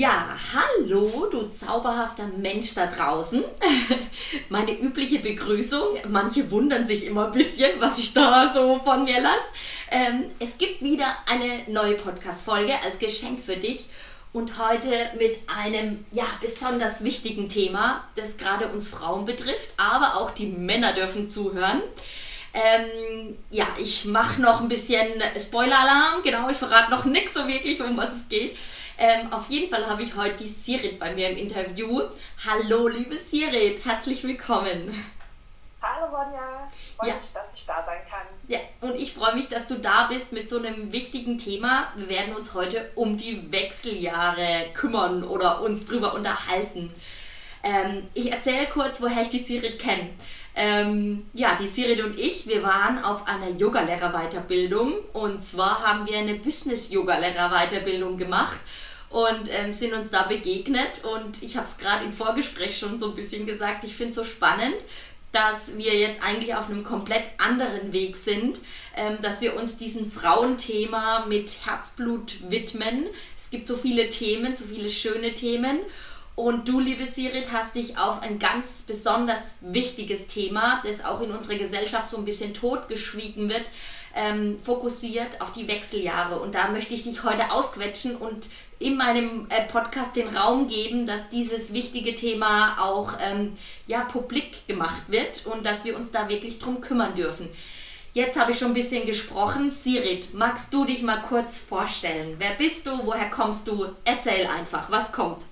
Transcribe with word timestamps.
Ja, 0.00 0.34
hallo, 0.54 1.28
du 1.30 1.42
zauberhafter 1.50 2.26
Mensch 2.26 2.72
da 2.72 2.86
draußen. 2.86 3.44
Meine 4.48 4.72
übliche 4.72 5.18
Begrüßung. 5.18 5.98
Manche 6.08 6.50
wundern 6.50 6.86
sich 6.86 7.04
immer 7.04 7.26
ein 7.26 7.32
bisschen, 7.32 7.78
was 7.80 7.98
ich 7.98 8.14
da 8.14 8.50
so 8.50 8.80
von 8.82 9.04
mir 9.04 9.20
lasse. 9.20 9.44
Ähm, 9.90 10.30
es 10.38 10.56
gibt 10.56 10.80
wieder 10.80 11.18
eine 11.26 11.64
neue 11.70 11.96
Podcast-Folge 11.96 12.80
als 12.82 12.98
Geschenk 12.98 13.42
für 13.44 13.58
dich. 13.58 13.90
Und 14.32 14.58
heute 14.58 14.88
mit 15.18 15.36
einem 15.54 16.06
ja, 16.12 16.24
besonders 16.40 17.04
wichtigen 17.04 17.50
Thema, 17.50 18.02
das 18.16 18.38
gerade 18.38 18.68
uns 18.68 18.88
Frauen 18.88 19.26
betrifft, 19.26 19.68
aber 19.76 20.16
auch 20.16 20.30
die 20.30 20.46
Männer 20.46 20.94
dürfen 20.94 21.28
zuhören. 21.28 21.82
Ähm, 22.54 23.36
ja, 23.50 23.66
ich 23.78 24.06
mache 24.06 24.40
noch 24.40 24.62
ein 24.62 24.68
bisschen 24.68 25.06
Spoiler-Alarm. 25.38 26.22
Genau, 26.22 26.48
ich 26.48 26.56
verrate 26.56 26.90
noch 26.90 27.04
nichts 27.04 27.34
so 27.34 27.46
wirklich, 27.46 27.82
um 27.82 27.98
was 27.98 28.16
es 28.16 28.28
geht. 28.30 28.56
Ähm, 29.02 29.32
auf 29.32 29.48
jeden 29.48 29.70
Fall 29.70 29.86
habe 29.88 30.02
ich 30.02 30.14
heute 30.14 30.44
die 30.44 30.48
Sirit 30.48 30.98
bei 30.98 31.14
mir 31.14 31.30
im 31.30 31.38
Interview. 31.38 32.02
Hallo, 32.46 32.86
liebe 32.86 33.16
Sirit, 33.16 33.82
herzlich 33.82 34.22
willkommen. 34.24 34.94
Hallo 35.80 36.04
Sonja, 36.10 36.68
freue 36.98 37.08
ja. 37.08 37.14
mich, 37.14 37.32
dass 37.32 37.54
ich 37.54 37.64
da 37.64 37.82
sein 37.86 38.00
kann. 38.10 38.26
Ja, 38.46 38.58
und 38.82 38.96
ich 38.96 39.14
freue 39.14 39.34
mich, 39.34 39.48
dass 39.48 39.66
du 39.66 39.78
da 39.78 40.06
bist 40.08 40.32
mit 40.32 40.50
so 40.50 40.58
einem 40.58 40.92
wichtigen 40.92 41.38
Thema. 41.38 41.90
Wir 41.96 42.10
werden 42.10 42.36
uns 42.36 42.52
heute 42.52 42.90
um 42.94 43.16
die 43.16 43.50
Wechseljahre 43.50 44.66
kümmern 44.74 45.24
oder 45.24 45.62
uns 45.62 45.86
drüber 45.86 46.12
unterhalten. 46.12 46.92
Ähm, 47.62 48.06
ich 48.12 48.30
erzähle 48.30 48.66
kurz, 48.66 49.00
woher 49.00 49.22
ich 49.22 49.30
die 49.30 49.38
Sirit 49.38 49.78
kenne. 49.78 50.10
Ähm, 50.54 51.26
ja, 51.32 51.56
die 51.60 51.66
Sirit 51.66 52.02
und 52.02 52.18
ich, 52.18 52.46
wir 52.46 52.62
waren 52.62 53.02
auf 53.02 53.26
einer 53.26 53.50
Yogalehrerweiterbildung 53.50 54.94
und 55.12 55.44
zwar 55.44 55.82
haben 55.86 56.06
wir 56.08 56.18
eine 56.18 56.34
Business-Yogalehrerweiterbildung 56.34 58.18
gemacht 58.18 58.58
und 59.10 59.48
ähm, 59.50 59.72
sind 59.72 59.92
uns 59.92 60.10
da 60.10 60.22
begegnet. 60.22 61.04
Und 61.04 61.42
ich 61.42 61.56
habe 61.56 61.66
es 61.66 61.76
gerade 61.76 62.04
im 62.04 62.12
Vorgespräch 62.12 62.78
schon 62.78 62.98
so 62.98 63.10
ein 63.10 63.14
bisschen 63.14 63.44
gesagt, 63.44 63.84
ich 63.84 63.94
finde 63.94 64.10
es 64.10 64.16
so 64.16 64.24
spannend, 64.24 64.76
dass 65.32 65.76
wir 65.76 65.96
jetzt 65.96 66.24
eigentlich 66.26 66.54
auf 66.54 66.68
einem 66.68 66.82
komplett 66.82 67.30
anderen 67.38 67.92
Weg 67.92 68.16
sind, 68.16 68.60
ähm, 68.96 69.18
dass 69.22 69.40
wir 69.40 69.56
uns 69.56 69.76
diesem 69.76 70.10
Frauenthema 70.10 71.26
mit 71.26 71.66
Herzblut 71.66 72.50
widmen. 72.50 73.06
Es 73.36 73.50
gibt 73.50 73.68
so 73.68 73.76
viele 73.76 74.08
Themen, 74.08 74.56
so 74.56 74.64
viele 74.64 74.88
schöne 74.88 75.34
Themen. 75.34 75.80
Und 76.34 76.68
du, 76.68 76.80
liebe 76.80 77.06
Sirit, 77.06 77.52
hast 77.52 77.74
dich 77.76 77.98
auf 77.98 78.22
ein 78.22 78.38
ganz 78.38 78.82
besonders 78.82 79.54
wichtiges 79.60 80.26
Thema, 80.26 80.82
das 80.84 81.04
auch 81.04 81.20
in 81.20 81.32
unserer 81.32 81.56
Gesellschaft 81.56 82.08
so 82.08 82.16
ein 82.16 82.24
bisschen 82.24 82.54
totgeschwiegen 82.54 83.50
wird, 83.50 83.68
ähm, 84.14 84.58
fokussiert 84.62 85.40
auf 85.40 85.52
die 85.52 85.68
Wechseljahre. 85.68 86.40
Und 86.40 86.54
da 86.54 86.68
möchte 86.68 86.94
ich 86.94 87.02
dich 87.02 87.24
heute 87.24 87.50
ausquetschen 87.50 88.16
und 88.16 88.48
in 88.78 88.96
meinem 88.96 89.46
äh, 89.50 89.66
Podcast 89.66 90.16
den 90.16 90.34
Raum 90.34 90.66
geben, 90.66 91.06
dass 91.06 91.28
dieses 91.28 91.72
wichtige 91.74 92.14
Thema 92.14 92.76
auch 92.80 93.14
ähm, 93.20 93.52
ja, 93.86 94.00
publik 94.00 94.66
gemacht 94.66 95.02
wird 95.08 95.44
und 95.46 95.66
dass 95.66 95.84
wir 95.84 95.94
uns 95.96 96.10
da 96.10 96.28
wirklich 96.28 96.58
drum 96.58 96.80
kümmern 96.80 97.14
dürfen. 97.14 97.48
Jetzt 98.12 98.40
habe 98.40 98.52
ich 98.52 98.58
schon 98.58 98.68
ein 98.68 98.74
bisschen 98.74 99.06
gesprochen. 99.06 99.70
Sirit, 99.70 100.34
magst 100.34 100.72
du 100.74 100.84
dich 100.84 101.02
mal 101.02 101.22
kurz 101.28 101.58
vorstellen? 101.58 102.36
Wer 102.38 102.54
bist 102.54 102.86
du? 102.86 102.90
Woher 103.04 103.30
kommst 103.30 103.68
du? 103.68 103.86
Erzähl 104.04 104.46
einfach, 104.46 104.90
was 104.90 105.12
kommt? 105.12 105.44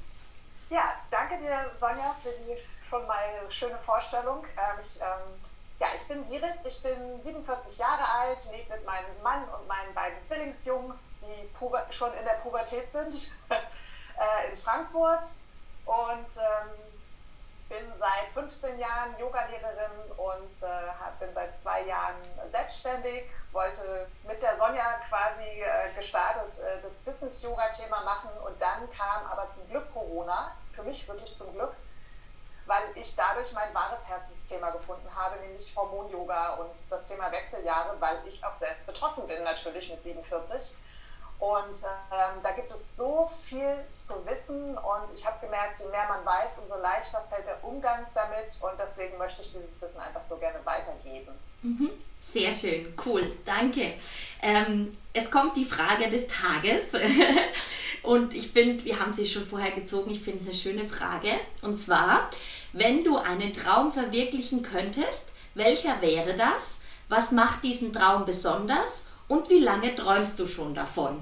Ja, 0.70 0.94
danke 1.10 1.36
dir, 1.38 1.70
Sonja, 1.72 2.14
für 2.14 2.30
die 2.30 2.56
schon 2.88 3.06
mal 3.06 3.50
schöne 3.50 3.78
Vorstellung. 3.78 4.44
Ähm, 4.44 4.78
ich 4.80 5.00
ähm, 5.00 5.40
ja, 5.80 5.86
ich 5.94 6.06
bin 6.08 6.24
Sirit, 6.24 6.56
ich 6.64 6.82
bin 6.82 7.20
47 7.20 7.78
Jahre 7.78 8.04
alt, 8.04 8.38
lebe 8.50 8.74
mit 8.74 8.84
meinem 8.84 9.22
Mann 9.22 9.48
und 9.48 9.66
meinen 9.68 9.94
beiden 9.94 10.20
Zwillingsjungs, 10.22 11.18
die 11.20 11.94
schon 11.94 12.12
in 12.14 12.24
der 12.24 12.40
Pubertät 12.42 12.90
sind, 12.90 13.32
äh, 13.48 14.50
in 14.50 14.56
Frankfurt. 14.56 15.22
Und 15.86 16.26
ähm, 16.36 16.70
bin 17.68 17.96
seit 17.96 18.30
15 18.32 18.78
Jahren 18.78 19.16
Yogalehrerin 19.18 20.10
und 20.16 20.62
äh, 20.62 21.18
bin 21.20 21.32
seit 21.34 21.54
zwei 21.54 21.82
Jahren 21.82 22.16
selbstständig, 22.50 23.24
wollte 23.52 24.08
mit 24.26 24.42
der 24.42 24.56
Sonja 24.56 25.00
quasi 25.08 25.62
äh, 25.62 25.92
gestartet 25.94 26.58
äh, 26.58 26.82
das 26.82 26.96
Business-Yoga-Thema 26.98 28.02
machen. 28.02 28.30
Und 28.44 28.60
dann 28.60 28.90
kam 28.90 29.26
aber 29.30 29.48
zum 29.50 29.68
Glück 29.68 29.92
Corona, 29.92 30.56
für 30.78 30.84
mich 30.84 31.08
wirklich 31.08 31.36
zum 31.36 31.52
Glück 31.52 31.74
weil 32.68 32.82
ich 32.94 33.16
dadurch 33.16 33.52
mein 33.52 33.74
wahres 33.74 34.06
Herzensthema 34.08 34.70
gefunden 34.70 35.08
habe, 35.14 35.40
nämlich 35.40 35.74
Hormon-Yoga 35.74 36.54
und 36.56 36.70
das 36.90 37.08
Thema 37.08 37.32
Wechseljahre, 37.32 37.96
weil 37.98 38.20
ich 38.26 38.44
auch 38.44 38.52
selbst 38.52 38.86
betroffen 38.86 39.26
bin, 39.26 39.42
natürlich 39.42 39.90
mit 39.90 40.02
47. 40.02 40.76
Und 41.40 41.76
ähm, 42.12 42.42
da 42.42 42.50
gibt 42.50 42.70
es 42.70 42.96
so 42.96 43.26
viel 43.26 43.84
zu 44.00 44.26
wissen 44.26 44.76
und 44.76 45.12
ich 45.14 45.24
habe 45.24 45.38
gemerkt, 45.40 45.80
je 45.80 45.86
mehr 45.86 46.06
man 46.08 46.24
weiß, 46.26 46.58
umso 46.58 46.76
leichter 46.76 47.20
fällt 47.22 47.46
der 47.46 47.62
Umgang 47.64 48.06
damit 48.12 48.58
und 48.60 48.78
deswegen 48.78 49.16
möchte 49.18 49.42
ich 49.42 49.52
dieses 49.52 49.80
Wissen 49.80 50.00
einfach 50.00 50.24
so 50.24 50.36
gerne 50.36 50.58
weitergeben. 50.66 51.38
Mhm. 51.62 51.90
Sehr 52.20 52.52
schön, 52.52 52.92
cool, 53.06 53.24
danke. 53.44 53.94
Ähm, 54.42 54.92
es 55.14 55.30
kommt 55.30 55.56
die 55.56 55.64
Frage 55.64 56.10
des 56.10 56.26
Tages 56.26 56.94
und 58.02 58.34
ich 58.34 58.48
finde, 58.50 58.84
wir 58.84 59.00
haben 59.00 59.10
sie 59.10 59.24
schon 59.24 59.46
vorher 59.46 59.70
gezogen, 59.72 60.10
ich 60.10 60.20
finde 60.20 60.44
eine 60.44 60.52
schöne 60.54 60.84
Frage 60.84 61.30
und 61.62 61.78
zwar, 61.78 62.28
wenn 62.72 63.02
du 63.02 63.16
einen 63.16 63.52
Traum 63.52 63.92
verwirklichen 63.92 64.62
könntest, 64.62 65.24
welcher 65.54 66.00
wäre 66.02 66.34
das? 66.34 66.78
Was 67.08 67.32
macht 67.32 67.64
diesen 67.64 67.92
Traum 67.92 68.26
besonders? 68.26 69.04
Und 69.26 69.48
wie 69.48 69.60
lange 69.60 69.94
träumst 69.94 70.38
du 70.38 70.46
schon 70.46 70.74
davon? 70.74 71.18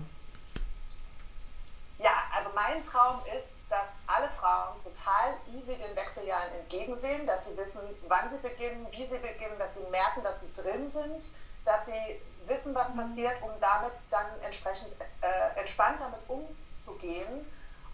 Ja, 1.98 2.25
also 2.36 2.50
mein 2.54 2.82
Traum 2.82 3.20
ist, 3.36 3.56
dass 3.69 3.99
alle 4.06 4.28
Frauen 4.31 4.78
total 4.78 5.34
easy 5.53 5.77
den 5.77 5.94
Wechseljahren 5.97 6.53
entgegensehen, 6.60 7.27
dass 7.27 7.47
sie 7.47 7.56
wissen, 7.56 7.82
wann 8.06 8.28
sie 8.28 8.38
beginnen, 8.38 8.87
wie 8.93 9.06
sie 9.06 9.19
beginnen, 9.19 9.59
dass 9.59 9.75
sie 9.75 9.84
merken, 9.91 10.22
dass 10.22 10.41
sie 10.41 10.53
drin 10.53 10.88
sind, 10.88 11.31
dass 11.65 11.87
sie 11.87 12.21
wissen, 12.47 12.75
was 12.75 12.94
mhm. 12.94 12.99
passiert, 13.00 13.43
um 13.43 13.50
damit 13.60 13.93
dann 14.10 14.26
entsprechend 14.43 14.93
äh, 15.21 15.59
entspannt 15.59 16.00
damit 16.00 16.21
umzugehen 16.28 17.44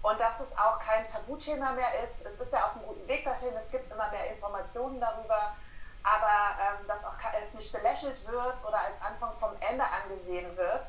und 0.03 0.21
dass 0.21 0.41
es 0.41 0.56
auch 0.59 0.78
kein 0.78 1.06
Tabuthema 1.06 1.72
mehr 1.72 2.03
ist. 2.03 2.27
Es 2.27 2.38
ist 2.41 2.53
ja 2.53 2.66
auf 2.66 2.77
einem 2.77 2.87
guten 2.87 3.09
Weg 3.09 3.25
dahin, 3.25 3.55
es 3.56 3.71
gibt 3.71 3.91
immer 3.91 4.11
mehr 4.11 4.31
Informationen 4.32 5.00
darüber, 5.00 5.56
aber 6.03 6.56
ähm, 6.61 6.87
dass 6.87 7.05
auch 7.05 7.16
es 7.41 7.55
nicht 7.55 7.72
belächelt 7.72 8.27
wird 8.27 8.65
oder 8.66 8.81
als 8.81 9.00
Anfang 9.00 9.34
vom 9.37 9.53
Ende 9.61 9.84
angesehen 10.03 10.56
wird. 10.56 10.87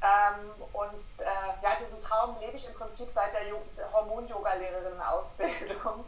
Ähm, 0.00 0.52
und 0.72 1.00
äh, 1.18 1.24
ja, 1.62 1.74
diesen 1.80 2.00
Traum 2.00 2.38
lebe 2.40 2.56
ich 2.56 2.68
im 2.68 2.74
Prinzip 2.74 3.10
seit 3.10 3.34
der, 3.34 3.42
Hormon-Yoga-Lehrerinnen-Ausbildung 3.92 6.04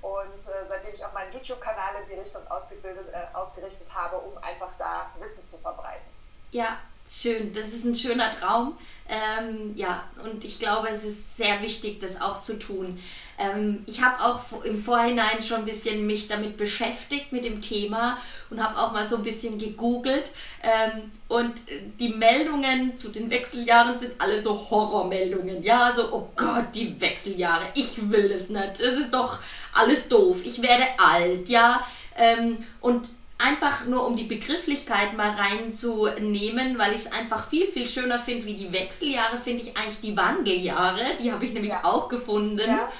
und 0.00 0.34
äh, 0.34 0.66
seitdem 0.68 0.94
ich 0.94 1.04
auch 1.04 1.12
meinen 1.12 1.32
YouTube-Kanal 1.32 1.96
in 2.00 2.06
die 2.08 2.14
Richtung 2.14 2.46
ausgebildet, 2.48 3.12
äh, 3.12 3.26
ausgerichtet 3.34 3.92
habe, 3.94 4.16
um 4.18 4.38
einfach 4.38 4.72
da 4.78 5.10
Wissen 5.18 5.44
zu 5.44 5.58
verbreiten. 5.58 6.06
Ja, 6.52 6.78
Schön, 7.08 7.52
das 7.52 7.68
ist 7.68 7.84
ein 7.84 7.94
schöner 7.94 8.30
Traum. 8.30 8.74
Ähm, 9.08 9.72
ja, 9.74 10.04
und 10.24 10.42
ich 10.44 10.58
glaube, 10.58 10.88
es 10.88 11.04
ist 11.04 11.36
sehr 11.36 11.60
wichtig, 11.60 12.00
das 12.00 12.18
auch 12.20 12.40
zu 12.40 12.58
tun. 12.58 12.98
Ähm, 13.38 13.82
ich 13.86 14.00
habe 14.00 14.22
auch 14.22 14.64
im 14.64 14.78
Vorhinein 14.78 15.42
schon 15.42 15.58
ein 15.58 15.64
bisschen 15.64 16.06
mich 16.06 16.28
damit 16.28 16.56
beschäftigt, 16.56 17.32
mit 17.32 17.44
dem 17.44 17.60
Thema 17.60 18.16
und 18.48 18.62
habe 18.62 18.78
auch 18.78 18.92
mal 18.92 19.04
so 19.04 19.16
ein 19.16 19.22
bisschen 19.22 19.58
gegoogelt. 19.58 20.30
Ähm, 20.62 21.10
und 21.28 21.52
die 21.98 22.10
Meldungen 22.10 22.96
zu 22.96 23.10
den 23.10 23.30
Wechseljahren 23.30 23.98
sind 23.98 24.12
alle 24.18 24.40
so 24.40 24.70
Horrormeldungen. 24.70 25.62
Ja, 25.62 25.92
so, 25.92 26.10
oh 26.12 26.28
Gott, 26.36 26.74
die 26.74 26.98
Wechseljahre, 26.98 27.66
ich 27.74 28.10
will 28.10 28.28
das 28.28 28.48
nicht. 28.48 28.80
Das 28.80 28.94
ist 28.94 29.12
doch 29.12 29.40
alles 29.74 30.08
doof. 30.08 30.38
Ich 30.44 30.62
werde 30.62 30.84
alt, 30.96 31.48
ja. 31.48 31.84
Ähm, 32.16 32.56
und 32.80 33.10
einfach 33.42 33.84
nur 33.84 34.06
um 34.06 34.16
die 34.16 34.24
Begrifflichkeit 34.24 35.14
mal 35.14 35.30
reinzunehmen, 35.30 36.78
weil 36.78 36.92
ich 36.92 37.06
es 37.06 37.12
einfach 37.12 37.48
viel, 37.48 37.66
viel 37.68 37.86
schöner 37.86 38.18
finde 38.18 38.46
wie 38.46 38.54
die 38.54 38.72
Wechseljahre, 38.72 39.38
finde 39.38 39.62
ich 39.62 39.76
eigentlich 39.76 40.00
die 40.00 40.16
Wandeljahre. 40.16 41.16
Die 41.18 41.32
habe 41.32 41.44
ich 41.44 41.52
nämlich 41.52 41.72
ja. 41.72 41.84
auch 41.84 42.08
gefunden. 42.08 42.68
Ja. 42.68 42.90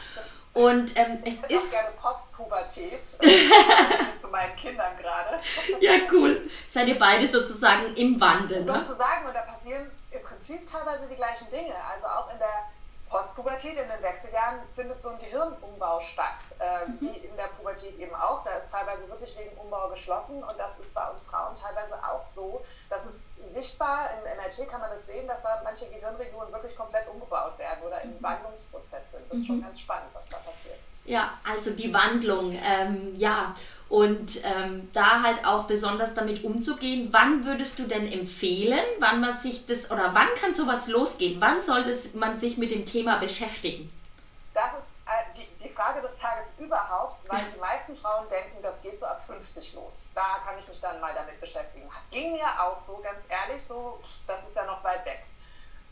Und 0.54 0.92
ähm, 0.96 1.18
es 1.24 1.36
ich 1.48 1.56
ist. 1.56 1.64
auch 1.64 1.70
gerne 1.70 1.88
Postpubertät 1.98 3.02
zu 4.16 4.28
meinen 4.28 4.54
Kindern 4.56 4.94
gerade. 4.98 5.40
ja, 5.80 5.92
cool. 6.12 6.46
Seid 6.68 6.88
ihr 6.88 6.98
beide 6.98 7.26
sozusagen 7.26 7.94
im 7.96 8.20
Wandel? 8.20 8.58
Ne? 8.58 8.64
Sozusagen, 8.64 9.26
und 9.26 9.34
da 9.34 9.40
passieren 9.42 9.90
im 10.10 10.22
Prinzip 10.22 10.66
teilweise 10.66 11.08
die 11.08 11.16
gleichen 11.16 11.48
Dinge. 11.50 11.74
Also 11.94 12.06
auch 12.06 12.30
in 12.30 12.38
der 12.38 12.66
Postpubertät, 13.22 13.78
in 13.78 13.88
den 13.88 14.02
Wechseljahren, 14.02 14.66
findet 14.66 15.00
so 15.00 15.10
ein 15.10 15.18
Gehirnumbau 15.20 16.00
statt, 16.00 16.38
äh, 16.58 16.88
mhm. 16.88 16.98
wie 17.00 17.18
in 17.18 17.36
der 17.36 17.48
Pubertät 17.56 17.96
eben 18.00 18.12
auch. 18.16 18.42
Da 18.42 18.56
ist 18.56 18.72
teilweise 18.72 19.08
wirklich 19.08 19.38
wegen 19.38 19.56
Umbau 19.58 19.88
geschlossen 19.90 20.42
und 20.42 20.58
das 20.58 20.80
ist 20.80 20.92
bei 20.92 21.08
uns 21.08 21.28
Frauen 21.28 21.54
teilweise 21.54 21.94
auch 22.02 22.22
so. 22.22 22.64
Das 22.90 23.06
ist 23.06 23.30
sichtbar, 23.48 24.08
im 24.18 24.36
MRT 24.36 24.68
kann 24.68 24.80
man 24.80 24.90
das 24.90 25.06
sehen, 25.06 25.28
dass 25.28 25.44
da 25.44 25.60
manche 25.62 25.88
Gehirnregionen 25.88 26.52
wirklich 26.52 26.76
komplett 26.76 27.06
umgebaut 27.08 27.56
werden 27.58 27.86
oder 27.86 28.00
im 28.00 28.10
mhm. 28.10 28.22
Wandlungsprozess 28.22 29.12
sind. 29.12 29.22
Das 29.28 29.38
ist 29.38 29.44
mhm. 29.44 29.46
schon 29.46 29.62
ganz 29.62 29.78
spannend, 29.78 30.10
was 30.12 30.28
da 30.28 30.38
passiert. 30.38 30.78
Ja, 31.04 31.38
also 31.48 31.70
die 31.70 31.94
Wandlung, 31.94 32.52
ähm, 32.52 33.14
ja. 33.16 33.54
Und 33.92 34.40
ähm, 34.42 34.88
da 34.94 35.22
halt 35.22 35.44
auch 35.44 35.64
besonders 35.64 36.14
damit 36.14 36.44
umzugehen, 36.44 37.08
wann 37.10 37.44
würdest 37.44 37.78
du 37.78 37.82
denn 37.82 38.10
empfehlen, 38.10 38.80
wann 39.00 39.20
man 39.20 39.36
sich 39.36 39.66
das 39.66 39.90
oder 39.90 40.14
wann 40.14 40.28
kann 40.40 40.54
sowas 40.54 40.88
losgehen? 40.88 41.38
Wann 41.42 41.60
sollte 41.60 41.94
man 42.14 42.38
sich 42.38 42.56
mit 42.56 42.70
dem 42.70 42.86
Thema 42.86 43.18
beschäftigen? 43.18 43.92
das 44.54 44.74
ist 44.74 44.96
äh, 45.06 45.34
die, 45.36 45.64
die 45.64 45.68
Frage 45.68 46.00
des 46.00 46.18
Tages 46.18 46.56
überhaupt, 46.58 47.28
weil 47.28 47.42
die 47.54 47.58
meisten 47.58 47.96
Frauen 47.96 48.28
denken, 48.28 48.60
das 48.62 48.82
geht 48.82 48.98
so 48.98 49.06
ab 49.06 49.20
50 49.22 49.74
los. 49.74 50.12
Da 50.14 50.40
kann 50.44 50.58
ich 50.58 50.68
mich 50.68 50.80
dann 50.80 51.00
mal 51.00 51.14
damit 51.14 51.40
beschäftigen. 51.40 51.88
Ging 52.10 52.32
mir 52.32 52.62
auch 52.62 52.76
so, 52.76 52.98
ganz 52.98 53.26
ehrlich, 53.28 53.62
so, 53.62 54.00
das 54.26 54.44
ist 54.44 54.56
ja 54.56 54.64
noch 54.66 54.84
weit 54.84 55.04
weg. 55.06 55.24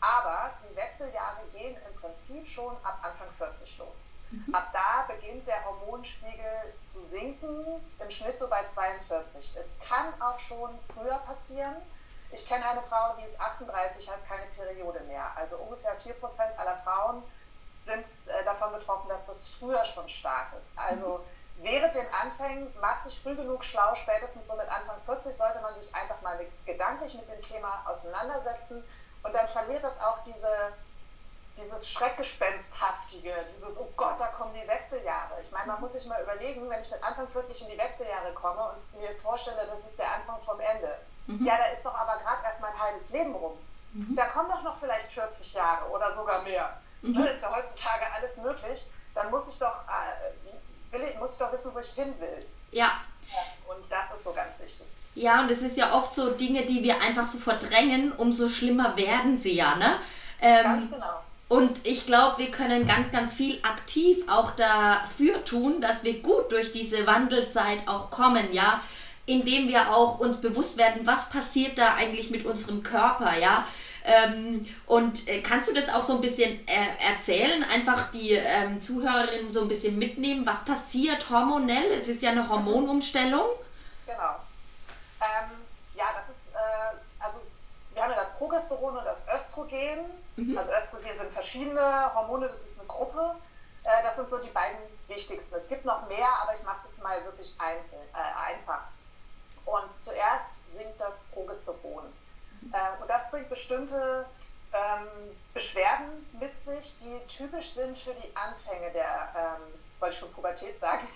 Aber 0.01 0.49
die 0.63 0.75
Wechseljahre 0.75 1.43
gehen 1.53 1.77
im 1.87 2.01
Prinzip 2.01 2.47
schon 2.47 2.75
ab 2.83 2.99
Anfang 3.03 3.27
40 3.37 3.77
los. 3.77 4.15
Mhm. 4.31 4.53
Ab 4.53 4.69
da 4.73 5.13
beginnt 5.13 5.47
der 5.47 5.63
Hormonspiegel 5.63 6.73
zu 6.81 6.99
sinken, 6.99 7.65
im 7.99 8.09
Schnitt 8.09 8.37
so 8.39 8.49
bei 8.49 8.63
42. 8.63 9.55
Es 9.59 9.79
kann 9.79 10.19
auch 10.19 10.39
schon 10.39 10.71
früher 10.93 11.19
passieren. 11.19 11.75
Ich 12.31 12.47
kenne 12.47 12.65
eine 12.65 12.81
Frau, 12.81 13.15
die 13.19 13.25
ist 13.25 13.39
38, 13.39 14.09
hat 14.09 14.27
keine 14.27 14.45
Periode 14.55 15.01
mehr. 15.01 15.31
Also 15.35 15.57
ungefähr 15.57 15.95
4% 15.99 16.55
aller 16.57 16.77
Frauen 16.77 17.21
sind 17.83 18.07
äh, 18.27 18.43
davon 18.43 18.71
betroffen, 18.71 19.07
dass 19.07 19.27
das 19.27 19.49
früher 19.49 19.83
schon 19.83 20.09
startet. 20.09 20.69
Also 20.77 21.19
mhm. 21.19 21.63
während 21.63 21.93
den 21.93 22.11
Anfängen, 22.11 22.73
mach 22.81 23.03
dich 23.03 23.19
früh 23.21 23.35
genug 23.35 23.63
schlau, 23.63 23.93
spätestens 23.93 24.47
so 24.47 24.55
mit 24.55 24.67
Anfang 24.67 24.99
40 25.05 25.35
sollte 25.35 25.61
man 25.61 25.75
sich 25.75 25.93
einfach 25.93 26.21
mal 26.21 26.39
gedanklich 26.65 27.13
mit 27.13 27.29
dem 27.29 27.41
Thema 27.41 27.83
auseinandersetzen 27.85 28.83
und 29.23 29.33
dann 29.33 29.47
verliert 29.47 29.83
das 29.83 30.01
auch 30.01 30.23
diese, 30.23 30.73
dieses 31.57 31.89
Schreckgespensthaftige, 31.89 33.33
dieses, 33.47 33.79
oh 33.79 33.91
Gott, 33.95 34.19
da 34.19 34.27
kommen 34.27 34.53
die 34.53 34.67
Wechseljahre. 34.67 35.39
Ich 35.41 35.51
meine, 35.51 35.67
man 35.67 35.81
muss 35.81 35.93
sich 35.93 36.05
mal 36.07 36.21
überlegen, 36.21 36.69
wenn 36.69 36.81
ich 36.81 36.91
mit 36.91 37.03
Anfang 37.03 37.27
40 37.27 37.63
in 37.63 37.69
die 37.69 37.77
Wechseljahre 37.77 38.33
komme 38.33 38.71
und 38.71 38.99
mir 38.99 39.15
vorstelle, 39.15 39.67
das 39.67 39.85
ist 39.85 39.99
der 39.99 40.11
Anfang 40.11 40.41
vom 40.41 40.59
Ende. 40.59 40.97
Mhm. 41.27 41.45
Ja, 41.45 41.57
da 41.57 41.65
ist 41.65 41.85
doch 41.85 41.93
aber 41.93 42.17
gerade 42.17 42.43
erst 42.43 42.61
mein 42.61 42.77
halbes 42.79 43.11
Leben 43.11 43.35
rum. 43.35 43.57
Mhm. 43.93 44.15
Da 44.15 44.25
kommen 44.25 44.49
doch 44.49 44.63
noch 44.63 44.77
vielleicht 44.77 45.11
40 45.11 45.53
Jahre 45.53 45.89
oder 45.89 46.11
sogar 46.11 46.41
mehr. 46.41 46.81
Mhm. 47.01 47.13
Das 47.13 47.35
ist 47.35 47.43
ja 47.43 47.55
heutzutage 47.55 48.05
alles 48.13 48.37
möglich. 48.37 48.89
Dann 49.13 49.29
muss 49.29 49.49
ich 49.49 49.59
doch, 49.59 49.83
äh, 49.87 50.93
will 50.93 51.03
ich, 51.03 51.19
muss 51.19 51.33
ich 51.33 51.39
doch 51.39 51.51
wissen, 51.51 51.73
wo 51.73 51.79
ich 51.79 51.91
hin 51.91 52.17
will. 52.19 52.47
Ja. 52.71 53.01
Und 53.67 53.91
das 53.91 54.11
ist 54.13 54.23
so 54.23 54.33
ganz 54.33 54.59
wichtig. 54.59 54.87
Ja, 55.15 55.41
und 55.41 55.51
es 55.51 55.61
ist 55.61 55.77
ja 55.77 55.93
oft 55.93 56.13
so 56.13 56.31
Dinge, 56.31 56.65
die 56.65 56.83
wir 56.83 57.01
einfach 57.01 57.25
so 57.25 57.37
verdrängen, 57.37 58.13
umso 58.13 58.47
schlimmer 58.47 58.95
werden 58.95 59.37
sie 59.37 59.53
ja, 59.53 59.75
ne? 59.75 59.97
Ähm, 60.41 60.63
ganz 60.63 60.89
genau. 60.89 61.21
Und 61.49 61.85
ich 61.85 62.05
glaube, 62.05 62.37
wir 62.37 62.49
können 62.49 62.87
ganz, 62.87 63.11
ganz 63.11 63.33
viel 63.33 63.59
aktiv 63.61 64.23
auch 64.27 64.51
dafür 64.51 65.43
tun, 65.43 65.81
dass 65.81 66.05
wir 66.05 66.21
gut 66.21 66.49
durch 66.49 66.71
diese 66.71 67.05
Wandelzeit 67.05 67.87
auch 67.87 68.09
kommen, 68.09 68.53
ja 68.53 68.79
indem 69.25 69.67
wir 69.67 69.95
auch 69.95 70.19
uns 70.19 70.37
bewusst 70.37 70.77
werden, 70.77 71.05
was 71.05 71.29
passiert 71.29 71.77
da 71.77 71.95
eigentlich 71.95 72.29
mit 72.29 72.45
unserem 72.45 72.83
Körper, 72.83 73.37
ja. 73.37 73.65
Ähm, 74.03 74.65
und 74.87 75.27
äh, 75.27 75.41
kannst 75.41 75.69
du 75.69 75.73
das 75.73 75.89
auch 75.89 76.01
so 76.01 76.15
ein 76.15 76.21
bisschen 76.21 76.51
äh, 76.67 77.11
erzählen, 77.13 77.63
einfach 77.63 78.09
die 78.11 78.31
ähm, 78.31 78.81
Zuhörerinnen 78.81 79.51
so 79.51 79.61
ein 79.61 79.67
bisschen 79.67 79.99
mitnehmen, 79.99 80.45
was 80.45 80.65
passiert 80.65 81.29
hormonell? 81.29 81.85
Es 81.95 82.07
ist 82.07 82.23
ja 82.23 82.31
eine 82.31 82.49
Hormonumstellung. 82.49 83.45
Genau. 84.07 84.35
Ähm, 85.21 85.65
ja, 85.95 86.05
das 86.15 86.29
ist, 86.29 86.53
äh, 86.53 86.97
also 87.19 87.41
wir 87.93 88.03
haben 88.03 88.11
ja 88.11 88.17
das 88.17 88.37
Progesteron 88.37 88.97
und 88.97 89.05
das 89.05 89.27
Östrogen. 89.27 90.05
Mhm. 90.35 90.57
Also 90.57 90.71
Östrogen 90.73 91.15
sind 91.15 91.31
verschiedene 91.31 92.13
Hormone, 92.13 92.47
das 92.47 92.65
ist 92.65 92.79
eine 92.79 92.87
Gruppe. 92.87 93.35
Äh, 93.83 94.03
das 94.03 94.15
sind 94.15 94.29
so 94.29 94.37
die 94.39 94.49
beiden 94.49 94.79
wichtigsten. 95.07 95.55
Es 95.55 95.67
gibt 95.67 95.85
noch 95.85 96.07
mehr, 96.07 96.27
aber 96.41 96.53
ich 96.53 96.63
mache 96.63 96.77
es 96.79 96.85
jetzt 96.85 97.03
mal 97.03 97.23
wirklich 97.25 97.55
einzeln, 97.57 98.01
äh, 98.13 98.53
einfach. 98.53 98.81
Und 99.65 99.89
zuerst 99.99 100.49
sinkt 100.75 100.99
das 100.99 101.23
Progesteron. 101.33 102.05
Äh, 102.71 103.01
und 103.01 103.09
das 103.09 103.29
bringt 103.31 103.49
bestimmte 103.49 104.25
ähm, 104.73 105.07
Beschwerden 105.53 106.29
mit 106.39 106.59
sich, 106.59 106.99
die 106.99 107.19
typisch 107.27 107.71
sind 107.71 107.97
für 107.97 108.13
die 108.13 108.35
Anfänge 108.35 108.91
der, 108.91 109.33
ähm, 109.35 109.80
wollte 110.01 110.13
ich 110.13 110.19
schon 110.19 110.33
Pubertät 110.33 110.79
sagen. 110.79 111.07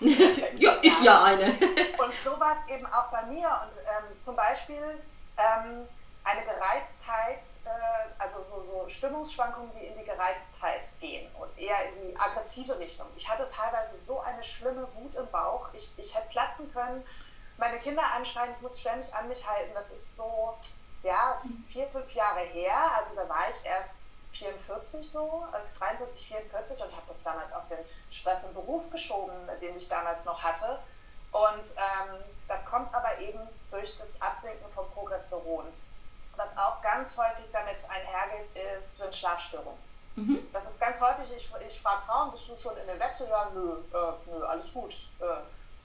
ja, 0.56 0.72
ist 0.82 1.02
ja 1.02 1.24
eine. 1.24 1.44
und 1.98 2.14
so 2.14 2.38
war 2.38 2.56
es 2.58 2.74
eben 2.74 2.86
auch 2.86 3.10
bei 3.10 3.22
mir. 3.26 3.46
Und 3.46 3.78
ähm, 3.80 4.20
zum 4.20 4.36
Beispiel 4.36 5.02
ähm, 5.36 5.86
eine 6.24 6.42
Gereiztheit, 6.44 7.42
äh, 7.64 8.22
also 8.22 8.42
so, 8.42 8.60
so 8.62 8.88
Stimmungsschwankungen, 8.88 9.70
die 9.78 9.86
in 9.86 9.98
die 9.98 10.04
Gereiztheit 10.04 10.84
gehen 11.00 11.30
und 11.38 11.56
eher 11.58 11.88
in 11.88 12.08
die 12.08 12.16
aggressive 12.18 12.78
Richtung. 12.78 13.06
Ich 13.16 13.28
hatte 13.28 13.46
teilweise 13.48 13.98
so 13.98 14.20
eine 14.20 14.42
schlimme 14.42 14.86
Wut 14.94 15.14
im 15.14 15.30
Bauch, 15.30 15.72
ich, 15.74 15.92
ich 15.96 16.14
hätte 16.14 16.28
platzen 16.28 16.72
können 16.72 17.04
meine 17.58 17.78
Kinder 17.78 18.02
anschreien, 18.12 18.52
ich 18.52 18.60
muss 18.60 18.80
ständig 18.80 19.14
an 19.14 19.28
mich 19.28 19.46
halten. 19.48 19.72
Das 19.74 19.90
ist 19.90 20.16
so, 20.16 20.54
ja, 21.02 21.40
vier, 21.68 21.88
fünf 21.88 22.12
Jahre 22.14 22.40
her. 22.40 22.76
Also 22.96 23.14
da 23.14 23.28
war 23.28 23.48
ich 23.48 23.64
erst 23.64 24.02
44 24.38 25.08
so, 25.08 25.44
43, 25.78 26.30
äh, 26.30 26.34
44 26.34 26.82
und 26.82 26.92
habe 26.92 27.06
das 27.08 27.22
damals 27.22 27.52
auf 27.52 27.66
den 27.68 27.78
Stress 28.10 28.44
im 28.44 28.54
Beruf 28.54 28.90
geschoben, 28.90 29.34
den 29.60 29.76
ich 29.76 29.88
damals 29.88 30.24
noch 30.24 30.42
hatte. 30.42 30.78
Und 31.32 31.64
ähm, 31.76 32.22
das 32.48 32.64
kommt 32.66 32.94
aber 32.94 33.18
eben 33.18 33.40
durch 33.70 33.96
das 33.96 34.20
Absinken 34.22 34.70
von 34.70 34.88
Progesteron. 34.92 35.66
Was 36.36 36.56
auch 36.56 36.80
ganz 36.82 37.16
häufig 37.16 37.46
damit 37.52 37.82
einhergeht, 37.90 38.50
ist, 38.76 38.98
sind 38.98 39.14
Schlafstörungen. 39.14 39.78
Mhm. 40.16 40.48
Das 40.52 40.66
ist 40.66 40.80
ganz 40.80 41.00
häufig, 41.00 41.30
ich, 41.36 41.50
ich 41.66 41.80
frage 41.80 42.02
Frauen, 42.02 42.30
bist 42.30 42.48
du 42.48 42.56
schon 42.56 42.76
in 42.78 42.86
den 42.86 42.98
Wechseljahren? 42.98 43.54
Nö, 43.54 43.76
äh, 43.92 44.12
nö, 44.30 44.44
alles 44.46 44.72
gut. 44.72 44.94
Äh, 45.20 45.24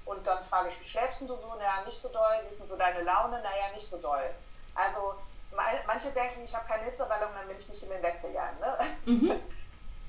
und 0.06 0.26
dann 0.26 0.42
frage 0.44 0.70
ich, 0.70 0.80
wie 0.80 0.86
schläfst 0.86 1.22
du 1.22 1.28
so? 1.28 1.54
Naja, 1.58 1.84
nicht 1.86 1.98
so 1.98 2.10
doll. 2.10 2.40
Wie 2.44 2.48
ist 2.48 2.60
denn 2.60 2.68
so 2.68 2.78
deine 2.78 3.02
Laune? 3.04 3.42
Naja, 3.42 3.72
nicht 3.74 3.88
so 3.88 3.98
doll. 3.98 4.34
Also 4.74 5.16
manche 5.52 6.12
denken, 6.12 6.44
ich 6.44 6.56
habe 6.56 6.68
keine 6.68 6.84
Hitzewallung, 6.84 7.30
dann 7.34 7.48
bin 7.48 7.56
ich 7.56 7.68
nicht 7.70 7.84
in 7.84 7.90
den 7.90 8.02
Wechseljahren. 8.02 8.60
Ne? 8.60 8.78
Mhm. 9.06 9.42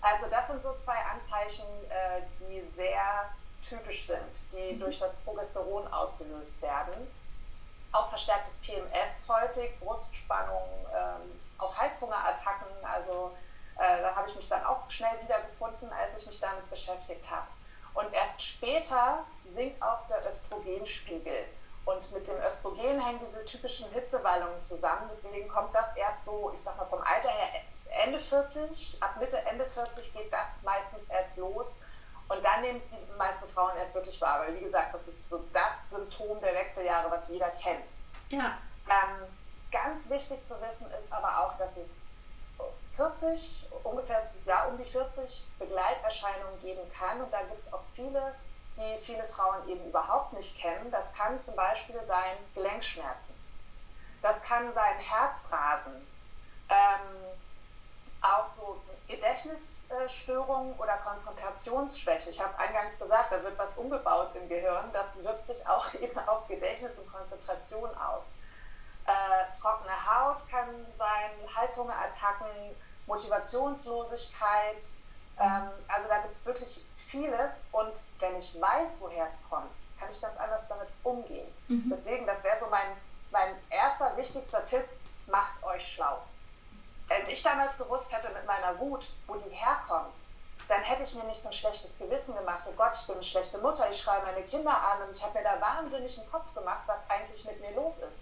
Also 0.04 0.26
das 0.28 0.48
sind 0.48 0.60
so 0.60 0.74
zwei 0.74 0.96
Anzeichen, 0.96 1.64
äh, 1.88 2.22
die 2.40 2.60
sehr 2.74 3.30
typisch 3.62 4.08
sind, 4.08 4.52
die 4.52 4.74
mhm. 4.74 4.80
durch 4.80 4.98
das 4.98 5.18
Progesteron 5.18 5.86
ausgelöst 5.92 6.60
werden. 6.60 6.92
Auch 7.92 8.08
verstärktes 8.08 8.60
PMS 8.62 9.22
häufig, 9.28 9.78
Brustspannung, 9.78 10.68
ähm, 10.92 11.40
auch 11.56 11.76
Heißhungerattacken. 11.78 12.66
Also 12.82 13.30
äh, 13.78 14.02
da 14.02 14.14
habe 14.16 14.28
ich 14.28 14.34
mich 14.34 14.48
dann 14.48 14.64
auch 14.64 14.90
schnell 14.90 15.22
wiedergefunden, 15.22 15.92
als 15.92 16.16
ich 16.16 16.26
mich 16.26 16.40
damit 16.40 16.68
beschäftigt 16.68 17.30
habe. 17.30 17.46
Und 17.94 18.12
erst 18.12 18.42
später 18.42 19.24
sinkt 19.50 19.80
auch 19.82 20.06
der 20.08 20.26
Östrogenspiegel. 20.26 21.44
Und 21.84 22.12
mit 22.12 22.26
dem 22.28 22.40
Östrogen 22.40 23.00
hängen 23.00 23.18
diese 23.20 23.44
typischen 23.44 23.90
Hitzewallungen 23.90 24.60
zusammen. 24.60 25.08
Deswegen 25.10 25.48
kommt 25.48 25.74
das 25.74 25.96
erst 25.96 26.24
so, 26.24 26.50
ich 26.54 26.60
sag 26.60 26.76
mal, 26.76 26.84
vom 26.86 27.00
Alter 27.00 27.30
her 27.30 27.62
Ende 28.04 28.18
40. 28.18 28.98
Ab 29.00 29.16
Mitte, 29.18 29.38
Ende 29.46 29.66
40 29.66 30.12
geht 30.12 30.32
das 30.32 30.62
meistens 30.62 31.08
erst 31.08 31.36
los. 31.36 31.80
Und 32.28 32.42
dann 32.44 32.60
nehmen 32.62 32.76
es 32.76 32.90
die 32.90 32.96
meisten 33.18 33.48
Frauen 33.50 33.76
erst 33.76 33.94
wirklich 33.94 34.20
wahr. 34.20 34.40
Weil, 34.40 34.54
wie 34.54 34.64
gesagt, 34.64 34.94
das 34.94 35.08
ist 35.08 35.28
so 35.28 35.44
das 35.52 35.90
Symptom 35.90 36.40
der 36.40 36.54
Wechseljahre, 36.54 37.10
was 37.10 37.28
jeder 37.28 37.50
kennt. 37.50 37.92
Ja. 38.28 38.56
Ähm, 38.88 39.26
ganz 39.70 40.08
wichtig 40.08 40.44
zu 40.44 40.60
wissen 40.62 40.90
ist 40.98 41.12
aber 41.12 41.40
auch, 41.40 41.58
dass 41.58 41.76
es 41.76 42.06
40, 42.92 43.68
ungefähr 43.84 44.30
ja, 44.46 44.66
um 44.66 44.78
die 44.78 44.84
40 44.84 45.48
Begleiterscheinungen 45.58 46.60
geben 46.60 46.80
kann. 46.92 47.20
Und 47.20 47.32
da 47.32 47.42
gibt 47.42 47.60
es 47.60 47.72
auch 47.72 47.82
viele 47.94 48.34
die 48.76 48.98
viele 48.98 49.24
Frauen 49.24 49.68
eben 49.68 49.86
überhaupt 49.86 50.32
nicht 50.32 50.58
kennen. 50.58 50.90
Das 50.90 51.14
kann 51.14 51.38
zum 51.38 51.56
Beispiel 51.56 52.00
sein 52.06 52.36
Gelenkschmerzen. 52.54 53.34
Das 54.22 54.42
kann 54.42 54.72
sein 54.72 54.98
Herzrasen. 54.98 56.06
Ähm, 56.68 57.32
auch 58.22 58.46
so 58.46 58.80
Gedächtnisstörungen 59.08 60.78
oder 60.78 60.96
Konzentrationsschwäche. 60.98 62.30
Ich 62.30 62.40
habe 62.40 62.56
eingangs 62.58 62.98
gesagt, 62.98 63.32
da 63.32 63.42
wird 63.42 63.58
was 63.58 63.76
umgebaut 63.76 64.30
im 64.34 64.48
Gehirn. 64.48 64.90
Das 64.92 65.22
wirkt 65.22 65.46
sich 65.46 65.66
auch 65.66 65.92
eben 66.00 66.18
auf 66.20 66.46
Gedächtnis 66.46 66.98
und 66.98 67.12
Konzentration 67.12 67.90
aus. 67.96 68.36
Äh, 69.04 69.58
trockene 69.58 69.92
Haut 70.06 70.48
kann 70.48 70.86
sein, 70.94 71.30
Heißhungerattacken, 71.54 72.76
Motivationslosigkeit, 73.06 74.82
ähm, 75.38 75.70
also 75.88 76.08
da 76.08 76.18
gibt 76.18 76.36
es 76.36 76.46
wirklich 76.46 76.84
vieles 76.94 77.68
und 77.72 78.02
wenn 78.18 78.36
ich 78.36 78.60
weiß, 78.60 79.00
woher 79.00 79.24
es 79.24 79.38
kommt, 79.48 79.80
kann 79.98 80.08
ich 80.10 80.20
ganz 80.20 80.36
anders 80.36 80.68
damit 80.68 80.88
umgehen. 81.02 81.52
Mhm. 81.68 81.88
Deswegen, 81.90 82.26
das 82.26 82.44
wäre 82.44 82.58
so 82.58 82.66
mein, 82.66 82.96
mein 83.30 83.54
erster 83.70 84.16
wichtigster 84.16 84.64
Tipp, 84.64 84.84
macht 85.26 85.62
euch 85.62 85.94
schlau. 85.94 86.18
Wenn 87.08 87.26
ich 87.28 87.42
damals 87.42 87.76
gewusst 87.78 88.14
hätte 88.16 88.32
mit 88.32 88.46
meiner 88.46 88.78
Wut, 88.78 89.06
wo 89.26 89.34
die 89.36 89.50
herkommt, 89.50 90.16
dann 90.68 90.82
hätte 90.82 91.02
ich 91.02 91.14
mir 91.14 91.24
nicht 91.24 91.40
so 91.40 91.48
ein 91.48 91.52
schlechtes 91.52 91.98
Gewissen 91.98 92.34
gemacht. 92.34 92.62
Oh 92.66 92.72
Gott, 92.76 92.94
ich 92.94 93.06
bin 93.06 93.16
eine 93.16 93.24
schlechte 93.24 93.58
Mutter, 93.58 93.88
ich 93.90 94.00
schreie 94.00 94.22
meine 94.22 94.42
Kinder 94.42 94.74
an 94.74 95.02
und 95.02 95.14
ich 95.14 95.22
habe 95.22 95.38
mir 95.38 95.44
da 95.44 95.60
wahnsinnig 95.60 96.18
einen 96.18 96.30
Kopf 96.30 96.54
gemacht, 96.54 96.82
was 96.86 97.08
eigentlich 97.10 97.44
mit 97.44 97.60
mir 97.60 97.72
los 97.72 97.98
ist. 97.98 98.20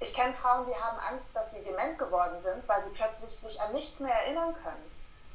Ich 0.00 0.14
kenne 0.14 0.32
Frauen, 0.32 0.64
die 0.64 0.74
haben 0.74 0.98
Angst, 0.98 1.36
dass 1.36 1.52
sie 1.52 1.62
dement 1.62 1.98
geworden 1.98 2.40
sind, 2.40 2.66
weil 2.66 2.82
sie 2.82 2.90
plötzlich 2.90 3.30
sich 3.30 3.60
an 3.60 3.72
nichts 3.72 4.00
mehr 4.00 4.14
erinnern 4.14 4.54
können 4.62 4.89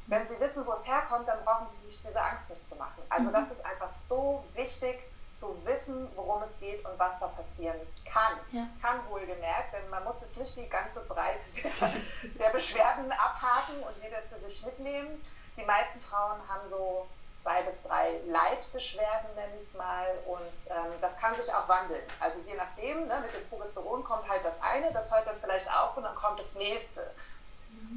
wenn 0.06 0.26
sie 0.26 0.38
wissen, 0.40 0.66
wo 0.66 0.72
es 0.72 0.86
herkommt, 0.86 1.28
dann 1.28 1.44
brauchen 1.44 1.66
sie 1.66 1.88
sich 1.88 2.02
diese 2.02 2.20
Angst 2.20 2.50
nicht 2.50 2.66
zu 2.66 2.76
machen. 2.76 3.02
Also 3.08 3.28
mhm. 3.28 3.34
das 3.34 3.50
ist 3.50 3.64
einfach 3.64 3.90
so 3.90 4.44
wichtig 4.52 4.98
zu 5.34 5.54
wissen, 5.66 6.08
worum 6.16 6.42
es 6.42 6.58
geht 6.58 6.84
und 6.84 6.98
was 6.98 7.18
da 7.18 7.26
passieren 7.28 7.76
kann. 8.10 8.38
Ja. 8.52 8.66
Kann 8.80 9.00
wohlgemerkt, 9.08 9.74
denn 9.74 9.88
man 9.90 10.02
muss 10.04 10.22
jetzt 10.22 10.38
nicht 10.38 10.56
die 10.56 10.68
ganze 10.68 11.04
Breite 11.04 11.42
der, 11.62 11.90
der 12.40 12.50
Beschwerden 12.50 13.12
abhaken 13.12 13.82
und 13.82 14.02
jeder 14.02 14.22
für 14.22 14.40
sich 14.40 14.64
mitnehmen. 14.64 15.22
Die 15.56 15.64
meisten 15.64 16.00
Frauen 16.00 16.40
haben 16.48 16.66
so 16.68 17.06
zwei 17.34 17.62
bis 17.62 17.82
drei 17.82 18.20
Leitbeschwerden, 18.26 19.34
nenne 19.34 19.56
ich 19.56 19.62
es 19.62 19.74
mal. 19.74 20.06
Und 20.26 20.70
ähm, 20.70 20.92
das 21.00 21.18
kann 21.18 21.34
sich 21.34 21.52
auch 21.52 21.68
wandeln. 21.68 22.04
Also 22.18 22.40
je 22.40 22.54
nachdem, 22.54 23.06
ne, 23.06 23.20
mit 23.20 23.34
dem 23.34 23.46
Progesteron 23.48 24.02
kommt 24.04 24.28
halt 24.28 24.44
das 24.44 24.60
eine, 24.62 24.90
das 24.92 25.14
hört 25.14 25.26
dann 25.26 25.38
vielleicht 25.38 25.70
auf 25.70 25.96
und 25.96 26.04
dann 26.04 26.14
kommt 26.14 26.38
das 26.38 26.54
nächste. 26.54 27.10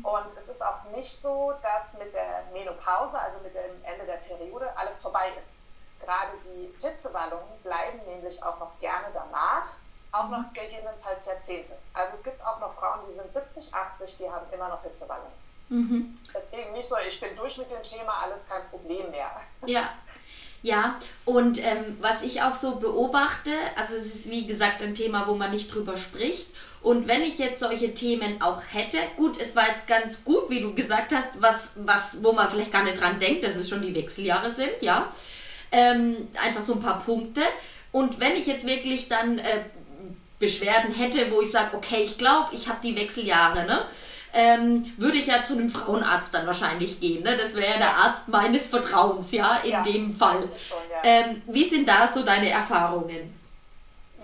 Und 0.03 0.37
es 0.37 0.49
ist 0.49 0.63
auch 0.63 0.83
nicht 0.95 1.21
so, 1.21 1.53
dass 1.61 1.97
mit 1.97 2.13
der 2.13 2.43
Menopause, 2.53 3.19
also 3.19 3.39
mit 3.39 3.53
dem 3.55 3.83
Ende 3.83 4.05
der 4.05 4.17
Periode, 4.17 4.75
alles 4.77 5.01
vorbei 5.01 5.31
ist. 5.41 5.67
Gerade 5.99 6.31
die 6.43 6.73
Hitzewallungen 6.81 7.59
bleiben 7.63 7.99
nämlich 8.05 8.41
auch 8.43 8.59
noch 8.59 8.79
gerne 8.79 9.07
danach, 9.13 9.65
auch 10.11 10.25
mhm. 10.25 10.31
noch 10.31 10.53
gegebenenfalls 10.53 11.25
Jahrzehnte. 11.25 11.77
Also 11.93 12.13
es 12.15 12.23
gibt 12.23 12.43
auch 12.45 12.59
noch 12.59 12.71
Frauen, 12.71 13.01
die 13.09 13.13
sind 13.13 13.31
70, 13.31 13.73
80, 13.73 14.17
die 14.17 14.29
haben 14.29 14.45
immer 14.51 14.69
noch 14.69 14.81
Hitzewallungen. 14.81 15.49
Mhm. 15.69 16.15
Deswegen 16.33 16.73
nicht 16.73 16.87
so, 16.87 16.95
ich 16.97 17.19
bin 17.19 17.35
durch 17.35 17.57
mit 17.57 17.69
dem 17.69 17.83
Thema, 17.83 18.23
alles 18.23 18.47
kein 18.47 18.67
Problem 18.69 19.11
mehr. 19.11 19.29
Ja. 19.65 19.93
Ja, 20.61 20.99
und 21.23 21.57
ähm, 21.59 21.97
was 22.01 22.21
ich 22.21 22.41
auch 22.41 22.53
so 22.53 22.75
beobachte, 22.75 23.51
also 23.77 23.95
es 23.95 24.13
ist 24.13 24.29
wie 24.29 24.45
gesagt 24.45 24.81
ein 24.81 24.93
Thema, 24.93 25.25
wo 25.25 25.35
man 25.35 25.51
nicht 25.51 25.73
drüber 25.73 25.95
spricht. 25.95 26.47
Und 26.81 27.07
wenn 27.07 27.21
ich 27.21 27.37
jetzt 27.37 27.59
solche 27.59 27.93
Themen 27.93 28.41
auch 28.41 28.61
hätte, 28.71 28.97
gut, 29.15 29.39
es 29.39 29.55
war 29.55 29.67
jetzt 29.67 29.87
ganz 29.87 30.23
gut, 30.23 30.49
wie 30.49 30.61
du 30.61 30.73
gesagt 30.73 31.13
hast, 31.13 31.29
was, 31.39 31.71
was, 31.75 32.23
wo 32.23 32.33
man 32.33 32.47
vielleicht 32.47 32.71
gar 32.71 32.83
nicht 32.83 32.99
dran 32.99 33.19
denkt, 33.19 33.43
dass 33.43 33.55
es 33.55 33.69
schon 33.69 33.81
die 33.81 33.95
Wechseljahre 33.95 34.53
sind, 34.53 34.81
ja. 34.81 35.11
Ähm, 35.71 36.27
einfach 36.43 36.61
so 36.61 36.73
ein 36.73 36.79
paar 36.79 36.99
Punkte. 36.99 37.41
Und 37.91 38.19
wenn 38.19 38.35
ich 38.35 38.47
jetzt 38.47 38.65
wirklich 38.65 39.07
dann 39.07 39.39
äh, 39.39 39.63
Beschwerden 40.39 40.93
hätte, 40.93 41.31
wo 41.31 41.41
ich 41.41 41.51
sage, 41.51 41.75
okay, 41.75 42.01
ich 42.03 42.17
glaube, 42.17 42.49
ich 42.53 42.67
habe 42.67 42.79
die 42.81 42.95
Wechseljahre, 42.95 43.65
ne? 43.65 43.85
Ähm, 44.33 44.93
würde 44.97 45.17
ich 45.17 45.27
ja 45.27 45.41
zu 45.43 45.53
einem 45.53 45.69
Frauenarzt 45.69 46.33
dann 46.33 46.45
wahrscheinlich 46.45 46.99
gehen. 46.99 47.23
Ne? 47.23 47.37
Das 47.37 47.55
wäre 47.55 47.73
ja 47.73 47.77
der 47.77 47.95
Arzt 47.95 48.27
meines 48.27 48.67
Vertrauens, 48.67 49.31
ja, 49.31 49.57
in 49.57 49.71
ja, 49.71 49.83
dem 49.83 50.13
Fall. 50.13 50.49
Schon, 50.57 50.77
ja. 50.91 51.01
ähm, 51.03 51.41
wie 51.47 51.67
sind 51.67 51.87
da 51.87 52.07
so 52.07 52.23
deine 52.23 52.49
Erfahrungen? 52.49 53.35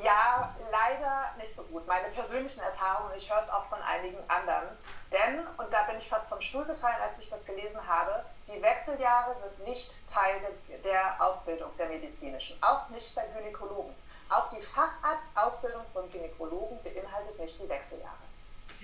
Ja, 0.04 0.54
leider 0.72 1.32
nicht 1.38 1.56
so 1.56 1.64
gut. 1.64 1.88
Meine 1.88 2.08
persönlichen 2.10 2.62
Erfahrungen, 2.62 3.14
ich 3.16 3.32
höre 3.32 3.42
es 3.42 3.50
auch 3.50 3.66
von 3.66 3.82
einigen 3.82 4.18
anderen. 4.28 4.68
Denn, 5.12 5.40
und 5.58 5.72
da 5.72 5.84
bin 5.84 5.98
ich 5.98 6.08
fast 6.08 6.30
vom 6.30 6.42
Stuhl 6.42 6.66
gefallen, 6.66 6.98
als 7.02 7.20
ich 7.20 7.30
das 7.30 7.46
gelesen 7.46 7.80
habe, 7.88 8.24
die 8.48 8.62
Wechseljahre 8.62 9.34
sind 9.34 9.68
nicht 9.68 10.08
Teil 10.08 10.42
der 10.84 11.16
Ausbildung 11.20 11.72
der 11.78 11.88
medizinischen, 11.88 12.62
auch 12.62 12.90
nicht 12.90 13.16
bei 13.16 13.26
Gynäkologen. 13.28 13.96
Auch 14.30 14.50
die 14.50 14.60
Facharztausbildung 14.60 15.84
von 15.94 16.12
Gynäkologen 16.12 16.82
beinhaltet 16.84 17.40
nicht 17.40 17.60
die 17.60 17.70
Wechseljahre. 17.70 18.25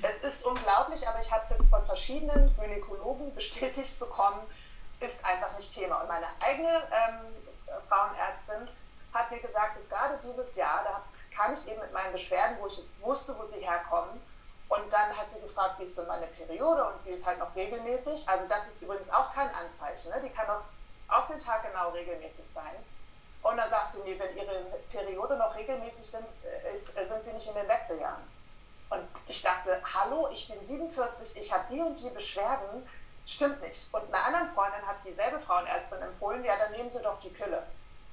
Es 0.01 0.17
ist 0.17 0.45
unglaublich, 0.45 1.07
aber 1.07 1.19
ich 1.19 1.31
habe 1.31 1.41
es 1.41 1.49
jetzt 1.49 1.69
von 1.69 1.85
verschiedenen 1.85 2.55
Gynäkologen 2.55 3.33
bestätigt 3.35 3.99
bekommen, 3.99 4.41
ist 4.99 5.23
einfach 5.25 5.55
nicht 5.55 5.73
Thema. 5.73 6.01
Und 6.01 6.07
meine 6.07 6.27
eigene 6.39 6.69
ähm, 6.91 7.25
Frauenärztin 7.87 8.67
hat 9.13 9.31
mir 9.31 9.39
gesagt, 9.39 9.77
dass 9.77 9.89
gerade 9.89 10.19
dieses 10.23 10.55
Jahr, 10.55 10.83
da 10.83 11.01
kam 11.35 11.53
ich 11.53 11.67
eben 11.67 11.79
mit 11.81 11.91
meinen 11.93 12.11
Beschwerden, 12.11 12.57
wo 12.59 12.67
ich 12.67 12.77
jetzt 12.77 13.01
wusste, 13.01 13.37
wo 13.37 13.43
sie 13.43 13.61
herkommen. 13.61 14.21
Und 14.69 14.93
dann 14.93 15.15
hat 15.17 15.29
sie 15.29 15.41
gefragt, 15.41 15.79
wie 15.79 15.83
ist 15.83 15.97
denn 15.97 16.07
meine 16.07 16.27
Periode 16.27 16.85
und 16.85 17.05
wie 17.05 17.09
ist 17.09 17.25
halt 17.25 17.39
noch 17.39 17.53
regelmäßig. 17.55 18.27
Also 18.29 18.47
das 18.47 18.69
ist 18.69 18.81
übrigens 18.81 19.11
auch 19.11 19.33
kein 19.33 19.53
Anzeichen. 19.53 20.11
Ne? 20.11 20.21
Die 20.23 20.29
kann 20.29 20.49
auch 20.49 20.63
auf 21.09 21.27
den 21.27 21.39
Tag 21.39 21.63
genau 21.63 21.89
regelmäßig 21.89 22.47
sein. 22.47 22.75
Und 23.41 23.57
dann 23.57 23.69
sagt 23.69 23.91
sie 23.91 23.99
mir, 24.03 24.17
wenn 24.17 24.37
ihre 24.37 24.63
Periode 24.89 25.35
noch 25.35 25.55
regelmäßig 25.55 26.09
sind, 26.09 26.25
äh, 26.43 26.73
ist, 26.73 26.93
sind 26.93 27.21
sie 27.21 27.33
nicht 27.33 27.47
in 27.47 27.55
den 27.55 27.67
Wechseljahren. 27.67 28.23
Ich 29.31 29.41
dachte, 29.41 29.81
hallo, 29.81 30.27
ich 30.29 30.49
bin 30.49 30.61
47, 30.61 31.37
ich 31.37 31.53
habe 31.53 31.63
die 31.71 31.79
und 31.79 31.97
die 31.97 32.09
Beschwerden. 32.09 32.85
Stimmt 33.25 33.61
nicht. 33.61 33.87
Und 33.93 34.13
einer 34.13 34.25
anderen 34.25 34.47
Freundin 34.49 34.85
hat 34.85 34.97
dieselbe 35.05 35.39
Frauenärztin 35.39 36.01
empfohlen, 36.01 36.43
ja, 36.43 36.57
dann 36.57 36.73
nehmen 36.73 36.89
Sie 36.89 37.01
doch 37.01 37.17
die 37.17 37.29
Pille. 37.29 37.63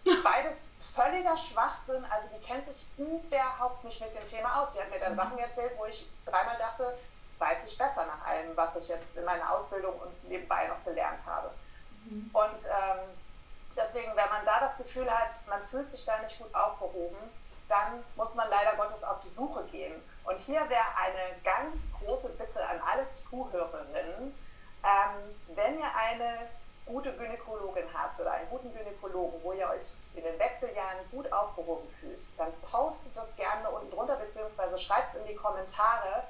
Beides 0.22 0.76
völliger 0.94 1.37
Schwachsinn, 1.37 2.04
also 2.04 2.32
die 2.32 2.40
kennt 2.40 2.64
sich 2.64 2.87
überhaupt 2.96 3.82
nicht 3.82 4.00
mit 4.00 4.14
dem 4.14 4.25
Thema 4.26 4.62
aus. 4.62 4.75
Sie 4.75 4.80
hat 4.80 4.90
mir 4.90 5.00
dann 5.00 5.14
mhm. 5.14 5.16
Sachen 5.16 5.38
erzählt, 5.38 5.72
wo 5.76 5.87
ich 5.87 6.08
dreimal 6.25 6.56
dachte, 6.56 6.96
weiß 7.40 7.66
ich 7.66 7.76
besser 7.76 8.06
nach 8.06 8.25
allem, 8.25 8.56
was 8.56 8.76
ich 8.76 8.87
jetzt 8.87 9.16
in 9.16 9.25
meiner 9.25 9.52
Ausbildung 9.52 9.98
und 9.98 10.28
nebenbei 10.28 10.68
noch 10.68 10.84
gelernt 10.84 11.26
habe. 11.26 11.50
Mhm. 12.04 12.30
Und 12.32 12.64
ähm, 12.64 13.00
deswegen, 13.76 14.10
wenn 14.14 14.28
man 14.28 14.44
da 14.44 14.60
das 14.60 14.78
Gefühl 14.78 15.10
hat, 15.10 15.32
man 15.48 15.64
fühlt 15.64 15.90
sich 15.90 16.04
da 16.04 16.16
nicht 16.20 16.38
gut 16.38 16.54
aufgehoben, 16.54 17.18
dann 17.66 18.04
muss 18.14 18.37
man 18.37 18.48
leider 18.48 18.76
Gottes 18.76 19.02
auf 19.02 19.18
die 19.18 19.28
Suche 19.28 19.64
gehen. 19.64 20.00
Und 20.28 20.38
hier 20.38 20.61
wäre 20.68 20.85
eine 20.94 21.40
ganz 21.42 21.90
große 21.94 22.28
Bitte 22.35 22.62
an 22.68 22.78
alle 22.87 23.08
Zuhörerinnen, 23.08 24.35
ähm, 24.85 25.37
wenn 25.54 25.78
ihr 25.78 25.97
eine 25.97 26.50
gute 26.85 27.16
Gynäkologin 27.16 27.87
habt 27.94 28.20
oder 28.20 28.32
einen 28.32 28.50
guten 28.50 28.70
Gynäkologen, 28.75 29.42
wo 29.42 29.54
ihr 29.54 29.66
euch 29.70 29.85
in 30.14 30.25
den 30.25 30.38
Wechseljahren 30.38 30.99
gut 31.11 31.32
aufgehoben 31.32 31.88
fühlt, 31.88 32.23
dann 32.37 32.52
postet 32.61 33.16
das 33.16 33.37
gerne 33.37 33.70
unten 33.70 33.90
drunter, 33.90 34.16
beziehungsweise 34.16 34.76
schreibt 34.76 35.12
es 35.12 35.16
in 35.16 35.26
die 35.26 35.35
Kommentare. 35.35 36.25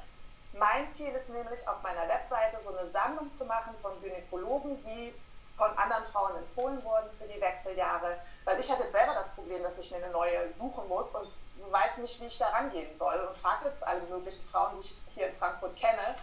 Mein 0.52 0.86
Ziel 0.86 1.12
ist 1.12 1.30
nämlich, 1.30 1.66
auf 1.66 1.82
meiner 1.82 2.06
Webseite 2.08 2.60
so 2.60 2.76
eine 2.76 2.88
Sammlung 2.90 3.32
zu 3.32 3.46
machen 3.46 3.74
von 3.82 4.00
Gynäkologen, 4.00 4.80
die 4.80 5.12
von 5.56 5.76
anderen 5.76 6.04
Frauen 6.04 6.36
empfohlen 6.36 6.84
wurden 6.84 7.10
für 7.18 7.26
die 7.26 7.40
Wechseljahre. 7.40 8.16
Weil 8.44 8.60
ich 8.60 8.70
habe 8.70 8.84
jetzt 8.84 8.92
selber 8.92 9.14
das 9.14 9.34
Problem, 9.34 9.64
dass 9.64 9.78
ich 9.78 9.90
mir 9.90 9.96
eine 9.96 10.10
neue 10.10 10.48
suchen 10.48 10.86
muss 10.86 11.16
und 11.16 11.28
weiß 11.70 11.98
nicht, 11.98 12.20
wie 12.20 12.26
ich 12.26 12.38
da 12.38 12.48
rangehen 12.48 12.94
soll 12.94 13.16
und 13.28 13.36
frage 13.36 13.66
jetzt 13.66 13.86
alle 13.86 14.02
möglichen 14.02 14.44
Frauen, 14.44 14.72
die 14.76 14.86
ich 14.86 14.96
hier 15.14 15.28
in 15.28 15.34
Frankfurt 15.34 15.76
kenne, 15.76 16.16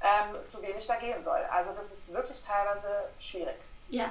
ähm, 0.00 0.36
zu 0.46 0.60
wem 0.62 0.76
ich 0.76 0.86
da 0.86 0.96
gehen 0.96 1.22
soll. 1.22 1.40
Also 1.50 1.72
das 1.74 1.92
ist 1.92 2.12
wirklich 2.12 2.42
teilweise 2.42 2.88
schwierig. 3.18 3.56
Ja. 3.88 4.10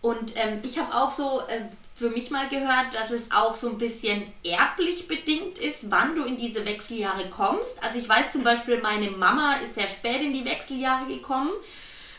Und 0.00 0.36
ähm, 0.36 0.60
ich 0.62 0.78
habe 0.78 0.94
auch 0.94 1.10
so 1.10 1.40
äh, 1.48 1.62
für 1.94 2.10
mich 2.10 2.30
mal 2.30 2.46
gehört, 2.48 2.92
dass 2.92 3.10
es 3.10 3.30
auch 3.32 3.54
so 3.54 3.70
ein 3.70 3.78
bisschen 3.78 4.34
erblich 4.44 5.08
bedingt 5.08 5.58
ist, 5.58 5.90
wann 5.90 6.14
du 6.14 6.24
in 6.24 6.36
diese 6.36 6.66
Wechseljahre 6.66 7.30
kommst. 7.30 7.82
Also 7.82 7.98
ich 7.98 8.06
weiß 8.06 8.32
zum 8.32 8.44
Beispiel, 8.44 8.82
meine 8.82 9.10
Mama 9.12 9.54
ist 9.64 9.74
sehr 9.74 9.86
spät 9.86 10.20
in 10.20 10.34
die 10.34 10.44
Wechseljahre 10.44 11.06
gekommen 11.06 11.52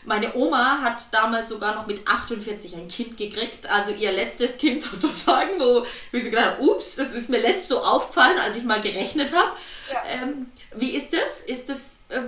meine 0.06 0.34
Oma 0.34 0.80
hat 0.82 1.12
damals 1.12 1.48
sogar 1.48 1.74
noch 1.74 1.86
mit 1.86 2.06
48 2.06 2.76
ein 2.76 2.88
Kind 2.88 3.16
gekriegt, 3.16 3.68
also 3.68 3.90
ihr 3.90 4.12
letztes 4.12 4.56
Kind 4.56 4.82
sozusagen, 4.82 5.58
wo 5.60 5.84
ich 6.12 6.24
so 6.24 6.30
gedacht 6.30 6.52
habe, 6.52 6.62
ups, 6.62 6.96
das 6.96 7.08
ist 7.08 7.28
mir 7.28 7.40
letzt 7.40 7.68
so 7.68 7.82
aufgefallen, 7.82 8.38
als 8.38 8.56
ich 8.56 8.64
mal 8.64 8.80
gerechnet 8.80 9.34
habe. 9.34 9.50
Ja. 9.92 10.02
Ähm, 10.06 10.52
wie 10.74 10.96
ist 10.96 11.12
das? 11.12 11.40
Ist 11.46 11.68
das, 11.68 11.78
äh, 12.08 12.22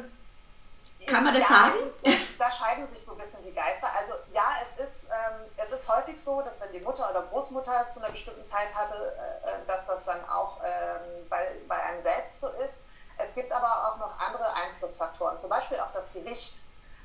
kann 1.07 1.25
man 1.25 1.35
das 1.35 1.45
ja, 1.45 1.49
sagen? 1.49 1.79
Da 2.39 2.53
scheiden 2.53 2.87
sich 2.87 3.05
so 3.05 3.13
ein 3.13 3.19
bisschen 3.19 3.43
die 3.43 3.53
Geister. 3.53 3.89
Also 3.99 4.13
ja, 4.33 4.59
es 4.63 4.79
ist, 4.79 5.07
ähm, 5.07 5.41
es 5.57 5.73
ist 5.73 5.89
häufig 5.89 6.17
so, 6.23 6.41
dass 6.43 6.61
wenn 6.61 6.73
die 6.73 6.79
Mutter 6.79 7.11
oder 7.11 7.23
Großmutter 7.23 7.89
zu 7.89 7.99
einer 7.99 8.11
bestimmten 8.11 8.45
Zeit 8.45 8.73
hatte, 8.77 8.95
äh, 8.95 9.49
äh 9.49 9.67
dass 9.67 9.89
das 9.89 10.05
dann 10.05 10.25
auch 10.29 10.59
ähm, 10.65 11.27
bei, 11.29 11.49
bei 11.67 11.83
einem 11.83 12.01
selbst 12.01 12.41
so 12.41 12.49
ist. 12.65 12.85
Es 13.19 13.35
gibt 13.35 13.51
aber 13.51 13.89
auch 13.89 13.99
noch 13.99 14.21
andere 14.21 14.55
Einflussfaktoren, 14.55 15.37
zum 15.37 15.51
Beispiel 15.51 15.81
auch 15.81 15.91
das 15.93 16.13
Gewicht. 16.13 16.61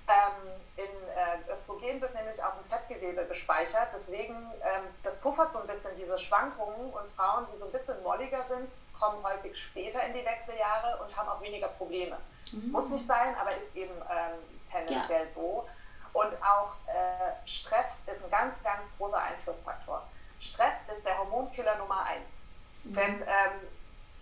Ähm, 0.08 0.52
in 0.76 0.84
äh, 0.84 1.52
Östrogen 1.52 2.02
wird 2.02 2.14
nämlich 2.16 2.44
auch 2.44 2.58
im 2.58 2.64
Fettgewebe 2.64 3.26
gespeichert. 3.26 3.90
Deswegen, 3.94 4.36
ähm, 4.36 4.84
das 5.04 5.22
puffert 5.22 5.54
so 5.54 5.60
ein 5.60 5.68
bisschen 5.68 5.96
diese 5.96 6.18
Schwankungen 6.18 6.92
und 6.92 7.08
Frauen, 7.10 7.46
die 7.54 7.58
so 7.58 7.66
ein 7.66 7.72
bisschen 7.72 8.02
molliger 8.04 8.44
sind, 8.48 8.70
kommen 9.00 9.24
häufig 9.24 9.58
später 9.58 10.04
in 10.06 10.14
die 10.14 10.26
Wechseljahre 10.26 11.04
und 11.04 11.16
haben 11.16 11.30
auch 11.30 11.42
weniger 11.42 11.68
Probleme. 11.68 12.18
Mhm. 12.52 12.72
Muss 12.72 12.90
nicht 12.90 13.06
sein, 13.06 13.36
aber 13.40 13.56
ist 13.56 13.76
eben 13.76 13.94
ähm, 13.94 14.40
tendenziell 14.70 15.26
ja. 15.26 15.30
so. 15.30 15.68
Und 16.14 16.34
auch 16.44 16.76
äh, 16.88 17.48
Stress 17.48 18.02
ist 18.06 18.24
ein 18.24 18.32
ganz, 18.32 18.64
ganz 18.64 18.92
großer 18.98 19.22
Einflussfaktor. 19.22 20.04
Stress 20.40 20.88
ist 20.92 21.06
der 21.06 21.18
Hormonkiller 21.18 21.78
Nummer 21.78 22.04
eins. 22.04 22.46
Mhm. 22.84 22.94
Denn 22.94 23.22
ähm, 23.22 23.68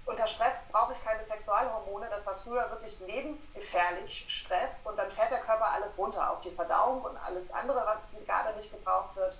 unter 0.05 0.27
Stress 0.27 0.67
brauche 0.71 0.93
ich 0.93 1.03
keine 1.03 1.23
Sexualhormone. 1.23 2.07
Das 2.09 2.25
war 2.27 2.35
früher 2.35 2.69
wirklich 2.71 2.99
lebensgefährlich, 3.01 4.25
Stress. 4.27 4.85
Und 4.85 4.97
dann 4.97 5.09
fährt 5.09 5.31
der 5.31 5.39
Körper 5.39 5.71
alles 5.71 5.97
runter, 5.97 6.31
auch 6.31 6.41
die 6.41 6.51
Verdauung 6.51 7.01
und 7.01 7.17
alles 7.17 7.51
andere, 7.51 7.85
was 7.85 8.09
gerade 8.25 8.55
nicht 8.55 8.71
gebraucht 8.71 9.15
wird. 9.15 9.37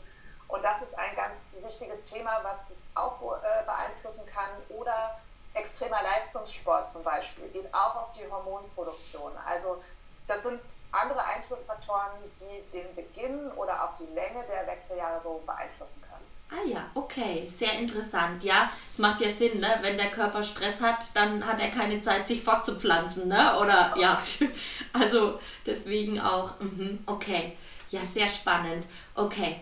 Und 0.48 0.64
das 0.64 0.82
ist 0.82 0.98
ein 1.00 1.16
ganz 1.16 1.48
wichtiges 1.62 2.04
Thema, 2.04 2.40
was 2.44 2.70
es 2.70 2.80
auch 2.94 3.22
äh, 3.22 3.64
beeinflussen 3.64 4.26
kann. 4.28 4.50
Oder 4.70 5.18
extremer 5.54 6.02
Leistungssport 6.04 6.90
zum 6.90 7.04
Beispiel 7.04 7.48
geht 7.50 7.74
auch 7.74 7.96
auf 7.96 8.12
die 8.12 8.30
Hormonproduktion. 8.30 9.32
Also 9.48 9.82
das 10.28 10.44
sind 10.44 10.62
andere 10.92 11.24
Einflussfaktoren, 11.24 12.12
die 12.40 12.70
den 12.72 12.94
Beginn 12.96 13.52
oder 13.54 13.84
auch 13.84 13.96
die 13.96 14.06
Länge 14.14 14.44
der 14.44 14.68
Wechseljahre 14.68 15.20
so 15.20 15.42
beeinflussen 15.46 16.02
können. 16.04 16.31
Ah 16.54 16.68
ja, 16.68 16.86
okay, 16.96 17.50
sehr 17.56 17.80
interessant. 17.80 18.44
Ja, 18.44 18.70
es 18.92 18.98
macht 18.98 19.22
ja 19.22 19.30
Sinn, 19.30 19.60
ne? 19.60 19.70
Wenn 19.82 19.96
der 19.96 20.12
Körper 20.12 20.44
Stress 20.44 20.82
hat, 20.82 21.16
dann 21.16 21.46
hat 21.46 21.62
er 21.62 21.70
keine 21.70 22.02
Zeit, 22.02 22.28
sich 22.28 22.44
fortzupflanzen, 22.44 23.30
ne? 23.30 23.58
Oder 23.58 23.94
ja, 23.98 24.22
also 24.94 25.40
deswegen 25.66 26.20
auch. 26.20 26.60
Mhm, 26.60 27.00
okay, 27.06 27.56
ja, 27.90 28.02
sehr 28.02 28.28
spannend. 28.28 28.86
Okay. 29.16 29.62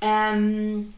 Ähm, 0.00 0.88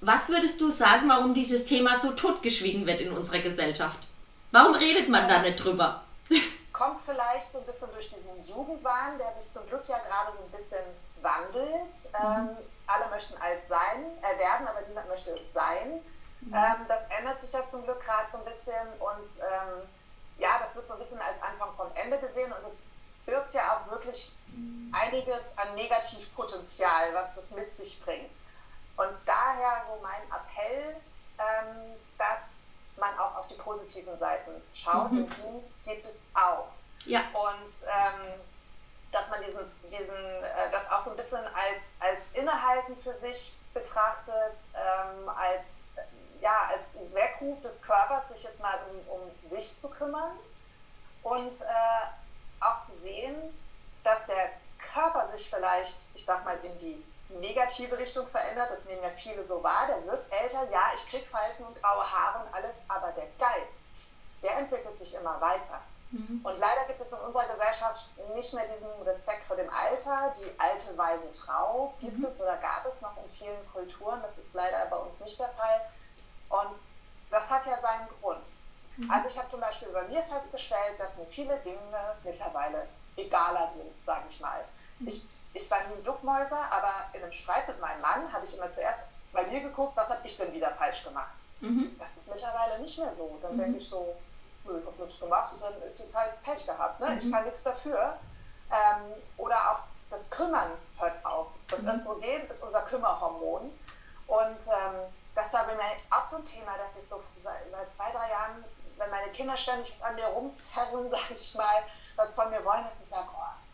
was 0.00 0.28
würdest 0.28 0.60
du 0.60 0.68
sagen, 0.68 1.08
warum 1.08 1.32
dieses 1.32 1.64
Thema 1.64 1.96
so 1.96 2.10
totgeschwiegen 2.10 2.84
wird 2.84 3.00
in 3.00 3.12
unserer 3.12 3.38
Gesellschaft? 3.38 4.08
Warum 4.50 4.74
redet 4.74 5.08
man 5.08 5.28
da 5.28 5.42
nicht 5.42 5.62
drüber? 5.62 6.02
Kommt 6.72 6.98
vielleicht 7.00 7.52
so 7.52 7.58
ein 7.58 7.66
bisschen 7.66 7.88
durch 7.92 8.08
diesen 8.08 8.42
Jugendwahn, 8.42 9.16
der 9.16 9.32
sich 9.34 9.52
zum 9.52 9.64
Glück 9.68 9.82
ja 9.88 9.98
gerade 9.98 10.36
so 10.36 10.42
ein 10.42 10.50
bisschen 10.50 10.82
wandelt. 11.22 11.94
Mhm. 12.12 12.48
Ähm, 12.50 12.56
alle 12.88 13.08
möchten 13.10 13.40
alt 13.40 13.62
sein, 13.62 14.04
äh, 14.22 14.38
werden, 14.38 14.66
aber 14.66 14.80
niemand 14.82 15.08
möchte 15.08 15.30
es 15.32 15.52
sein. 15.52 16.02
Mhm. 16.40 16.54
Ähm, 16.54 16.86
das 16.88 17.02
ändert 17.16 17.40
sich 17.40 17.52
ja 17.52 17.64
zum 17.66 17.84
Glück 17.84 18.02
gerade 18.04 18.30
so 18.30 18.38
ein 18.38 18.44
bisschen 18.44 18.88
und 18.98 19.26
ähm, 19.40 19.88
ja, 20.38 20.58
das 20.58 20.74
wird 20.76 20.86
so 20.86 20.94
ein 20.94 20.98
bisschen 20.98 21.20
als 21.20 21.42
Anfang 21.42 21.72
vom 21.72 21.88
Ende 21.94 22.18
gesehen 22.20 22.52
und 22.52 22.64
es 22.64 22.84
birgt 23.26 23.52
ja 23.52 23.76
auch 23.76 23.90
wirklich 23.90 24.34
einiges 24.92 25.56
an 25.58 25.74
Negativpotenzial, 25.74 27.12
was 27.14 27.34
das 27.34 27.50
mit 27.50 27.70
sich 27.70 28.02
bringt. 28.02 28.38
Und 28.96 29.14
daher 29.24 29.84
so 29.86 30.00
mein 30.02 30.22
Appell, 30.22 30.96
ähm, 31.38 31.96
dass 32.16 32.64
man 32.98 33.16
auch 33.18 33.36
auf 33.36 33.46
die 33.46 33.54
positiven 33.54 34.18
Seiten 34.18 34.50
schaut, 34.72 35.12
mhm. 35.12 35.24
und 35.24 35.36
die 35.36 35.90
gibt 35.90 36.06
es 36.06 36.22
auch. 36.34 36.68
Ja. 37.04 37.20
Und 37.32 37.70
ähm, 37.86 38.40
dass 39.12 39.28
man 39.30 39.42
diesen, 39.42 39.60
diesen, 39.90 40.16
äh, 40.16 40.70
das 40.70 40.90
auch 40.90 41.00
so 41.00 41.10
ein 41.10 41.16
bisschen 41.16 41.44
als, 41.46 41.80
als 42.00 42.28
Innehalten 42.32 42.96
für 42.98 43.14
sich 43.14 43.56
betrachtet, 43.72 44.58
ähm, 44.74 45.28
als, 45.28 45.66
ja, 46.40 46.68
als 46.70 46.82
Weckruf 47.12 47.60
des 47.62 47.82
Körpers, 47.82 48.28
sich 48.28 48.42
jetzt 48.42 48.60
mal 48.60 48.78
um, 48.90 49.20
um 49.20 49.48
sich 49.48 49.78
zu 49.78 49.88
kümmern 49.90 50.38
und 51.22 51.60
äh, 51.60 52.64
auch 52.64 52.80
zu 52.80 52.92
sehen, 52.98 53.36
dass 54.04 54.26
der 54.26 54.50
Körper 54.92 55.26
sich 55.26 55.48
vielleicht, 55.48 56.04
ich 56.14 56.24
sag 56.24 56.44
mal, 56.44 56.58
in 56.62 56.76
die 56.76 57.04
negative 57.28 57.98
Richtung 57.98 58.26
verändert. 58.26 58.70
Das 58.70 58.84
nehmen 58.86 59.02
ja 59.02 59.10
viele 59.10 59.46
so 59.46 59.62
wahr. 59.62 59.86
Der 59.86 60.06
wird 60.06 60.26
älter, 60.30 60.68
ja, 60.70 60.90
ich 60.94 61.06
krieg 61.08 61.26
Falten 61.26 61.64
und 61.64 61.80
graue 61.80 62.10
Haare 62.10 62.44
und 62.44 62.54
alles, 62.54 62.76
aber 62.88 63.12
der 63.12 63.26
Geist, 63.38 63.82
der 64.42 64.58
entwickelt 64.58 64.96
sich 64.96 65.14
immer 65.14 65.40
weiter. 65.40 65.80
Mhm. 66.10 66.40
Und 66.42 66.58
leider 66.58 66.84
gibt 66.86 67.00
es 67.00 67.12
in 67.12 67.18
unserer 67.18 67.46
Gesellschaft 67.46 68.08
nicht 68.34 68.54
mehr 68.54 68.66
diesen 68.68 68.90
Respekt 69.02 69.44
vor 69.44 69.56
dem 69.56 69.68
Alter. 69.70 70.32
Die 70.38 70.58
alte, 70.58 70.96
weise 70.96 71.28
Frau 71.32 71.92
gibt 72.00 72.18
mhm. 72.18 72.24
es 72.24 72.40
oder 72.40 72.56
gab 72.56 72.86
es 72.86 73.00
noch 73.00 73.16
in 73.16 73.30
vielen 73.30 73.72
Kulturen. 73.72 74.20
Das 74.22 74.38
ist 74.38 74.54
leider 74.54 74.86
bei 74.86 74.96
uns 74.96 75.20
nicht 75.20 75.38
der 75.38 75.50
Fall. 75.50 75.80
Und 76.48 76.78
das 77.30 77.50
hat 77.50 77.66
ja 77.66 77.78
seinen 77.80 78.08
Grund. 78.08 78.46
Mhm. 78.96 79.10
Also 79.10 79.28
ich 79.28 79.38
habe 79.38 79.48
zum 79.48 79.60
Beispiel 79.60 79.88
bei 79.88 80.04
mir 80.04 80.22
festgestellt, 80.22 80.98
dass 80.98 81.18
mir 81.18 81.26
viele 81.26 81.58
Dinge 81.58 82.16
mittlerweile 82.24 82.86
egaler 83.16 83.70
sind, 83.70 83.98
sage 83.98 84.24
ich 84.28 84.40
mal. 84.40 84.64
Mhm. 84.98 85.08
Ich, 85.08 85.26
ich 85.52 85.70
war 85.70 85.78
nie 85.88 86.02
Duckmäuser, 86.02 86.60
aber 86.70 86.92
in 87.12 87.22
einem 87.22 87.32
Streit 87.32 87.68
mit 87.68 87.80
meinem 87.80 88.00
Mann 88.00 88.32
habe 88.32 88.44
ich 88.44 88.56
immer 88.56 88.70
zuerst 88.70 89.08
bei 89.32 89.46
mir 89.46 89.60
geguckt, 89.60 89.94
was 89.94 90.08
habe 90.08 90.20
ich 90.24 90.36
denn 90.38 90.52
wieder 90.52 90.70
falsch 90.70 91.04
gemacht. 91.04 91.44
Mhm. 91.60 91.96
Das 91.98 92.16
ist 92.16 92.28
mittlerweile 92.28 92.78
nicht 92.80 92.98
mehr 92.98 93.12
so. 93.12 93.38
Dann 93.42 93.58
denke 93.58 93.78
ich 93.78 93.88
so, 93.88 94.16
ich 94.76 94.86
habe 94.86 95.02
nichts 95.02 95.20
gemacht, 95.20 95.52
und 95.52 95.62
dann 95.62 95.82
ist 95.82 95.98
jetzt 96.00 96.16
halt 96.16 96.42
Pech 96.42 96.66
gehabt. 96.66 97.00
Ne? 97.00 97.10
Mhm. 97.10 97.18
Ich 97.18 97.30
kann 97.30 97.44
nichts 97.44 97.62
dafür. 97.62 98.18
Ähm, 98.70 99.14
oder 99.36 99.56
auch 99.70 99.78
das 100.10 100.30
Kümmern 100.30 100.72
hört 100.98 101.24
auf. 101.24 101.48
Das 101.68 101.82
mhm. 101.82 101.90
Östrogen 101.90 102.50
ist 102.50 102.62
unser 102.62 102.82
Kümmerhormon. 102.82 103.70
Und 104.26 104.66
ähm, 104.66 105.12
das 105.34 105.52
war 105.52 105.66
bei 105.66 105.74
mir 105.74 105.82
auch 106.10 106.24
so 106.24 106.36
ein 106.38 106.44
Thema, 106.44 106.76
dass 106.76 106.98
ich 106.98 107.06
so 107.06 107.22
seit, 107.36 107.70
seit 107.70 107.88
zwei, 107.88 108.10
drei 108.10 108.28
Jahren, 108.28 108.64
wenn 108.96 109.10
meine 109.10 109.30
Kinder 109.32 109.56
ständig 109.56 109.94
an 110.02 110.14
mir 110.16 110.26
rumzerren, 110.26 111.10
sage 111.10 111.34
ich 111.40 111.54
mal, 111.54 111.82
was 112.16 112.34
von 112.34 112.50
mir 112.50 112.64
wollen, 112.64 112.84
dass 112.84 113.00
ich 113.00 113.08
sage, 113.08 113.28
oh, 113.32 113.67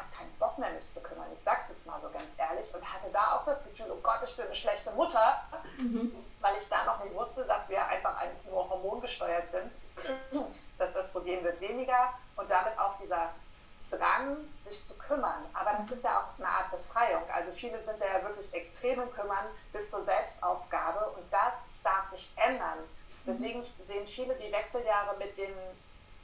habe 0.00 0.16
keinen 0.16 0.32
Bock 0.38 0.58
mehr, 0.58 0.70
mich 0.70 0.90
zu 0.90 1.02
kümmern. 1.02 1.26
Ich 1.32 1.40
sage 1.40 1.60
es 1.62 1.70
jetzt 1.70 1.86
mal 1.86 2.00
so 2.00 2.10
ganz 2.10 2.38
ehrlich 2.38 2.74
und 2.74 2.92
hatte 2.92 3.10
da 3.12 3.36
auch 3.36 3.44
das 3.44 3.64
Gefühl, 3.64 3.86
oh 3.90 4.00
Gott, 4.02 4.20
ich 4.24 4.34
bin 4.36 4.46
eine 4.46 4.54
schlechte 4.54 4.90
Mutter, 4.92 5.42
mhm. 5.76 6.12
weil 6.40 6.56
ich 6.56 6.68
da 6.68 6.84
noch 6.84 7.02
nicht 7.04 7.14
wusste, 7.14 7.44
dass 7.44 7.68
wir 7.68 7.84
einfach 7.86 8.16
nur 8.50 8.68
hormongesteuert 8.68 9.48
sind. 9.48 9.78
Das 10.78 10.96
Östrogen 10.96 11.44
wird 11.44 11.60
weniger 11.60 12.14
und 12.36 12.50
damit 12.50 12.78
auch 12.78 12.96
dieser 12.96 13.30
Drang, 13.90 14.36
sich 14.60 14.84
zu 14.84 14.96
kümmern. 14.98 15.44
Aber 15.52 15.72
das 15.72 15.90
ist 15.90 16.04
ja 16.04 16.20
auch 16.20 16.38
eine 16.38 16.48
Art 16.48 16.70
Befreiung. 16.70 17.22
Also 17.32 17.52
viele 17.52 17.80
sind 17.80 17.98
ja 17.98 18.22
wirklich 18.22 18.52
extrem 18.54 19.00
im 19.02 19.12
Kümmern 19.12 19.46
bis 19.72 19.90
zur 19.90 20.04
Selbstaufgabe 20.04 21.10
und 21.10 21.24
das 21.32 21.72
darf 21.82 22.04
sich 22.04 22.32
ändern. 22.36 22.78
Deswegen 23.26 23.64
sehen 23.82 24.06
viele 24.06 24.34
die 24.36 24.52
Wechseljahre 24.52 25.16
mit 25.18 25.36
den 25.36 25.52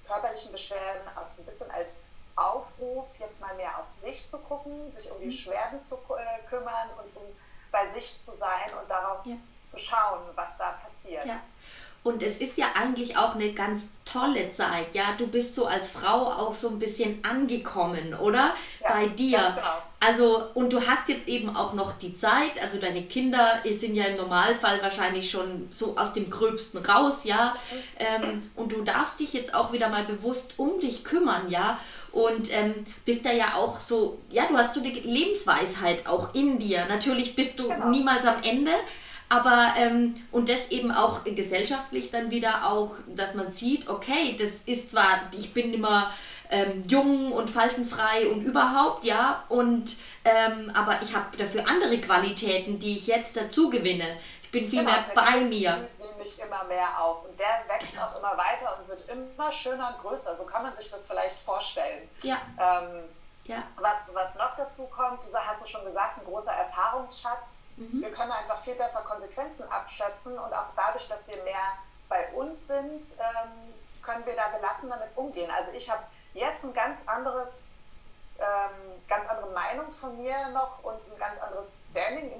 körperlichen 0.07 0.53
Beschwerden 0.53 1.03
auch 1.17 1.29
so 1.29 1.43
ein 1.43 1.47
bisschen 1.47 1.71
als 1.73 1.97
Aufruf, 2.37 3.09
jetzt 3.18 3.40
mal 3.40 3.55
mehr 3.57 3.79
auf 3.79 3.90
sich 3.90 4.29
zu 4.29 4.38
gucken, 4.38 4.90
sich 4.90 5.11
um 5.11 5.18
die 5.18 5.27
Beschwerden 5.27 5.79
mhm. 5.79 5.83
zu 5.83 5.96
äh, 5.96 6.46
kümmern 6.49 6.90
und 7.03 7.16
um 7.16 7.25
bei 7.72 7.87
sich 7.88 8.18
zu 8.18 8.33
sein 8.37 8.72
und 8.81 8.88
darauf 8.88 9.25
ja. 9.27 9.37
zu 9.62 9.79
schauen, 9.79 10.20
was 10.35 10.57
da 10.59 10.72
passiert. 10.72 11.27
Ja. 11.27 11.35
Und 12.03 12.23
es 12.23 12.39
ist 12.39 12.57
ja 12.57 12.67
eigentlich 12.75 13.17
auch 13.17 13.35
eine 13.35 13.53
ganz 13.53 13.87
tolle 14.05 14.51
Zeit, 14.51 14.95
ja. 14.95 15.15
Du 15.19 15.27
bist 15.27 15.55
so 15.55 15.67
als 15.67 15.91
Frau 15.91 16.27
auch 16.27 16.55
so 16.55 16.69
ein 16.69 16.79
bisschen 16.79 17.19
angekommen, 17.25 18.15
oder? 18.15 18.55
Ja, 18.81 18.93
Bei 18.93 19.07
dir. 19.07 19.39
Genau. 19.39 19.83
Also, 19.99 20.45
und 20.55 20.73
du 20.73 20.87
hast 20.87 21.09
jetzt 21.09 21.27
eben 21.27 21.57
auch 21.57 21.73
noch 21.73 21.93
die 21.99 22.15
Zeit, 22.15 22.63
also 22.63 22.79
deine 22.79 23.03
Kinder 23.03 23.61
sind 23.65 23.95
ja 23.95 24.05
im 24.05 24.17
Normalfall 24.19 24.81
wahrscheinlich 24.83 25.31
schon 25.31 25.69
so 25.73 25.97
aus 25.97 26.13
dem 26.13 26.31
Gröbsten 26.31 26.85
raus, 26.85 27.25
ja. 27.25 27.55
Ähm, 27.99 28.51
und 28.55 28.71
du 28.73 28.83
darfst 28.83 29.19
dich 29.19 29.33
jetzt 29.33 29.55
auch 29.55 29.73
wieder 29.73 29.89
mal 29.89 30.05
bewusst 30.05 30.55
um 30.59 30.79
dich 30.79 31.03
kümmern, 31.03 31.51
ja. 31.51 31.81
Und 32.13 32.53
ähm, 32.53 32.85
bist 33.05 33.25
da 33.25 33.33
ja 33.33 33.55
auch 33.55 33.81
so, 33.81 34.19
ja, 34.31 34.47
du 34.47 34.57
hast 34.57 34.75
so 34.75 34.81
eine 34.81 34.91
Lebensweisheit 34.91 36.07
auch 36.07 36.35
in 36.35 36.59
dir. 36.59 36.87
Natürlich 36.87 37.35
bist 37.35 37.59
du 37.59 37.69
genau. 37.69 37.89
niemals 37.89 38.25
am 38.27 38.43
Ende, 38.43 38.73
aber, 39.29 39.75
ähm, 39.77 40.15
und 40.31 40.49
das 40.49 40.69
eben 40.69 40.93
auch 40.93 41.25
gesellschaftlich 41.25 42.11
dann 42.11 42.31
wieder 42.31 42.71
auch, 42.71 42.93
dass 43.09 43.35
man 43.35 43.53
sieht, 43.53 43.89
okay, 43.89 44.37
das 44.39 44.62
ist 44.62 44.91
zwar, 44.91 45.23
ich 45.37 45.53
bin 45.53 45.75
immer 45.75 46.12
ähm, 46.51 46.85
jung 46.87 47.33
und 47.33 47.51
faltenfrei 47.51 48.29
und 48.29 48.43
überhaupt, 48.43 49.05
ja, 49.05 49.45
und, 49.49 49.97
ähm, 50.25 50.71
aber 50.75 51.01
ich 51.03 51.15
habe 51.15 51.37
dafür 51.37 51.69
andere 51.69 51.99
Qualitäten, 52.01 52.79
die 52.79 52.97
ich 52.97 53.09
jetzt 53.09 53.37
dazu 53.37 53.69
gewinne. 53.69 54.17
Ich 54.43 54.51
bin 54.53 54.65
viel 54.65 54.81
genau, 54.81 54.93
mehr 54.93 55.05
bei 55.12 55.41
mir. 55.41 55.89
mich 56.19 56.41
immer 56.41 56.65
mehr 56.65 57.03
auf 57.03 57.25
und 57.25 57.39
der 57.39 57.65
wächst 57.67 57.93
genau. 57.93 58.07
auch 58.07 58.17
immer 58.17 58.39
weiter 58.39 58.79
und 58.79 58.89
wird 58.89 59.09
immer 59.09 59.51
schöner 59.51 59.89
und 59.89 59.99
größer. 59.99 60.37
So 60.37 60.45
kann 60.45 60.62
man 60.62 60.75
sich 60.77 60.89
das 60.91 61.07
vielleicht 61.07 61.37
vorstellen. 61.41 62.09
Ja. 62.23 62.41
Ähm, 62.59 63.09
ja. 63.49 63.63
Was, 63.77 64.15
was 64.15 64.37
noch 64.37 64.57
dazu 64.57 64.87
kommt, 64.87 65.25
du 65.25 65.35
hast 65.35 65.63
du 65.63 65.69
schon 65.69 65.85
gesagt, 65.85 66.19
ein 66.19 66.25
großer 66.25 66.53
Erfahrungsschatz. 66.53 67.63
Mhm. 67.77 68.03
Wir 68.03 68.13
können 68.13 68.33
einfach 68.33 68.59
viel 68.63 68.75
besser 68.75 69.01
Konsequenzen 69.01 69.71
abschätzen 69.71 70.39
und 70.39 70.53
auch 70.53 70.73
dadurch, 70.75 71.09
dass 71.09 71.29
wir 71.29 71.43
mehr 71.43 71.79
bei 72.09 72.33
uns 72.33 72.67
sind, 72.69 73.03
ähm, 73.19 73.75
können 74.03 74.25
wir 74.25 74.37
da 74.37 74.49
gelassen 74.57 74.89
damit 74.91 75.09
umgehen. 75.17 75.51
Also 75.51 75.73
ich 75.73 75.91
habe 75.91 76.03
jetzt 76.35 76.65
ein 76.65 76.75
ganz 76.75 77.07
anderes, 77.07 77.79
ähm, 78.39 79.03
ganz 79.09 79.29
andere 79.29 79.51
Meinung 79.51 79.91
von 79.91 80.17
mir 80.21 80.49
noch 80.49 80.83
und 80.85 80.95
ein 80.95 81.19
ganz 81.19 81.41
anderes 81.41 81.89
Standing 81.91 82.33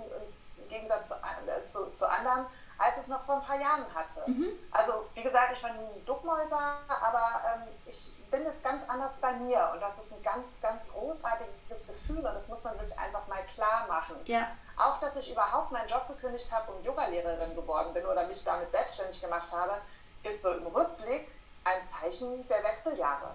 Gegensatz 0.77 1.09
zu, 1.09 1.15
äh, 1.15 1.63
zu, 1.63 1.91
zu 1.91 2.09
anderen 2.09 2.47
als 2.79 2.97
ich 2.97 3.03
es 3.05 3.09
noch 3.09 3.23
vor 3.23 3.37
ein 3.37 3.43
paar 3.43 3.61
Jahren 3.61 3.85
hatte. 3.95 4.31
Mhm. 4.31 4.53
Also 4.71 5.07
wie 5.15 5.23
gesagt, 5.23 5.53
ich 5.57 5.63
war 5.63 5.73
nie 5.73 6.03
Duckmäuser, 6.05 6.79
aber 6.89 7.41
ähm, 7.47 7.63
ich 7.87 8.13
bin 8.31 8.45
es 8.45 8.63
ganz 8.63 8.89
anders 8.89 9.19
bei 9.19 9.33
mir 9.35 9.71
und 9.73 9.81
das 9.81 9.99
ist 9.99 10.13
ein 10.13 10.23
ganz, 10.23 10.61
ganz 10.61 10.89
großartiges 10.89 11.87
Gefühl 11.87 12.19
und 12.19 12.35
das 12.35 12.49
muss 12.49 12.65
man 12.65 12.79
sich 12.85 12.97
einfach 12.99 13.27
mal 13.29 13.43
klar 13.55 13.87
machen. 13.89 14.17
Ja. 14.25 14.49
Auch, 14.77 15.01
dass 15.01 15.17
ich 15.17 15.33
überhaupt 15.33 15.73
meinen 15.73 15.89
Job 15.89 16.07
gekündigt 16.09 16.53
habe 16.53 16.73
und 16.73 16.85
Yogalehrerin 16.85 17.55
geworden 17.55 17.95
bin 17.95 18.05
oder 18.05 18.27
mich 18.27 18.45
damit 18.45 18.71
selbstständig 18.71 19.21
gemacht 19.21 19.51
habe, 19.53 19.77
ist 20.23 20.43
so 20.43 20.53
im 20.53 20.67
Rückblick 20.67 21.31
ein 21.65 21.83
Zeichen 21.83 22.47
der 22.49 22.63
Wechseljahre. 22.63 23.35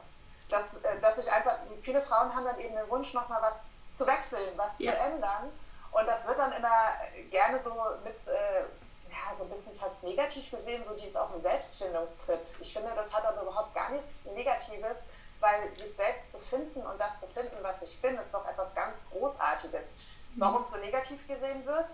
Dass, 0.49 0.75
äh, 0.83 0.99
dass 0.99 1.17
ich 1.17 1.31
einfach, 1.31 1.55
viele 1.79 2.01
Frauen 2.01 2.35
haben 2.35 2.45
dann 2.45 2.59
eben 2.59 2.75
den 2.75 2.89
Wunsch, 2.89 3.13
nochmal 3.13 3.41
was 3.41 3.71
zu 3.93 4.05
wechseln, 4.05 4.49
was 4.57 4.77
ja. 4.77 4.91
zu 4.91 4.97
ändern. 4.99 5.49
Und 5.91 6.07
das 6.07 6.25
wird 6.25 6.39
dann 6.39 6.53
immer 6.53 6.93
gerne 7.29 7.61
so 7.61 7.75
mit 8.03 8.15
äh, 8.27 8.63
ja, 9.11 9.33
so 9.33 9.43
ein 9.43 9.49
bisschen 9.49 9.75
fast 9.75 10.03
negativ 10.03 10.49
gesehen, 10.51 10.83
so 10.83 10.95
die 10.95 11.05
ist 11.05 11.17
auch 11.17 11.31
ein 11.31 11.39
Selbstfindungstrip. 11.39 12.39
Ich 12.59 12.73
finde, 12.73 12.91
das 12.95 13.13
hat 13.13 13.25
aber 13.25 13.41
überhaupt 13.41 13.73
gar 13.75 13.89
nichts 13.89 14.25
Negatives, 14.33 15.07
weil 15.39 15.75
sich 15.75 15.93
selbst 15.93 16.31
zu 16.31 16.39
finden 16.39 16.85
und 16.85 16.99
das 16.99 17.19
zu 17.19 17.27
finden, 17.27 17.57
was 17.61 17.81
ich 17.81 18.01
bin, 18.01 18.15
ist 18.17 18.33
doch 18.33 18.47
etwas 18.47 18.73
ganz 18.73 18.99
Großartiges. 19.11 19.95
Mhm. 20.35 20.41
Warum 20.41 20.61
es 20.61 20.71
so 20.71 20.77
negativ 20.77 21.27
gesehen 21.27 21.65
wird? 21.65 21.89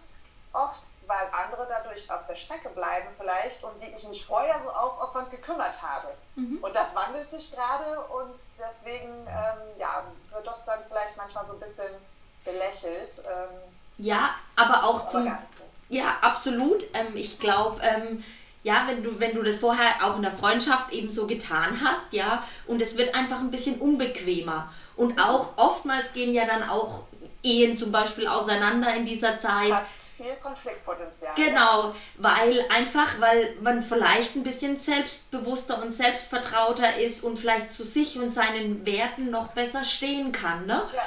Oft, 0.53 0.83
weil 1.07 1.27
andere 1.31 1.67
dadurch 1.67 2.09
auf 2.09 2.25
der 2.25 2.35
Strecke 2.35 2.69
bleiben 2.69 3.07
vielleicht, 3.11 3.63
um 3.63 3.77
die 3.79 3.87
ich 3.87 4.07
mich 4.07 4.25
vorher 4.25 4.61
so 4.63 4.69
aufopfernd 4.69 5.29
gekümmert 5.29 5.81
habe. 5.81 6.13
Mhm. 6.35 6.59
Und 6.61 6.75
das 6.75 6.95
wandelt 6.95 7.29
sich 7.29 7.51
gerade 7.51 7.99
und 8.05 8.35
deswegen 8.57 9.27
ähm, 9.27 9.79
ja, 9.79 10.03
wird 10.31 10.47
das 10.47 10.65
dann 10.65 10.79
vielleicht 10.87 11.17
manchmal 11.17 11.45
so 11.45 11.53
ein 11.53 11.59
bisschen 11.59 11.93
belächelt. 12.43 13.21
Ähm, 13.27 13.76
ja, 13.97 14.31
aber 14.55 14.83
auch 14.83 15.01
aber 15.01 15.09
zum, 15.09 15.37
ja, 15.89 16.17
absolut. 16.21 16.83
Ähm, 16.93 17.15
ich 17.15 17.39
glaube, 17.39 17.81
ähm, 17.81 18.23
ja, 18.63 18.85
wenn 18.87 19.03
du, 19.03 19.19
wenn 19.19 19.35
du 19.35 19.43
das 19.43 19.59
vorher 19.59 20.05
auch 20.05 20.17
in 20.17 20.23
der 20.23 20.31
Freundschaft 20.31 20.91
eben 20.91 21.09
so 21.09 21.27
getan 21.27 21.79
hast, 21.83 22.11
ja, 22.11 22.43
und 22.65 22.81
es 22.81 22.97
wird 22.97 23.15
einfach 23.15 23.39
ein 23.39 23.51
bisschen 23.51 23.79
unbequemer. 23.79 24.71
Und 24.95 25.21
auch 25.21 25.57
oftmals 25.57 26.11
gehen 26.13 26.33
ja 26.33 26.45
dann 26.45 26.67
auch 26.67 27.03
Ehen 27.43 27.77
zum 27.77 27.91
Beispiel 27.91 28.27
auseinander 28.27 28.93
in 28.95 29.05
dieser 29.05 29.37
Zeit. 29.37 29.71
Hat 29.71 29.85
viel 30.17 30.35
Konfliktpotenzial. 30.41 31.33
Genau, 31.35 31.93
weil 32.17 32.65
einfach, 32.69 33.21
weil 33.21 33.55
man 33.61 33.83
vielleicht 33.83 34.35
ein 34.35 34.43
bisschen 34.43 34.77
selbstbewusster 34.77 35.81
und 35.81 35.91
selbstvertrauter 35.91 36.97
ist 36.97 37.23
und 37.23 37.37
vielleicht 37.37 37.71
zu 37.71 37.85
sich 37.85 38.17
und 38.17 38.31
seinen 38.31 38.85
Werten 38.85 39.29
noch 39.29 39.49
besser 39.49 39.83
stehen 39.83 40.31
kann, 40.31 40.65
ne? 40.65 40.83
Ja. 40.93 41.03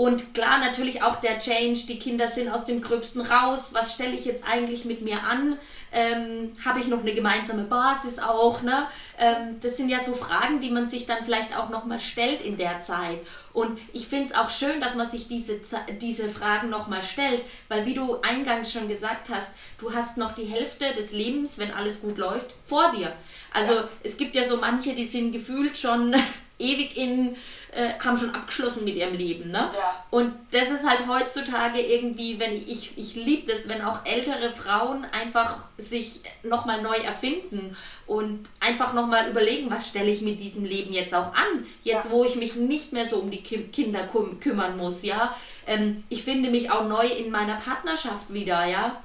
Und 0.00 0.32
klar, 0.32 0.56
natürlich 0.56 1.02
auch 1.02 1.16
der 1.16 1.38
Change, 1.38 1.80
die 1.86 1.98
Kinder 1.98 2.28
sind 2.28 2.48
aus 2.48 2.64
dem 2.64 2.80
Gröbsten 2.80 3.20
raus. 3.20 3.72
Was 3.74 3.92
stelle 3.92 4.14
ich 4.14 4.24
jetzt 4.24 4.42
eigentlich 4.48 4.86
mit 4.86 5.02
mir 5.02 5.24
an? 5.24 5.58
Ähm, 5.92 6.52
Habe 6.64 6.80
ich 6.80 6.86
noch 6.86 7.00
eine 7.00 7.12
gemeinsame 7.12 7.64
Basis 7.64 8.18
auch? 8.18 8.62
Ne? 8.62 8.86
Ähm, 9.18 9.60
das 9.60 9.76
sind 9.76 9.90
ja 9.90 10.02
so 10.02 10.14
Fragen, 10.14 10.62
die 10.62 10.70
man 10.70 10.88
sich 10.88 11.04
dann 11.04 11.22
vielleicht 11.22 11.54
auch 11.54 11.68
nochmal 11.68 12.00
stellt 12.00 12.40
in 12.40 12.56
der 12.56 12.80
Zeit. 12.80 13.18
Und 13.52 13.78
ich 13.92 14.08
finde 14.08 14.30
es 14.30 14.34
auch 14.34 14.48
schön, 14.48 14.80
dass 14.80 14.94
man 14.94 15.06
sich 15.06 15.28
diese, 15.28 15.60
diese 16.00 16.30
Fragen 16.30 16.70
nochmal 16.70 17.02
stellt, 17.02 17.42
weil 17.68 17.84
wie 17.84 17.92
du 17.92 18.22
eingangs 18.22 18.72
schon 18.72 18.88
gesagt 18.88 19.28
hast, 19.28 19.48
du 19.76 19.92
hast 19.92 20.16
noch 20.16 20.32
die 20.32 20.46
Hälfte 20.46 20.94
des 20.94 21.12
Lebens, 21.12 21.58
wenn 21.58 21.74
alles 21.74 22.00
gut 22.00 22.16
läuft, 22.16 22.54
vor 22.64 22.90
dir. 22.92 23.12
Also 23.52 23.74
ja. 23.74 23.88
es 24.02 24.16
gibt 24.16 24.34
ja 24.34 24.48
so 24.48 24.56
manche, 24.56 24.94
die 24.94 25.08
sind 25.08 25.32
gefühlt 25.32 25.76
schon 25.76 26.14
ewig 26.60 26.96
in, 26.96 27.36
äh, 27.72 27.92
haben 28.04 28.16
schon 28.16 28.34
abgeschlossen 28.34 28.84
mit 28.84 28.94
ihrem 28.94 29.14
Leben. 29.14 29.50
Ne? 29.50 29.70
Ja. 29.72 30.04
Und 30.10 30.32
das 30.50 30.70
ist 30.70 30.88
halt 30.88 31.00
heutzutage 31.08 31.80
irgendwie, 31.80 32.38
wenn 32.38 32.54
ich, 32.54 32.68
ich, 32.68 32.98
ich 32.98 33.14
liebe 33.14 33.52
das, 33.52 33.68
wenn 33.68 33.82
auch 33.82 34.04
ältere 34.04 34.50
Frauen 34.50 35.04
einfach 35.12 35.56
sich 35.78 36.22
nochmal 36.42 36.82
neu 36.82 36.96
erfinden 36.96 37.76
und 38.06 38.48
einfach 38.60 38.92
nochmal 38.92 39.28
überlegen, 39.28 39.70
was 39.70 39.88
stelle 39.88 40.10
ich 40.10 40.20
mit 40.22 40.40
diesem 40.40 40.64
Leben 40.64 40.92
jetzt 40.92 41.14
auch 41.14 41.32
an, 41.34 41.66
jetzt 41.82 42.06
ja. 42.06 42.10
wo 42.10 42.24
ich 42.24 42.36
mich 42.36 42.56
nicht 42.56 42.92
mehr 42.92 43.06
so 43.06 43.16
um 43.16 43.30
die 43.30 43.42
Kinder 43.42 44.04
küm 44.04 44.40
kümmern 44.40 44.76
muss, 44.76 45.02
ja. 45.02 45.34
Ähm, 45.66 46.04
ich 46.08 46.22
finde 46.22 46.50
mich 46.50 46.70
auch 46.70 46.86
neu 46.86 47.06
in 47.06 47.30
meiner 47.30 47.56
Partnerschaft 47.56 48.32
wieder, 48.32 48.66
ja 48.66 49.02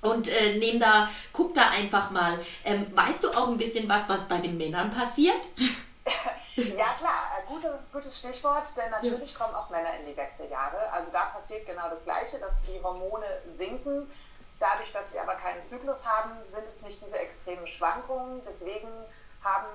und 0.00 0.28
äh, 0.28 0.58
nehm 0.58 0.78
da, 0.78 1.08
guck 1.32 1.54
da 1.54 1.70
einfach 1.70 2.10
mal. 2.10 2.38
Ähm, 2.64 2.86
weißt 2.94 3.24
du 3.24 3.30
auch 3.30 3.48
ein 3.48 3.58
bisschen 3.58 3.88
was, 3.88 4.08
was 4.08 4.28
bei 4.28 4.38
den 4.38 4.56
Männern 4.56 4.90
passiert? 4.90 5.40
Ja, 6.56 6.92
klar, 6.94 7.30
äh, 7.38 7.46
gutes, 7.46 7.92
gutes 7.92 8.18
Stichwort, 8.18 8.66
denn 8.76 8.90
natürlich 8.90 9.34
kommen 9.34 9.54
auch 9.54 9.70
Männer 9.70 9.94
in 10.00 10.06
die 10.06 10.16
Wechseljahre. 10.16 10.90
Also 10.92 11.10
da 11.12 11.26
passiert 11.26 11.66
genau 11.66 11.88
das 11.88 12.04
Gleiche, 12.04 12.38
dass 12.38 12.60
die 12.62 12.82
Hormone 12.82 13.26
sinken. 13.54 14.10
Dadurch, 14.58 14.92
dass 14.92 15.12
sie 15.12 15.20
aber 15.20 15.34
keinen 15.34 15.60
Zyklus 15.60 16.04
haben, 16.04 16.32
sind 16.50 16.66
es 16.66 16.82
nicht 16.82 17.00
diese 17.00 17.16
extremen 17.16 17.66
Schwankungen. 17.66 18.42
Deswegen 18.44 18.88
haben 19.44 19.66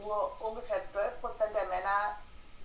nur 0.00 0.38
ungefähr 0.40 0.82
12 0.82 1.20
Prozent 1.20 1.54
der 1.54 1.66
Männer 1.66 2.16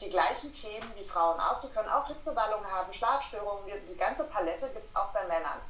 die 0.01 0.09
gleichen 0.09 0.51
Themen 0.51 0.91
wie 0.95 1.03
Frauen 1.03 1.39
auch. 1.39 1.59
Die 1.61 1.69
können 1.69 1.89
auch 1.89 2.07
Hitzewallungen 2.07 2.69
haben, 2.69 2.91
Schlafstörungen, 2.91 3.65
die, 3.65 3.93
die 3.93 3.97
ganze 3.97 4.25
Palette 4.25 4.69
gibt 4.71 4.87
es 4.87 4.95
auch 4.95 5.09
bei 5.09 5.23
Männern. 5.27 5.61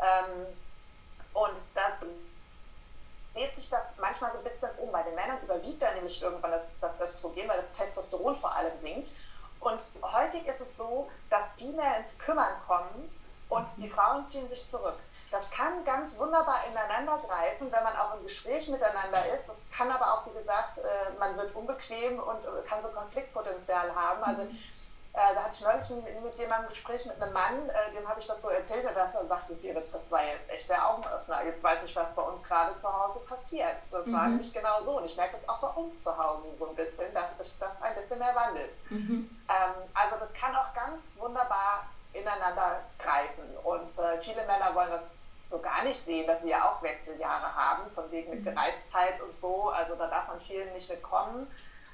Ähm, 0.00 0.46
und 1.32 1.58
da 1.74 1.96
dreht 3.38 3.54
sich 3.54 3.70
das 3.70 3.96
manchmal 3.98 4.32
so 4.32 4.38
ein 4.38 4.44
bisschen 4.44 4.70
um. 4.78 4.90
Bei 4.90 5.02
den 5.02 5.14
Männern 5.14 5.38
überwiegt 5.42 5.82
dann 5.82 5.94
nämlich 5.94 6.20
irgendwann 6.20 6.50
das, 6.50 6.78
das 6.80 7.00
Östrogen, 7.00 7.48
weil 7.48 7.56
das 7.56 7.72
Testosteron 7.72 8.34
vor 8.34 8.54
allem 8.54 8.76
sinkt. 8.76 9.10
Und 9.60 9.82
häufig 10.02 10.46
ist 10.46 10.60
es 10.60 10.76
so, 10.76 11.08
dass 11.30 11.56
die 11.56 11.68
mehr 11.68 11.98
ins 11.98 12.18
Kümmern 12.18 12.52
kommen 12.66 13.10
und 13.48 13.68
die 13.78 13.88
Frauen 13.88 14.24
ziehen 14.24 14.48
sich 14.48 14.66
zurück. 14.68 14.96
Das 15.30 15.50
kann 15.50 15.84
ganz 15.84 16.18
wunderbar 16.18 16.64
ineinander 16.70 17.18
greifen, 17.18 17.70
wenn 17.70 17.82
man 17.82 17.94
auch 17.96 18.14
im 18.14 18.22
Gespräch 18.22 18.68
miteinander 18.68 19.30
ist. 19.32 19.48
Das 19.48 19.68
kann 19.70 19.90
aber 19.90 20.14
auch, 20.14 20.26
wie 20.26 20.38
gesagt, 20.38 20.78
äh, 20.78 21.18
man 21.18 21.36
wird 21.36 21.54
unbequem 21.54 22.18
und 22.18 22.44
äh, 22.44 22.66
kann 22.66 22.82
so 22.82 22.88
Konfliktpotenzial 22.88 23.94
haben. 23.94 24.22
Also 24.22 24.44
mhm. 24.44 24.58
Äh, 25.14 25.34
da 25.34 25.44
hatte 25.44 25.54
ich 25.54 25.60
neulich 25.62 26.22
mit 26.22 26.38
jemandem 26.38 26.66
ein 26.66 26.68
Gespräch 26.68 27.04
mit 27.06 27.20
einem 27.20 27.32
Mann, 27.32 27.68
äh, 27.70 27.92
dem 27.92 28.06
habe 28.08 28.20
ich 28.20 28.26
das 28.26 28.42
so 28.42 28.50
erzählt, 28.50 28.86
und 28.86 28.94
das 28.94 29.12
sagte 29.12 29.54
sie, 29.54 29.74
das 29.90 30.10
war 30.12 30.24
jetzt 30.24 30.50
echt 30.50 30.68
der 30.68 30.88
Augenöffner. 30.88 31.44
Jetzt 31.44 31.64
weiß 31.64 31.84
ich, 31.84 31.96
was 31.96 32.14
bei 32.14 32.22
uns 32.22 32.44
gerade 32.44 32.76
zu 32.76 32.92
Hause 32.92 33.20
passiert. 33.20 33.80
Das 33.90 34.06
mhm. 34.06 34.12
war 34.12 34.28
nämlich 34.28 34.52
genau 34.52 34.82
so. 34.82 34.98
Und 34.98 35.04
ich 35.04 35.16
merke 35.16 35.32
das 35.32 35.48
auch 35.48 35.58
bei 35.58 35.68
uns 35.68 36.02
zu 36.02 36.16
Hause 36.16 36.50
so 36.54 36.68
ein 36.68 36.76
bisschen, 36.76 37.12
dass 37.14 37.38
sich 37.38 37.58
das 37.58 37.82
ein 37.82 37.94
bisschen 37.94 38.18
mehr 38.18 38.34
wandelt. 38.34 38.76
Mhm. 38.90 39.30
Ähm, 39.48 39.88
also 39.94 40.16
das 40.20 40.34
kann 40.34 40.54
auch 40.54 40.72
ganz 40.74 41.12
wunderbar 41.16 41.86
ineinander 42.12 42.80
greifen. 42.98 43.44
Und 43.64 43.88
äh, 43.98 44.18
viele 44.20 44.46
Männer 44.46 44.74
wollen 44.74 44.90
das 44.90 45.04
so 45.48 45.60
gar 45.60 45.82
nicht 45.82 45.98
sehen, 45.98 46.26
dass 46.26 46.42
sie 46.42 46.50
ja 46.50 46.68
auch 46.68 46.82
Wechseljahre 46.82 47.54
haben, 47.54 47.90
von 47.90 48.10
wegen 48.10 48.30
mit 48.30 48.40
mhm. 48.40 48.54
Gereiztheit 48.54 49.20
und 49.22 49.34
so. 49.34 49.70
Also 49.70 49.94
da 49.94 50.06
darf 50.06 50.28
man 50.28 50.38
vielen 50.38 50.72
nicht 50.74 50.88
mitkommen. 50.90 51.50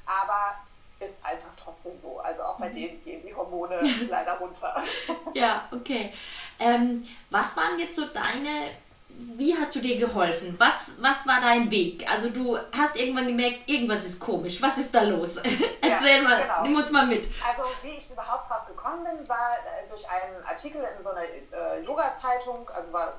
Aber 0.07 0.57
ist 1.01 1.17
einfach 1.23 1.51
trotzdem 1.63 1.97
so. 1.97 2.21
Also 2.21 2.43
auch 2.43 2.59
bei 2.59 2.69
mhm. 2.69 2.75
denen 2.75 3.05
gehen 3.05 3.21
die 3.21 3.35
Hormone 3.35 3.81
leider 4.09 4.39
runter. 4.39 4.83
ja, 5.35 5.69
okay. 5.73 6.13
Ähm, 6.59 7.03
was 7.31 7.57
waren 7.57 7.79
jetzt 7.79 7.97
so 7.97 8.07
deine, 8.07 8.71
wie 9.09 9.57
hast 9.57 9.75
du 9.75 9.81
dir 9.81 9.97
geholfen? 9.99 10.55
Was, 10.59 10.93
was 10.99 11.27
war 11.27 11.41
dein 11.41 11.71
Weg? 11.71 12.09
Also 12.11 12.31
du 12.31 12.57
hast 12.77 12.97
irgendwann 12.97 13.27
gemerkt, 13.27 13.69
irgendwas 13.69 14.05
ist 14.05 14.21
komisch. 14.21 14.63
Was 14.63 14.79
ist 14.79 14.95
da 14.95 15.03
los? 15.03 15.37
Erzähl 15.81 16.17
ja, 16.17 16.23
mal, 16.23 16.43
genau. 16.43 16.63
nimm 16.63 16.77
uns 16.77 16.91
mal 16.91 17.07
mit. 17.07 17.27
Also 17.47 17.65
wie 17.83 17.97
ich 17.97 18.11
überhaupt 18.11 18.49
drauf 18.49 18.67
gekommen 18.67 19.05
bin, 19.05 19.29
war 19.29 19.55
äh, 19.59 19.89
durch 19.89 20.09
einen 20.09 20.45
Artikel 20.45 20.83
in 20.83 21.03
so 21.03 21.11
einer 21.11 21.25
äh, 21.25 21.83
Yoga-Zeitung, 21.83 22.69
also 22.71 22.93
war 22.93 23.15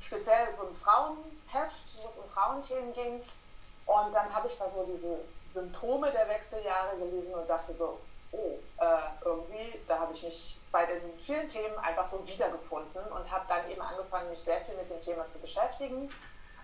speziell 0.00 0.50
so 0.52 0.66
ein 0.66 0.74
Frauenheft, 0.74 2.00
wo 2.00 2.08
es 2.08 2.18
um 2.18 2.28
Frauenthemen 2.28 2.92
ging. 2.92 3.20
Und 3.86 4.14
dann 4.14 4.32
habe 4.32 4.46
ich 4.46 4.56
da 4.56 4.70
so 4.70 4.84
diese 4.84 5.18
Symptome 5.44 6.10
der 6.12 6.28
Wechseljahre 6.28 6.96
gelesen 6.96 7.34
und 7.34 7.48
dachte 7.48 7.74
so, 7.74 7.98
oh, 8.32 8.58
äh, 8.78 8.98
irgendwie, 9.24 9.80
da 9.88 9.98
habe 9.98 10.12
ich 10.12 10.22
mich 10.22 10.60
bei 10.70 10.86
den 10.86 11.18
vielen 11.18 11.48
Themen 11.48 11.76
einfach 11.78 12.06
so 12.06 12.26
wiedergefunden 12.26 13.02
und 13.10 13.30
habe 13.30 13.44
dann 13.48 13.68
eben 13.68 13.82
angefangen, 13.82 14.30
mich 14.30 14.40
sehr 14.40 14.60
viel 14.60 14.76
mit 14.76 14.88
dem 14.88 15.00
Thema 15.00 15.26
zu 15.26 15.40
beschäftigen 15.40 16.08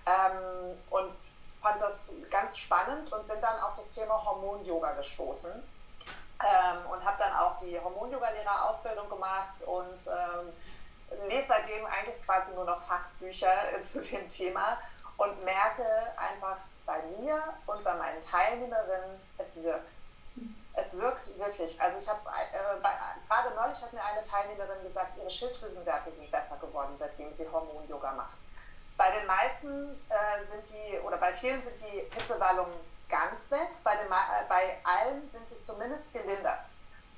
ähm, 0.06 0.78
und 0.90 1.12
fand 1.60 1.82
das 1.82 2.12
ganz 2.30 2.56
spannend 2.56 3.12
und 3.12 3.26
bin 3.26 3.40
dann 3.40 3.58
auf 3.60 3.74
das 3.76 3.90
Thema 3.90 4.24
Hormon-Yoga 4.24 4.92
gestoßen 4.92 5.50
ähm, 5.52 6.90
und 6.92 7.04
habe 7.04 7.18
dann 7.18 7.32
auch 7.34 7.56
die 7.56 7.78
Hormon-Yoga-Lehrerausbildung 7.80 9.08
gemacht 9.08 9.64
und 9.66 10.06
ähm, 10.06 11.28
lese 11.28 11.48
seitdem 11.48 11.84
eigentlich 11.86 12.22
quasi 12.24 12.54
nur 12.54 12.64
noch 12.64 12.80
Fachbücher 12.80 13.52
zu 13.80 14.02
dem 14.02 14.28
Thema 14.28 14.78
und 15.16 15.44
merke 15.44 15.84
einfach, 16.16 16.58
bei 16.86 17.02
mir 17.18 17.42
und 17.66 17.82
bei 17.84 17.94
meinen 17.94 18.20
Teilnehmerinnen, 18.20 19.20
es 19.38 19.62
wirkt. 19.62 20.02
Es 20.74 20.98
wirkt 20.98 21.38
wirklich. 21.38 21.80
Also 21.80 21.98
ich 21.98 22.08
habe 22.08 22.20
äh, 22.28 23.26
gerade 23.26 23.54
neulich 23.54 23.82
hat 23.82 23.92
mir 23.92 24.04
eine 24.04 24.22
Teilnehmerin 24.22 24.82
gesagt, 24.82 25.18
ihre 25.18 25.30
Schilddrüsenwerte 25.30 26.12
sind 26.12 26.30
besser 26.30 26.58
geworden, 26.58 26.94
seitdem 26.94 27.32
sie 27.32 27.48
Hormon-Yoga 27.50 28.12
macht. 28.12 28.36
Bei 28.96 29.10
den 29.10 29.26
meisten 29.26 30.00
äh, 30.08 30.44
sind 30.44 30.62
die, 30.70 30.98
oder 31.00 31.16
bei 31.16 31.32
vielen 31.32 31.60
sind 31.60 31.78
die 31.80 32.14
Hitzewallungen 32.14 32.74
ganz 33.08 33.50
weg, 33.50 33.68
bei, 33.84 33.96
den, 33.96 34.06
äh, 34.06 34.48
bei 34.48 34.78
allen 34.84 35.30
sind 35.30 35.48
sie 35.48 35.60
zumindest 35.60 36.12
gelindert. 36.12 36.64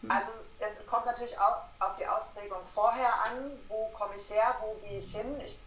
Mhm. 0.02 0.11
Also 0.11 0.31
es 0.61 0.87
kommt 0.87 1.07
natürlich 1.07 1.38
auch 1.38 1.62
auf 1.81 1.94
die 1.96 2.07
Ausprägung 2.07 2.64
vorher 2.64 3.12
an, 3.24 3.59
wo 3.68 3.88
komme 3.88 4.14
ich 4.14 4.31
her, 4.31 4.57
wo 4.61 4.74
gehe 4.87 4.98
ich 4.98 5.12
hin. 5.12 5.40
Ich 5.40 5.61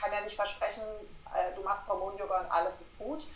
kann 0.00 0.12
ja 0.12 0.20
nicht 0.20 0.36
versprechen, 0.36 0.82
äh, 1.34 1.54
du 1.54 1.62
machst 1.62 1.88
Hormon-Yoga 1.88 2.40
und 2.40 2.50
alles 2.50 2.80
ist 2.80 2.98
gut. 2.98 3.26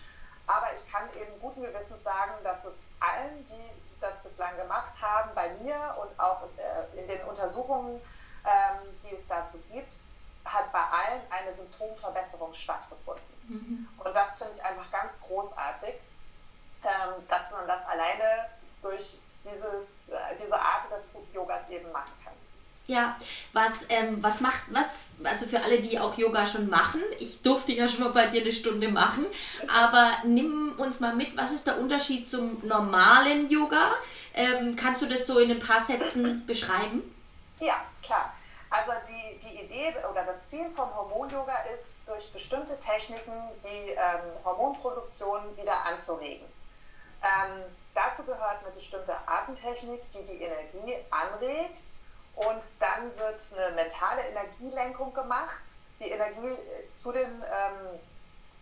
Aber 0.46 0.66
ich 0.74 0.90
kann 0.90 1.08
eben 1.16 1.38
guten 1.40 1.62
Gewissens 1.62 2.02
sagen, 2.02 2.32
dass 2.42 2.64
es 2.64 2.84
allen, 2.98 3.44
die 3.46 4.00
das 4.00 4.22
bislang 4.22 4.56
gemacht 4.56 5.00
haben, 5.00 5.30
bei 5.34 5.50
mir 5.56 5.96
und 6.00 6.18
auch 6.18 6.42
äh, 6.56 7.00
in 7.00 7.06
den 7.06 7.22
Untersuchungen, 7.24 8.00
ähm, 8.44 8.98
die 9.04 9.14
es 9.14 9.28
dazu 9.28 9.58
gibt, 9.70 9.94
hat 10.44 10.72
bei 10.72 10.80
allen 10.80 11.20
eine 11.30 11.54
Symptomverbesserung 11.54 12.54
stattgefunden. 12.54 13.22
Mhm. 13.48 13.88
Und 13.98 14.16
das 14.16 14.38
finde 14.38 14.54
ich 14.54 14.64
einfach 14.64 14.90
ganz 14.90 15.20
großartig, 15.20 15.94
ähm, 16.82 17.28
dass 17.28 17.50
man 17.52 17.66
das 17.66 17.86
alleine 17.86 18.48
durch 18.82 19.20
dieses, 19.44 20.08
äh, 20.08 20.36
diese 20.42 20.58
Art 20.58 20.90
des 20.90 21.16
Yogas 21.32 21.68
eben 21.68 21.92
kann. 21.92 22.04
Ja, 22.86 23.16
was, 23.52 23.72
ähm, 23.88 24.18
was 24.20 24.40
macht, 24.40 24.62
was, 24.70 25.06
also 25.22 25.46
für 25.46 25.62
alle, 25.62 25.80
die 25.80 25.98
auch 25.98 26.18
Yoga 26.18 26.44
schon 26.46 26.68
machen, 26.68 27.00
ich 27.20 27.40
durfte 27.40 27.70
ja 27.72 27.88
schon 27.88 28.00
mal 28.00 28.10
bei 28.10 28.26
dir 28.26 28.40
eine 28.40 28.52
Stunde 28.52 28.88
machen, 28.88 29.26
aber 29.72 30.12
nimm 30.24 30.74
uns 30.76 30.98
mal 30.98 31.14
mit, 31.14 31.36
was 31.36 31.52
ist 31.52 31.66
der 31.66 31.78
Unterschied 31.78 32.28
zum 32.28 32.58
normalen 32.66 33.48
Yoga? 33.48 33.92
Ähm, 34.34 34.74
kannst 34.74 35.02
du 35.02 35.06
das 35.06 35.24
so 35.26 35.38
in 35.38 35.52
ein 35.52 35.60
paar 35.60 35.80
Sätzen 35.80 36.44
beschreiben? 36.46 37.02
Ja, 37.60 37.84
klar. 38.02 38.32
Also 38.70 38.92
die, 39.08 39.38
die 39.38 39.62
Idee 39.62 39.94
oder 40.10 40.24
das 40.24 40.46
Ziel 40.46 40.70
vom 40.70 40.94
Hormon-Yoga 40.94 41.64
ist, 41.74 41.98
durch 42.06 42.32
bestimmte 42.32 42.78
Techniken 42.78 43.32
die 43.62 43.90
ähm, 43.90 44.32
Hormonproduktion 44.44 45.56
wieder 45.56 45.84
anzuregen. 45.86 46.46
Ähm, 47.22 47.62
dazu 47.94 48.24
gehört 48.24 48.64
eine 48.64 48.72
bestimmte 48.72 49.14
Atemtechnik, 49.26 50.02
die 50.10 50.24
die 50.24 50.42
Energie 50.42 50.96
anregt 51.10 51.90
und 52.46 52.80
dann 52.80 53.16
wird 53.18 53.40
eine 53.56 53.74
mentale 53.74 54.22
Energielenkung 54.22 55.12
gemacht, 55.12 55.72
die 55.98 56.10
Energie 56.10 56.48
äh, 56.48 56.94
zu 56.94 57.12
den 57.12 57.42
ähm, 57.42 58.00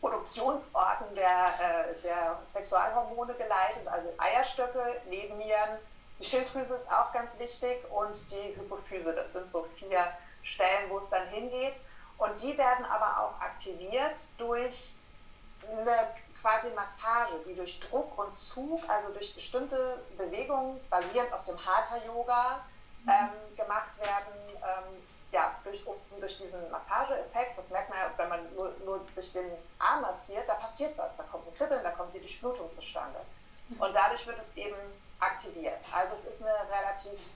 Produktionsorten 0.01 1.15
der, 1.15 1.95
äh, 1.95 2.01
der 2.03 2.41
Sexualhormone 2.47 3.35
geleitet, 3.35 3.87
also 3.87 4.09
Eierstöcke, 4.19 5.01
Nebennieren. 5.09 5.79
Die 6.19 6.25
Schilddrüse 6.25 6.75
ist 6.75 6.91
auch 6.91 7.13
ganz 7.13 7.39
wichtig 7.39 7.79
und 7.91 8.31
die 8.33 8.57
Hypophyse. 8.57 9.15
Das 9.15 9.33
sind 9.33 9.47
so 9.47 9.63
vier 9.63 10.05
Stellen, 10.43 10.91
wo 10.91 10.99
es 10.99 11.11
dann 11.11 11.29
hingeht. 11.29 11.81
Und 12.17 12.43
die 12.43 12.59
werden 12.59 12.85
aber 12.87 13.21
auch 13.21 13.41
aktiviert 13.41 14.19
durch 14.39 14.97
eine 15.71 16.09
quasi 16.41 16.71
Massage, 16.71 17.39
die 17.47 17.55
durch 17.55 17.79
Druck 17.79 18.19
und 18.19 18.33
Zug, 18.33 18.83
also 18.89 19.13
durch 19.13 19.35
bestimmte 19.35 20.03
Bewegungen 20.17 20.81
basierend 20.91 21.33
auf 21.33 21.45
dem 21.45 21.57
Hatha-Yoga, 21.65 22.65
ähm, 23.07 23.57
gemacht 23.57 23.99
werden. 24.01 24.33
Ähm, 24.57 25.03
ja, 25.31 25.55
durch, 25.63 25.85
durch 26.19 26.39
diesen 26.39 26.71
Massageeffekt, 26.71 27.59
das 27.59 27.71
merkt 27.71 27.91
man 27.91 27.99
ja, 27.99 28.11
wenn 28.17 28.29
man 28.29 28.55
nur, 28.55 28.73
nur 28.85 29.01
sich 29.09 29.33
den 29.33 29.51
Arm 29.79 30.01
massiert, 30.01 30.49
da 30.49 30.55
passiert 30.55 30.97
was, 30.97 31.19
da 31.19 31.25
kommt 31.25 31.47
ein 31.47 31.55
Kribbeln, 31.55 31.83
da 31.83 31.91
kommt 31.91 32.15
die 32.15 32.21
Durchblutung 32.21 32.71
zustande. 32.71 33.21
Und 33.79 33.93
dadurch 33.93 34.27
wird 34.27 34.39
es 34.39 34.57
eben 34.57 34.77
aktiviert. 35.21 35.85
Also 35.93 36.15
es 36.15 36.25
ist 36.25 36.43
eine 36.43 36.55
relativ 36.71 37.29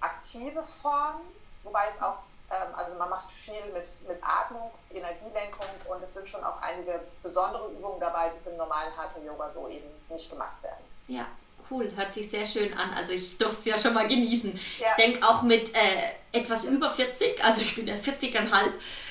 aktive 0.00 0.62
Form, 0.62 1.20
wobei 1.62 1.86
es 1.86 2.02
auch, 2.02 2.18
ähm, 2.50 2.74
also 2.74 2.98
man 2.98 3.10
macht 3.10 3.30
viel 3.30 3.64
mit, 3.72 3.88
mit 4.08 4.20
Atmung, 4.22 4.72
Energielenkung 4.90 5.66
und 5.88 6.02
es 6.02 6.14
sind 6.14 6.28
schon 6.28 6.42
auch 6.42 6.60
einige 6.60 7.00
besondere 7.22 7.70
Übungen 7.70 8.00
dabei, 8.00 8.30
die 8.30 8.48
im 8.48 8.56
normalen 8.56 8.94
Hatha-Yoga 8.96 9.48
so 9.48 9.68
eben 9.68 9.88
nicht 10.08 10.28
gemacht 10.28 10.60
werden. 10.62 10.84
Ja, 11.06 11.26
cool, 11.74 11.90
hört 11.96 12.14
sich 12.14 12.30
sehr 12.30 12.46
schön 12.46 12.72
an. 12.74 12.92
Also 12.94 13.12
ich 13.12 13.36
durfte 13.36 13.60
es 13.60 13.66
ja 13.66 13.78
schon 13.78 13.94
mal 13.94 14.06
genießen. 14.06 14.52
Ja. 14.78 14.86
Ich 14.88 15.04
denke 15.04 15.26
auch 15.26 15.42
mit 15.42 15.74
äh, 15.74 16.12
etwas 16.32 16.64
über 16.64 16.90
40, 16.90 17.44
also 17.44 17.62
ich 17.62 17.74
bin 17.74 17.86
ja 17.86 17.94
40,5, 17.94 18.32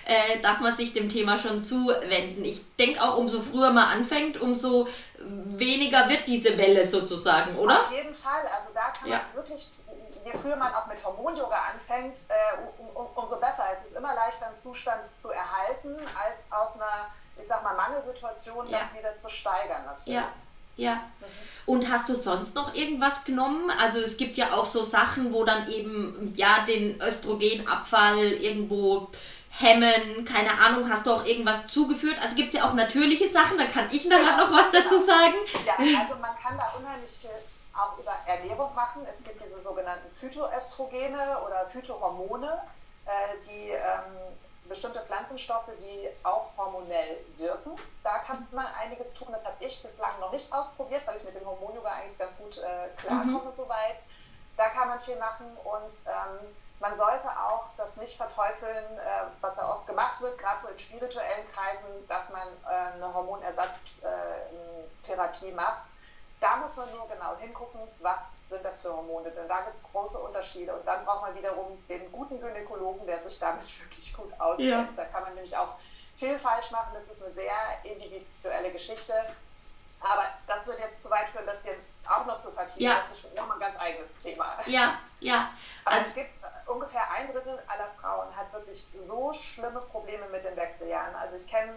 äh, 0.06 0.40
darf 0.42 0.60
man 0.60 0.76
sich 0.76 0.94
dem 0.94 1.10
Thema 1.10 1.38
schon 1.38 1.64
zuwenden. 1.64 2.44
Ich 2.44 2.62
denke 2.78 3.02
auch, 3.02 3.18
umso 3.18 3.42
früher 3.42 3.72
man 3.72 3.86
anfängt, 3.86 4.40
umso 4.40 4.88
weniger 5.20 6.10
wird 6.10 6.28
diese 6.28 6.58
Welle 6.58 6.88
sozusagen, 6.88 7.56
oder? 7.58 7.80
Auf 7.80 7.92
jeden 7.92 8.14
Fall. 8.14 8.48
Also 8.58 8.70
da 8.74 8.92
kann 8.92 9.10
ja. 9.10 9.22
man 9.28 9.36
wirklich 9.36 9.68
je 10.26 10.32
früher 10.32 10.56
man 10.56 10.74
auch 10.74 10.88
mit 10.88 11.04
Hormon-Yoga 11.04 11.66
anfängt, 11.74 12.18
äh, 12.30 12.80
um, 12.80 12.88
um, 12.96 13.08
umso 13.14 13.42
besser. 13.42 13.66
Es 13.74 13.84
ist 13.84 13.96
immer 13.98 14.16
leichter, 14.16 14.48
einen 14.48 14.56
Zustand 14.56 15.06
zu 15.18 15.32
erhalten, 15.32 15.98
als 16.18 16.46
aus 16.50 16.80
einer, 16.80 17.08
ich 17.38 17.46
sag 17.46 17.62
mal, 17.62 17.76
Mangelsituation 17.76 18.70
ja. 18.70 18.80
das 18.80 18.94
wieder 18.94 19.14
zu 19.16 19.30
steigern 19.30 19.84
natürlich. 19.86 20.16
Ja. 20.16 20.32
Ja. 20.76 21.02
Und 21.66 21.90
hast 21.90 22.10
du 22.10 22.16
sonst 22.16 22.56
noch 22.56 22.74
irgendwas 22.74 23.24
genommen? 23.24 23.70
Also 23.70 24.00
es 24.00 24.18
gibt 24.18 24.36
ja 24.36 24.54
auch 24.54 24.66
so 24.66 24.84
Sachen, 24.84 25.32
wo 25.34 25.46
dann 25.46 25.70
eben 25.70 26.34
ja 26.36 26.66
den 26.66 27.02
Östrogenabfall 27.02 28.18
irgendwo 28.18 29.10
hemmen, 29.50 30.26
keine 30.26 30.60
Ahnung, 30.60 30.90
hast 30.90 31.06
du 31.06 31.12
auch 31.12 31.26
irgendwas 31.26 31.68
zugeführt? 31.68 32.18
Also 32.22 32.36
gibt 32.36 32.50
es 32.50 32.60
ja 32.60 32.68
auch 32.68 32.74
natürliche 32.74 33.30
Sachen, 33.30 33.58
da 33.58 33.66
kann 33.66 33.88
ich 33.92 34.06
nachher 34.06 34.38
noch 34.38 34.52
was 34.52 34.72
dazu 34.72 35.00
genau. 35.00 35.06
sagen. 35.06 35.36
Ja, 35.66 35.76
also 36.02 36.16
man 36.20 36.36
kann 36.42 36.58
da 36.58 36.74
unheimlich 36.78 37.12
viel 37.12 37.30
auch 37.74 37.98
über 37.98 38.16
Ernährung 38.26 38.74
machen. 38.76 39.06
Es 39.10 39.24
gibt 39.24 39.44
diese 39.44 39.60
sogenannten 39.60 40.10
Phytoöstrogene 40.14 41.40
oder 41.46 41.66
Phytohormone, 41.68 42.62
äh, 43.06 43.10
die 43.46 43.70
ähm, 43.70 44.38
bestimmte 44.68 45.02
Pflanzenstoffe, 45.02 45.70
die 45.80 46.10
auch 46.24 46.50
hormonell 46.58 47.24
wirken. 47.38 47.78
Da 48.04 48.18
kann 48.20 48.48
man 48.52 48.68
einiges 48.80 49.14
tun. 49.14 49.28
Das 49.32 49.46
habe 49.46 49.56
ich 49.60 49.84
bislang 49.84 50.20
noch 50.20 50.32
nicht 50.32 50.52
ausprobiert, 50.54 51.06
weil 51.06 51.18
ich 51.18 51.24
mit 51.24 51.36
dem 51.36 51.46
Hormon-Yoga 51.46 51.92
eigentlich 51.92 52.18
ganz 52.18 52.38
gut 52.38 52.58
äh, 52.60 52.88
klarkomme 52.98 53.46
mhm. 53.46 53.52
soweit. 53.52 54.02
Da 54.58 54.70
kann 54.70 54.88
man 54.88 55.00
viel 55.00 55.18
machen 55.18 55.46
und 55.64 55.94
ähm, 56.06 56.56
man 56.80 56.98
sollte 56.98 57.30
auch 57.30 57.66
das 57.78 57.98
nicht 57.98 58.18
verteufeln, 58.18 59.00
äh, 59.00 59.26
was 59.42 59.58
ja 59.58 59.72
oft 59.72 59.86
gemacht 59.88 60.22
wird, 60.22 60.38
gerade 60.38 60.62
so 60.62 60.68
in 60.68 60.78
spirituellen 60.78 61.48
Kreisen, 61.52 61.88
dass 62.08 62.30
man 62.30 62.48
äh, 62.66 62.94
eine 62.94 63.12
Hormonersatztherapie 63.14 65.50
äh, 65.50 65.54
macht 65.54 65.90
da 66.44 66.58
muss 66.58 66.76
man 66.76 66.92
nur 66.92 67.08
genau 67.08 67.38
hingucken, 67.38 67.80
was 68.00 68.36
sind 68.50 68.66
das 68.66 68.82
für 68.82 68.94
Hormone, 68.94 69.32
denn 69.32 69.48
da 69.48 69.62
gibt 69.62 69.78
es 69.78 69.84
große 69.84 70.20
Unterschiede. 70.20 70.76
Und 70.76 70.86
dann 70.86 71.06
braucht 71.06 71.22
man 71.22 71.36
wiederum 71.36 71.82
den 71.88 72.12
guten 72.12 72.40
Gynäkologen, 72.42 73.08
der 73.08 73.18
sich 73.18 73.40
damit 73.40 73.64
wirklich 73.82 74.14
gut 74.14 74.32
auskennt. 74.38 74.70
Ja. 74.70 74.88
Da 74.98 75.06
kann 75.06 75.24
man 75.24 75.34
nämlich 75.36 75.56
auch 75.56 75.76
viel 76.18 76.38
falsch 76.38 76.70
machen. 76.72 76.90
Das 76.94 77.06
ist 77.08 77.24
eine 77.24 77.34
sehr 77.34 77.54
individuelle 77.84 78.72
Geschichte. 78.72 79.14
Aber 80.02 80.26
das 80.46 80.68
wird 80.68 80.80
jetzt 80.80 81.02
zu 81.02 81.10
weit 81.10 81.30
führen, 81.30 81.46
das 81.46 81.64
hier 81.64 81.76
auch 82.10 82.26
noch 82.26 82.38
zu 82.38 82.52
vertiefen. 82.52 82.82
Ja. 82.82 82.96
Das 82.96 83.14
ist 83.14 83.34
nochmal 83.34 83.56
ein 83.56 83.62
ganz 83.62 83.80
eigenes 83.80 84.18
Thema. 84.18 84.58
Ja, 84.66 85.00
ja. 85.22 85.50
Also 85.86 85.98
Aber 85.98 86.02
es 86.02 86.14
gibt 86.14 86.34
ungefähr 86.68 87.10
ein 87.10 87.26
Drittel 87.28 87.58
aller 87.68 87.90
Frauen 87.90 88.36
hat 88.36 88.52
wirklich 88.52 88.86
so 88.98 89.32
schlimme 89.32 89.80
Probleme 89.80 90.28
mit 90.28 90.44
den 90.44 90.58
Wechseljahren. 90.58 91.16
Also 91.16 91.38
ich 91.38 91.48
kenne 91.48 91.72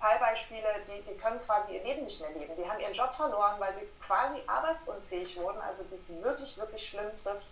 Fallbeispiele, 0.00 0.68
die, 0.86 1.02
die 1.10 1.16
können 1.16 1.40
quasi 1.40 1.76
ihr 1.76 1.82
Leben 1.82 2.04
nicht 2.04 2.20
mehr 2.20 2.30
leben. 2.30 2.52
Die 2.56 2.68
haben 2.68 2.80
ihren 2.80 2.92
Job 2.92 3.12
verloren, 3.14 3.58
weil 3.58 3.74
sie 3.74 3.82
quasi 4.00 4.40
arbeitsunfähig 4.46 5.36
wurden, 5.36 5.60
also 5.60 5.84
das 5.90 6.10
wirklich, 6.22 6.56
wirklich 6.56 6.88
schlimm 6.88 7.12
trifft. 7.14 7.46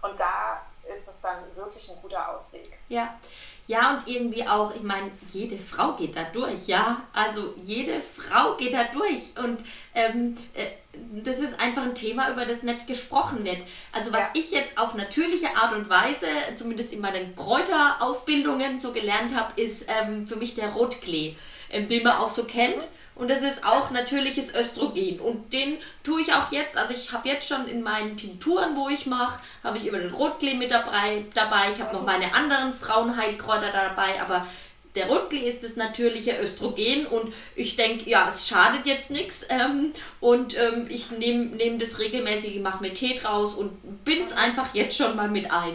Und 0.00 0.18
da 0.18 0.62
ist 0.90 1.08
es 1.08 1.20
dann 1.20 1.38
wirklich 1.56 1.90
ein 1.90 2.00
guter 2.00 2.32
Ausweg. 2.32 2.78
Ja, 2.88 3.18
ja 3.66 3.94
und 3.94 4.06
irgendwie 4.06 4.46
auch, 4.46 4.72
ich 4.72 4.82
meine, 4.82 5.10
jede 5.32 5.58
Frau 5.58 5.94
geht 5.94 6.16
da 6.16 6.22
durch, 6.22 6.68
ja. 6.68 7.02
Also 7.12 7.52
jede 7.56 8.00
Frau 8.00 8.54
geht 8.56 8.74
da 8.74 8.84
durch 8.84 9.36
und 9.36 9.64
ähm, 9.94 10.36
äh, 10.54 10.66
das 10.92 11.40
ist 11.40 11.60
einfach 11.60 11.82
ein 11.82 11.94
Thema, 11.96 12.30
über 12.30 12.46
das 12.46 12.62
nicht 12.62 12.86
gesprochen 12.86 13.44
wird. 13.44 13.58
Also 13.92 14.12
was 14.12 14.20
ja. 14.20 14.30
ich 14.34 14.50
jetzt 14.52 14.78
auf 14.78 14.94
natürliche 14.94 15.56
Art 15.56 15.72
und 15.72 15.90
Weise, 15.90 16.26
zumindest 16.54 16.92
in 16.92 17.00
meinen 17.00 17.34
Kräuterausbildungen 17.34 18.78
so 18.78 18.92
gelernt 18.92 19.34
habe, 19.34 19.60
ist 19.60 19.84
ähm, 19.88 20.28
für 20.28 20.36
mich 20.36 20.54
der 20.54 20.72
Rotklee 20.72 21.36
ähm, 21.70 21.88
den 21.88 22.02
man 22.02 22.16
auch 22.16 22.30
so 22.30 22.44
kennt. 22.44 22.88
Und 23.14 23.30
das 23.30 23.42
ist 23.42 23.64
auch 23.64 23.90
natürliches 23.90 24.54
Östrogen. 24.54 25.18
Und 25.18 25.52
den 25.52 25.78
tue 26.04 26.20
ich 26.20 26.32
auch 26.32 26.52
jetzt. 26.52 26.76
Also 26.76 26.94
ich 26.94 27.12
habe 27.12 27.28
jetzt 27.28 27.48
schon 27.48 27.66
in 27.66 27.82
meinen 27.82 28.16
Tinkturen, 28.16 28.76
wo 28.76 28.88
ich 28.88 29.06
mache, 29.06 29.40
habe 29.64 29.78
ich 29.78 29.86
immer 29.86 29.98
den 29.98 30.14
Rotklee 30.14 30.54
mit 30.54 30.70
dabei. 30.70 31.24
dabei. 31.34 31.70
Ich 31.72 31.80
habe 31.80 31.94
noch 31.94 32.04
meine 32.04 32.32
anderen 32.32 32.72
Frauenheilkräuter 32.72 33.72
dabei. 33.72 34.22
Aber 34.22 34.46
der 34.94 35.06
Rotklee 35.06 35.48
ist 35.48 35.62
das 35.64 35.76
natürliche 35.76 36.38
Östrogen 36.40 37.06
und 37.06 37.32
ich 37.54 37.76
denke, 37.76 38.08
ja, 38.08 38.28
es 38.28 38.48
schadet 38.48 38.86
jetzt 38.86 39.10
nichts 39.10 39.42
ähm, 39.48 39.92
und 40.20 40.56
ähm, 40.58 40.86
ich 40.88 41.10
nehme 41.10 41.56
nehm 41.56 41.78
das 41.78 41.98
regelmäßig, 41.98 42.60
mache 42.60 42.82
mir 42.82 42.92
Tee 42.92 43.14
draus 43.14 43.54
und 43.54 44.04
bin 44.04 44.22
es 44.22 44.32
einfach 44.32 44.74
jetzt 44.74 44.96
schon 44.96 45.14
mal 45.14 45.28
mit 45.28 45.52
ein. 45.52 45.74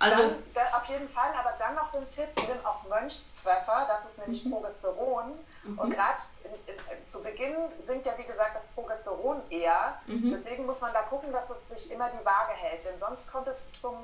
Also 0.00 0.22
dann, 0.22 0.42
dann 0.54 0.72
auf 0.72 0.86
jeden 0.86 1.08
Fall, 1.08 1.30
aber 1.38 1.54
dann 1.58 1.74
noch 1.74 1.90
den 1.90 2.08
Tipp, 2.08 2.30
nimm 2.36 2.64
auch 2.64 2.82
Mönchspfeffer, 2.84 3.84
das 3.86 4.06
ist 4.06 4.18
nämlich 4.18 4.46
mhm. 4.46 4.52
Progesteron. 4.52 5.38
Mhm. 5.62 5.78
Und 5.78 5.90
gerade 5.90 6.18
zu 7.04 7.22
Beginn 7.22 7.54
sinkt 7.84 8.06
ja 8.06 8.16
wie 8.16 8.24
gesagt 8.24 8.56
das 8.56 8.68
Progesteron 8.68 9.42
eher. 9.50 10.00
Mhm. 10.06 10.30
Deswegen 10.30 10.64
muss 10.64 10.80
man 10.80 10.94
da 10.94 11.02
gucken, 11.02 11.30
dass 11.32 11.50
es 11.50 11.68
sich 11.68 11.90
immer 11.90 12.08
die 12.08 12.24
Waage 12.24 12.52
hält, 12.52 12.86
denn 12.86 12.96
sonst 12.96 13.30
kommt 13.30 13.46
es 13.48 13.70
zum, 13.78 13.94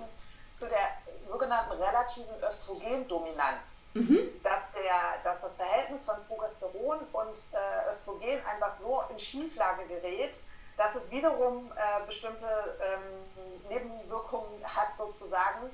zu 0.53 0.69
der 0.69 0.79
sogenannten 1.25 1.73
relativen 1.73 2.43
Östrogendominanz, 2.47 3.91
mhm. 3.95 4.29
dass, 4.43 4.73
der, 4.73 5.23
dass 5.25 5.41
das 5.41 5.57
Verhältnis 5.57 6.05
von 6.05 6.17
Progesteron 6.29 6.99
und 7.13 7.39
äh, 7.53 7.89
Östrogen 7.89 8.45
einfach 8.45 8.71
so 8.71 9.03
in 9.09 9.19
Schieflage 9.19 9.87
gerät, 9.87 10.37
dass 10.77 10.95
es 10.95 11.11
wiederum 11.11 11.73
äh, 11.73 12.05
bestimmte 12.05 12.47
ähm, 12.83 13.71
Nebenwirkungen 13.71 14.63
hat 14.63 14.95
sozusagen, 14.95 15.71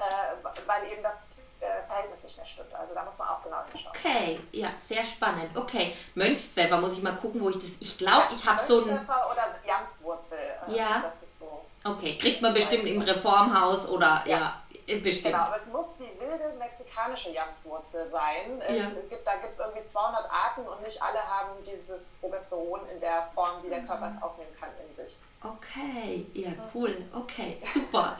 äh, 0.00 0.66
weil 0.66 0.90
eben 0.90 1.02
das 1.02 1.28
äh, 1.60 1.82
Verhältnis 1.86 2.22
nicht 2.24 2.36
mehr 2.36 2.46
stimmt. 2.46 2.74
Also 2.74 2.94
da 2.94 3.04
muss 3.04 3.18
man 3.18 3.28
auch 3.28 3.42
genau 3.42 3.62
hinschauen. 3.66 3.94
Okay, 3.96 4.40
ja, 4.52 4.70
sehr 4.82 5.04
spannend. 5.04 5.56
Okay, 5.56 5.94
Mönchspfeffer 6.14 6.78
muss 6.78 6.94
ich 6.94 7.02
mal 7.02 7.16
gucken, 7.16 7.40
wo 7.40 7.50
ich 7.50 7.56
das. 7.56 7.76
Ich 7.80 7.98
glaube, 7.98 8.28
ich 8.32 8.44
habe 8.44 8.58
so 8.58 8.80
ein. 8.80 8.86
Mönchspfeffer 8.86 9.30
oder 9.30 9.46
Jamswurzel. 9.66 10.38
Äh, 10.68 10.76
ja. 10.76 11.00
Das 11.02 11.22
ist 11.22 11.38
so. 11.38 11.64
Okay, 11.84 12.16
kriegt 12.16 12.40
man 12.40 12.54
bestimmt 12.54 12.84
im 12.84 13.02
Reformhaus 13.02 13.88
oder 13.88 14.24
ja. 14.26 14.38
ja. 14.38 14.62
Bestimmt. 15.02 15.34
Genau, 15.34 15.44
aber 15.44 15.54
es 15.54 15.68
muss 15.68 15.96
die 15.98 16.10
wilde 16.18 16.52
mexikanische 16.58 17.30
Jamswurzel 17.30 18.10
sein. 18.10 18.60
Es 18.60 18.76
ja. 18.76 19.00
gibt, 19.08 19.24
da 19.24 19.36
gibt 19.36 19.52
es 19.52 19.60
irgendwie 19.60 19.84
200 19.84 20.28
Arten 20.28 20.66
und 20.66 20.82
nicht 20.82 21.00
alle 21.00 21.20
haben 21.24 21.50
dieses 21.62 22.14
Progesteron 22.20 22.88
in 22.88 22.98
der 22.98 23.28
Form, 23.32 23.62
wie 23.62 23.68
der 23.68 23.84
Körper 23.84 24.08
es 24.08 24.20
aufnehmen 24.20 24.50
kann, 24.58 24.70
in 24.84 24.92
sich. 24.96 25.16
Okay, 25.42 26.26
ja, 26.34 26.50
cool. 26.74 26.94
Okay, 27.14 27.56
super. 27.72 28.14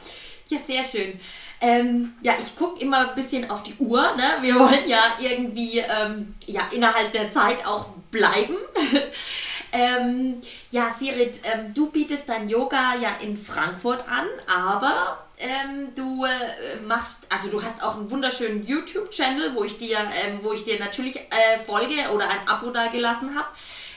Ja, 0.49 0.59
sehr 0.59 0.83
schön. 0.83 1.21
Ähm, 1.61 2.15
ja, 2.23 2.33
ich 2.39 2.57
gucke 2.57 2.81
immer 2.81 3.11
ein 3.11 3.15
bisschen 3.15 3.51
auf 3.51 3.63
die 3.63 3.75
Uhr. 3.79 4.17
Ne? 4.17 4.39
Wir 4.41 4.59
wollen 4.59 4.89
ja 4.89 5.17
irgendwie 5.21 5.81
ähm, 5.81 6.35
ja, 6.47 6.63
innerhalb 6.73 7.13
der 7.13 7.31
Zeit 7.31 7.67
auch 7.67 7.89
bleiben. 8.11 8.57
ähm, 9.73 10.41
ja, 10.71 10.95
Sirit, 10.99 11.41
ähm, 11.45 11.75
du 11.75 11.91
bietest 11.91 12.27
dein 12.27 12.49
Yoga 12.49 12.95
ja 12.95 13.17
in 13.21 13.37
Frankfurt 13.37 14.03
an, 14.09 14.27
aber 14.47 15.27
ähm, 15.37 15.95
du 15.95 16.25
äh, 16.25 16.81
machst, 16.87 17.19
also 17.29 17.49
du 17.49 17.63
hast 17.63 17.83
auch 17.83 17.97
einen 17.97 18.11
wunderschönen 18.11 18.67
YouTube-Channel, 18.67 19.55
wo 19.55 19.65
ich 19.65 19.77
dir, 19.77 19.99
ähm, 20.25 20.41
wo 20.43 20.55
ich 20.55 20.65
dir 20.65 20.79
natürlich 20.79 21.17
äh, 21.17 21.59
folge 21.59 22.11
oder 22.15 22.31
ein 22.31 22.49
Abo 22.49 22.71
da 22.71 22.87
gelassen 22.87 23.35
habe. 23.39 23.49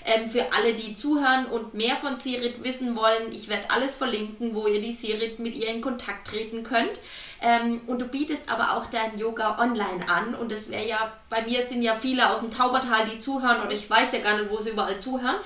Ähm, 0.06 0.30
für 0.30 0.52
alle, 0.54 0.74
die 0.74 0.96
zuhören 0.96 1.46
und 1.46 1.74
mehr 1.74 1.96
von 1.96 2.18
Sirit 2.18 2.64
wissen 2.64 2.96
wollen, 2.96 3.32
ich 3.32 3.48
werde 3.48 3.70
alles 3.70 3.96
verlinken, 3.96 4.54
wo 4.54 4.68
ihr 4.68 4.82
die 4.82 4.92
Sirit 4.92 5.40
mit 5.40 5.56
ihr 5.56 5.70
in 5.70 5.82
Kontakt 5.82 6.28
treten 6.28 6.64
könnt. 6.64 7.00
Ähm, 7.42 7.82
und 7.88 8.02
du 8.02 8.08
bietest 8.08 8.50
aber 8.52 8.78
auch 8.78 8.86
dein 8.88 9.18
Yoga 9.18 9.60
online 9.60 10.08
an. 10.10 10.36
Und 10.36 10.52
es 10.52 10.70
wäre 10.70 10.86
ja, 10.86 11.14
bei 11.30 11.42
mir 11.42 11.66
sind 11.66 11.84
ja 11.84 11.96
viele 11.96 12.30
aus 12.30 12.40
dem 12.40 12.52
Taubertal, 12.52 13.06
die 13.06 13.20
zuhören, 13.20 13.62
oder 13.62 13.72
ich 13.72 13.90
weiß 13.90 14.12
ja 14.14 14.20
gar 14.20 14.38
nicht, 14.38 14.50
wo 14.50 14.58
sie 14.58 14.72
überall 14.72 14.98
zuhören. 14.98 15.38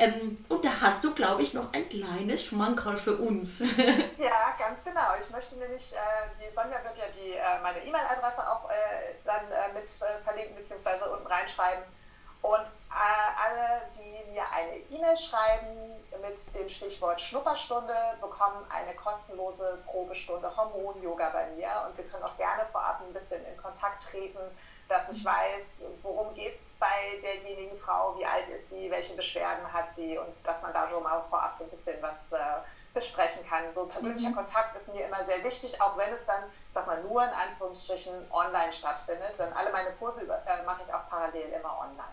Ähm, 0.00 0.42
und 0.48 0.64
da 0.64 0.70
hast 0.80 1.04
du, 1.04 1.14
glaube 1.14 1.42
ich, 1.42 1.52
noch 1.52 1.74
ein 1.74 1.86
kleines 1.88 2.46
Schmankerl 2.46 2.96
für 2.96 3.16
uns. 3.18 3.58
ja, 4.18 4.56
ganz 4.58 4.82
genau. 4.82 5.14
Ich 5.20 5.28
möchte 5.28 5.58
nämlich, 5.58 5.92
äh, 5.92 5.98
die 6.40 6.54
Sonja 6.54 6.82
wird 6.82 6.96
ja 6.96 7.04
die, 7.14 7.32
äh, 7.32 7.60
meine 7.62 7.84
E-Mail-Adresse 7.84 8.50
auch 8.50 8.70
äh, 8.70 9.14
dann 9.26 9.44
äh, 9.52 9.74
mit 9.74 9.84
äh, 9.84 10.22
verlinken, 10.22 10.56
beziehungsweise 10.56 11.04
unten 11.04 11.26
reinschreiben. 11.26 11.84
Und 12.42 12.66
äh, 12.90 13.42
alle, 13.44 13.82
die 13.94 14.30
mir 14.30 14.42
eine 14.50 14.76
E-Mail 14.90 15.16
schreiben 15.16 16.02
mit 16.22 16.54
dem 16.54 16.68
Stichwort 16.68 17.20
Schnupperstunde, 17.20 17.94
bekommen 18.20 18.64
eine 18.70 18.94
kostenlose 18.94 19.78
Probestunde 19.86 20.54
Hormon-Yoga 20.56 21.30
bei 21.30 21.46
mir. 21.50 21.68
Und 21.86 21.96
wir 21.96 22.04
können 22.08 22.24
auch 22.24 22.36
gerne 22.36 22.64
vorab 22.72 23.02
ein 23.02 23.12
bisschen 23.12 23.44
in 23.44 23.56
Kontakt 23.56 24.02
treten, 24.02 24.38
dass 24.88 25.10
ich 25.12 25.24
weiß, 25.24 25.82
worum 26.02 26.34
geht 26.34 26.56
es 26.56 26.76
bei 26.80 27.20
derjenigen 27.22 27.76
Frau, 27.76 28.18
wie 28.18 28.26
alt 28.26 28.48
ist 28.48 28.70
sie, 28.70 28.90
welche 28.90 29.14
Beschwerden 29.14 29.72
hat 29.72 29.92
sie 29.92 30.18
und 30.18 30.34
dass 30.42 30.62
man 30.62 30.72
da 30.72 30.88
schon 30.88 31.02
mal 31.02 31.22
vorab 31.30 31.54
so 31.54 31.64
ein 31.64 31.70
bisschen 31.70 32.02
was 32.02 32.32
äh, 32.32 32.38
besprechen 32.92 33.46
kann. 33.48 33.72
So 33.72 33.86
persönlicher 33.86 34.30
mhm. 34.30 34.34
Kontakt 34.34 34.74
ist 34.74 34.92
mir 34.92 35.06
immer 35.06 35.24
sehr 35.24 35.44
wichtig, 35.44 35.80
auch 35.80 35.96
wenn 35.96 36.12
es 36.12 36.26
dann, 36.26 36.42
ich 36.66 36.72
sag 36.72 36.88
mal, 36.88 37.00
nur 37.04 37.22
in 37.22 37.30
Anführungsstrichen 37.30 38.32
online 38.32 38.72
stattfindet. 38.72 39.38
Denn 39.38 39.52
alle 39.52 39.70
meine 39.70 39.92
Kurse 39.92 40.22
äh, 40.24 40.62
mache 40.64 40.82
ich 40.82 40.92
auch 40.92 41.08
parallel 41.08 41.52
immer 41.52 41.78
online. 41.78 42.12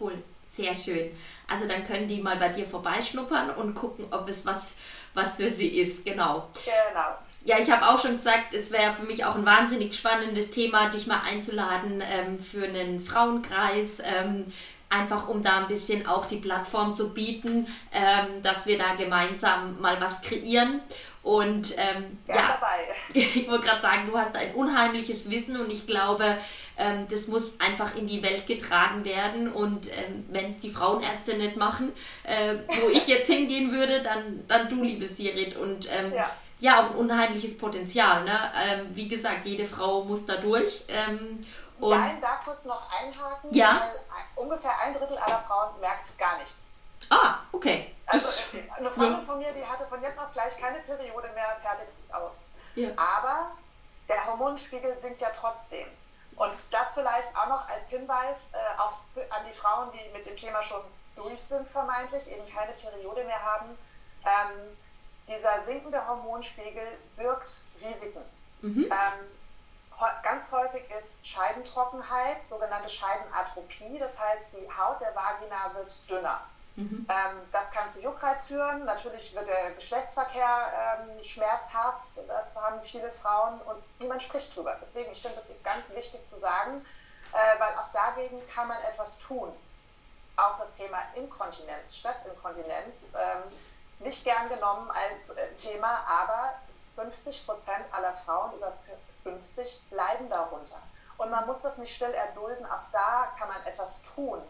Cool, 0.00 0.22
sehr 0.52 0.74
schön. 0.74 1.10
Also 1.46 1.66
dann 1.66 1.84
können 1.84 2.08
die 2.08 2.20
mal 2.20 2.36
bei 2.36 2.48
dir 2.48 2.66
vorbeischnuppern 2.66 3.50
und 3.50 3.74
gucken, 3.74 4.06
ob 4.10 4.28
es 4.28 4.44
was, 4.44 4.76
was 5.14 5.36
für 5.36 5.50
sie 5.50 5.80
ist. 5.80 6.04
Genau. 6.04 6.48
Genau. 6.64 7.06
Ja, 7.44 7.58
ich 7.58 7.70
habe 7.70 7.88
auch 7.88 8.00
schon 8.00 8.12
gesagt, 8.12 8.54
es 8.54 8.70
wäre 8.70 8.94
für 8.94 9.04
mich 9.04 9.24
auch 9.24 9.34
ein 9.34 9.46
wahnsinnig 9.46 9.94
spannendes 9.94 10.50
Thema, 10.50 10.90
dich 10.90 11.06
mal 11.06 11.22
einzuladen 11.24 12.02
ähm, 12.06 12.38
für 12.38 12.64
einen 12.64 13.00
Frauenkreis. 13.00 14.00
Ähm, 14.04 14.52
einfach 14.90 15.28
um 15.28 15.42
da 15.42 15.58
ein 15.58 15.66
bisschen 15.66 16.06
auch 16.06 16.26
die 16.26 16.36
Plattform 16.36 16.94
zu 16.94 17.12
bieten, 17.12 17.66
ähm, 17.92 18.42
dass 18.42 18.66
wir 18.66 18.78
da 18.78 18.94
gemeinsam 18.94 19.80
mal 19.80 20.00
was 20.00 20.20
kreieren. 20.22 20.80
Und 21.28 21.76
ähm, 21.76 22.18
ja, 22.26 22.58
ich 23.12 23.46
wollte 23.50 23.66
gerade 23.66 23.82
sagen, 23.82 24.06
du 24.06 24.16
hast 24.16 24.34
ein 24.34 24.54
unheimliches 24.54 25.28
Wissen 25.30 25.60
und 25.60 25.70
ich 25.70 25.86
glaube, 25.86 26.38
ähm, 26.78 27.06
das 27.10 27.26
muss 27.26 27.52
einfach 27.60 27.94
in 27.96 28.06
die 28.06 28.22
Welt 28.22 28.46
getragen 28.46 29.04
werden. 29.04 29.52
Und 29.52 29.88
ähm, 29.88 30.24
wenn 30.30 30.48
es 30.48 30.58
die 30.58 30.70
Frauenärzte 30.70 31.36
nicht 31.36 31.58
machen, 31.58 31.92
äh, 32.22 32.54
wo 32.80 32.88
ich 32.88 33.06
jetzt 33.08 33.26
hingehen 33.30 33.72
würde, 33.72 34.00
dann, 34.00 34.42
dann 34.48 34.70
du, 34.70 34.82
liebe 34.82 35.04
Sirit. 35.04 35.54
Und 35.54 35.86
ähm, 35.92 36.14
ja. 36.14 36.30
ja. 36.60 36.80
auch 36.80 36.92
ein 36.92 36.96
unheimliches 36.96 37.58
Potenzial. 37.58 38.24
Ne? 38.24 38.52
Ähm, 38.66 38.86
wie 38.94 39.08
gesagt, 39.08 39.44
jede 39.44 39.66
Frau 39.66 40.04
muss 40.04 40.24
da 40.24 40.36
durch. 40.36 40.84
Ähm, 40.88 41.44
und 41.78 41.90
ja, 41.90 42.16
da 42.22 42.40
kurz 42.42 42.64
noch 42.64 42.88
einhaken, 42.90 43.52
ja? 43.52 43.82
weil 43.82 44.44
ungefähr 44.44 44.72
ein 44.82 44.94
Drittel 44.94 45.18
aller 45.18 45.40
Frauen 45.40 45.78
merkt 45.78 46.16
gar 46.16 46.38
nichts. 46.38 46.78
Ah, 47.10 47.40
okay. 47.52 47.92
Also 48.08 48.28
eine 48.76 48.90
Freundin 48.90 49.22
von 49.22 49.38
mir, 49.38 49.52
die 49.52 49.64
hatte 49.64 49.86
von 49.86 50.02
jetzt 50.02 50.18
auf 50.18 50.32
gleich 50.32 50.56
keine 50.58 50.78
Periode 50.80 51.28
mehr 51.34 51.56
fertig 51.58 51.86
aus. 52.10 52.50
Ja. 52.74 52.90
Aber 52.96 53.52
der 54.08 54.26
Hormonspiegel 54.26 55.00
sinkt 55.00 55.20
ja 55.20 55.30
trotzdem. 55.30 55.86
Und 56.36 56.52
das 56.70 56.94
vielleicht 56.94 57.36
auch 57.36 57.48
noch 57.48 57.68
als 57.68 57.90
Hinweis 57.90 58.50
äh, 58.52 58.80
auch 58.80 58.94
an 59.30 59.44
die 59.46 59.52
Frauen, 59.52 59.90
die 59.92 60.08
mit 60.16 60.24
dem 60.24 60.36
Thema 60.36 60.62
schon 60.62 60.82
durch 61.16 61.40
sind, 61.42 61.68
vermeintlich, 61.68 62.30
eben 62.30 62.48
keine 62.52 62.72
Periode 62.72 63.24
mehr 63.24 63.42
haben. 63.44 63.76
Ähm, 64.24 64.76
dieser 65.28 65.64
sinkende 65.64 66.06
Hormonspiegel 66.06 66.86
birgt 67.16 67.64
Risiken. 67.82 68.22
Mhm. 68.62 68.84
Ähm, 68.84 70.08
ganz 70.22 70.52
häufig 70.52 70.88
ist 70.96 71.26
Scheidentrockenheit, 71.26 72.40
sogenannte 72.40 72.88
Scheidenatropie. 72.88 73.98
Das 73.98 74.18
heißt, 74.18 74.54
die 74.54 74.68
Haut 74.78 75.00
der 75.00 75.14
Vagina 75.14 75.74
wird 75.74 76.08
dünner. 76.08 76.40
Mhm. 76.78 77.06
Ähm, 77.08 77.38
das 77.50 77.72
kann 77.72 77.88
zu 77.88 78.00
Juckreiz 78.00 78.46
führen. 78.46 78.84
Natürlich 78.84 79.34
wird 79.34 79.48
der 79.48 79.72
Geschlechtsverkehr 79.72 81.00
ähm, 81.10 81.24
schmerzhaft. 81.24 82.10
Das 82.28 82.54
haben 82.54 82.80
viele 82.80 83.10
Frauen 83.10 83.60
und 83.62 83.82
niemand 83.98 84.22
spricht 84.22 84.54
drüber. 84.54 84.76
Deswegen, 84.80 85.10
ich 85.10 85.20
finde, 85.20 85.34
das 85.34 85.50
ist 85.50 85.64
ganz 85.64 85.92
wichtig 85.92 86.24
zu 86.24 86.36
sagen, 86.36 86.86
äh, 87.32 87.60
weil 87.60 87.74
auch 87.78 87.92
dagegen 87.92 88.40
kann 88.54 88.68
man 88.68 88.80
etwas 88.82 89.18
tun. 89.18 89.52
Auch 90.36 90.56
das 90.56 90.72
Thema 90.72 90.98
Inkontinenz, 91.16 91.96
Stressinkontinenz, 91.96 93.12
ähm, 93.12 93.42
nicht 93.98 94.22
gern 94.24 94.48
genommen 94.48 94.88
als 94.92 95.30
äh, 95.30 95.48
Thema, 95.56 96.06
aber 96.06 96.52
50 96.94 97.44
Prozent 97.44 97.92
aller 97.92 98.14
Frauen 98.14 98.52
über 98.54 98.72
50 99.24 99.82
leiden 99.90 100.30
darunter. 100.30 100.80
Und 101.16 101.32
man 101.32 101.44
muss 101.44 101.62
das 101.62 101.78
nicht 101.78 101.92
still 101.92 102.12
erdulden, 102.12 102.64
auch 102.66 102.86
da 102.92 103.32
kann 103.36 103.48
man 103.48 103.66
etwas 103.66 104.00
tun. 104.02 104.40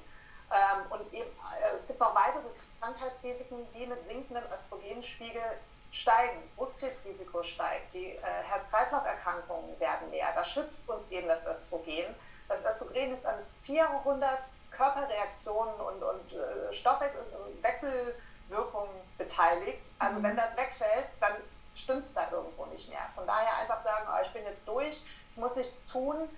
Ähm, 0.50 0.90
und 0.90 1.12
eben, 1.12 1.28
äh, 1.28 1.74
es 1.74 1.86
gibt 1.86 2.00
noch 2.00 2.14
weitere 2.14 2.44
Krankheitsrisiken, 2.80 3.70
die 3.72 3.86
mit 3.86 4.06
sinkendem 4.06 4.44
Östrogenspiegel 4.52 5.42
steigen. 5.90 6.38
Brustkrebsrisiko 6.56 7.42
steigt, 7.42 7.94
die 7.94 8.12
äh, 8.12 8.20
Herz-Kreislauf-Erkrankungen 8.48 9.80
werden 9.80 10.10
mehr. 10.10 10.32
Da 10.34 10.44
schützt 10.44 10.88
uns 10.88 11.10
eben 11.10 11.26
das 11.28 11.46
Östrogen. 11.46 12.14
Das 12.48 12.64
Östrogen 12.64 13.12
ist 13.12 13.26
an 13.26 13.34
400 13.62 14.44
Körperreaktionen 14.70 15.74
und, 15.74 16.02
und 16.02 16.32
äh, 16.32 16.72
Stoffwechselwirkungen 16.72 18.90
beteiligt. 19.16 19.90
Also 19.98 20.20
mhm. 20.20 20.24
wenn 20.24 20.36
das 20.36 20.56
wegfällt, 20.56 21.08
dann 21.20 21.34
stimmt 21.74 22.04
es 22.04 22.14
da 22.14 22.30
irgendwo 22.30 22.66
nicht 22.66 22.88
mehr. 22.90 23.06
Von 23.14 23.26
daher 23.26 23.56
einfach 23.58 23.80
sagen, 23.80 24.06
oh, 24.10 24.22
ich 24.24 24.32
bin 24.32 24.44
jetzt 24.44 24.66
durch, 24.66 25.04
ich 25.30 25.36
muss 25.36 25.56
nichts 25.56 25.84
tun, 25.86 26.28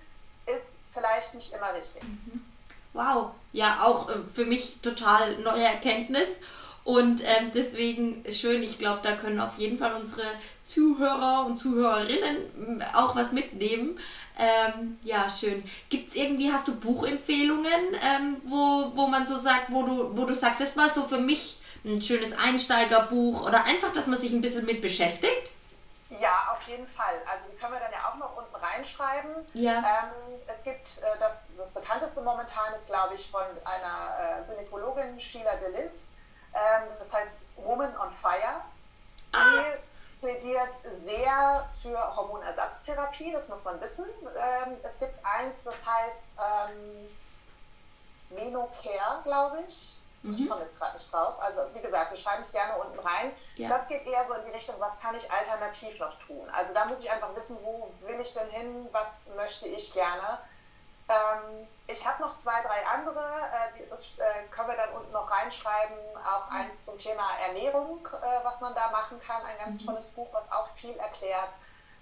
ist 0.46 0.80
vielleicht 0.92 1.34
nicht 1.34 1.52
immer 1.52 1.72
richtig. 1.74 2.02
Mhm. 2.02 2.49
Wow, 2.92 3.32
ja, 3.52 3.84
auch 3.84 4.08
äh, 4.08 4.14
für 4.32 4.44
mich 4.44 4.80
total 4.82 5.38
neue 5.38 5.64
Erkenntnis. 5.64 6.40
Und 6.82 7.22
ähm, 7.22 7.52
deswegen 7.54 8.24
schön, 8.32 8.62
ich 8.62 8.78
glaube, 8.78 9.00
da 9.02 9.12
können 9.12 9.38
auf 9.38 9.58
jeden 9.58 9.78
Fall 9.78 9.92
unsere 9.92 10.22
Zuhörer 10.64 11.44
und 11.46 11.58
Zuhörerinnen 11.58 12.82
auch 12.94 13.14
was 13.14 13.32
mitnehmen. 13.32 13.98
Ähm, 14.38 14.98
ja, 15.04 15.28
schön. 15.28 15.62
Gibt 15.90 16.08
es 16.08 16.16
irgendwie, 16.16 16.50
hast 16.50 16.66
du 16.66 16.74
Buchempfehlungen, 16.74 17.94
ähm, 18.02 18.36
wo, 18.44 18.90
wo 18.94 19.06
man 19.06 19.26
so 19.26 19.36
sagt, 19.36 19.66
wo 19.70 19.82
du, 19.82 20.16
wo 20.16 20.24
du 20.24 20.34
sagst, 20.34 20.60
das 20.60 20.76
war 20.76 20.88
so 20.88 21.04
für 21.04 21.18
mich 21.18 21.58
ein 21.84 22.00
schönes 22.02 22.32
Einsteigerbuch 22.32 23.46
oder 23.46 23.64
einfach, 23.64 23.92
dass 23.92 24.06
man 24.06 24.18
sich 24.18 24.32
ein 24.32 24.40
bisschen 24.40 24.64
mit 24.64 24.80
beschäftigt? 24.80 25.50
Ja, 26.20 26.48
auf 26.52 26.66
jeden 26.66 26.86
Fall. 26.86 27.14
Also 27.30 27.48
können 27.60 27.74
wir 27.74 27.80
dann 27.80 27.92
ja 27.92 27.99
reinschreiben. 28.80 29.46
Ja. 29.54 29.78
Ähm, 29.78 30.40
es 30.46 30.64
gibt 30.64 30.98
äh, 30.98 31.18
das, 31.18 31.50
das 31.56 31.72
bekannteste 31.72 32.22
momentan 32.22 32.72
ist, 32.74 32.88
glaube 32.88 33.14
ich, 33.14 33.30
von 33.30 33.42
einer 33.64 34.40
äh, 34.40 34.50
Gynäkologin, 34.50 35.18
Sheila 35.18 35.56
Delis. 35.56 36.12
Ähm, 36.54 36.88
das 36.98 37.12
heißt 37.12 37.46
Woman 37.56 37.96
on 37.98 38.10
Fire. 38.10 38.62
Die 39.32 39.38
ah. 39.38 39.76
plädiert 40.20 40.74
sehr 40.94 41.68
für 41.80 42.16
Hormonersatztherapie, 42.16 43.32
das 43.32 43.48
muss 43.48 43.64
man 43.64 43.80
wissen. 43.80 44.06
Ähm, 44.22 44.76
es 44.82 44.98
gibt 44.98 45.24
eins, 45.24 45.62
das 45.62 45.86
heißt 45.86 46.28
ähm, 46.38 47.08
Menocare, 48.30 49.22
glaube 49.22 49.62
ich. 49.66 49.99
Mhm. 50.22 50.34
Ich 50.34 50.48
komme 50.48 50.60
jetzt 50.62 50.78
gerade 50.78 50.92
nicht 50.92 51.12
drauf. 51.12 51.40
Also 51.40 51.74
wie 51.74 51.80
gesagt, 51.80 52.10
wir 52.10 52.16
schreiben 52.16 52.42
es 52.42 52.52
gerne 52.52 52.76
unten 52.76 52.98
rein. 52.98 53.32
Ja. 53.56 53.68
Das 53.68 53.88
geht 53.88 54.06
eher 54.06 54.22
so 54.22 54.34
in 54.34 54.44
die 54.44 54.50
Richtung, 54.50 54.74
was 54.78 54.98
kann 55.00 55.14
ich 55.14 55.30
alternativ 55.30 55.98
noch 55.98 56.16
tun? 56.18 56.48
Also 56.52 56.74
da 56.74 56.84
muss 56.84 57.00
ich 57.02 57.10
einfach 57.10 57.34
wissen, 57.34 57.58
wo 57.62 57.90
will 58.00 58.20
ich 58.20 58.34
denn 58.34 58.48
hin, 58.50 58.88
was 58.92 59.24
möchte 59.36 59.68
ich 59.68 59.92
gerne. 59.92 60.38
Ähm, 61.08 61.66
ich 61.86 62.06
habe 62.06 62.22
noch 62.22 62.38
zwei, 62.38 62.60
drei 62.62 62.86
andere, 62.86 63.18
äh, 63.20 63.88
das 63.88 64.18
äh, 64.18 64.44
können 64.50 64.68
wir 64.68 64.76
dann 64.76 64.90
unten 64.90 65.10
noch 65.10 65.28
reinschreiben. 65.30 65.96
Auch 66.24 66.50
mhm. 66.50 66.56
eins 66.56 66.82
zum 66.82 66.98
Thema 66.98 67.36
Ernährung, 67.46 68.06
äh, 68.06 68.44
was 68.44 68.60
man 68.60 68.74
da 68.74 68.90
machen 68.90 69.20
kann. 69.26 69.42
Ein 69.44 69.58
ganz 69.58 69.80
mhm. 69.80 69.86
tolles 69.86 70.10
Buch, 70.10 70.28
was 70.32 70.52
auch 70.52 70.68
viel 70.76 70.96
erklärt. 70.96 71.54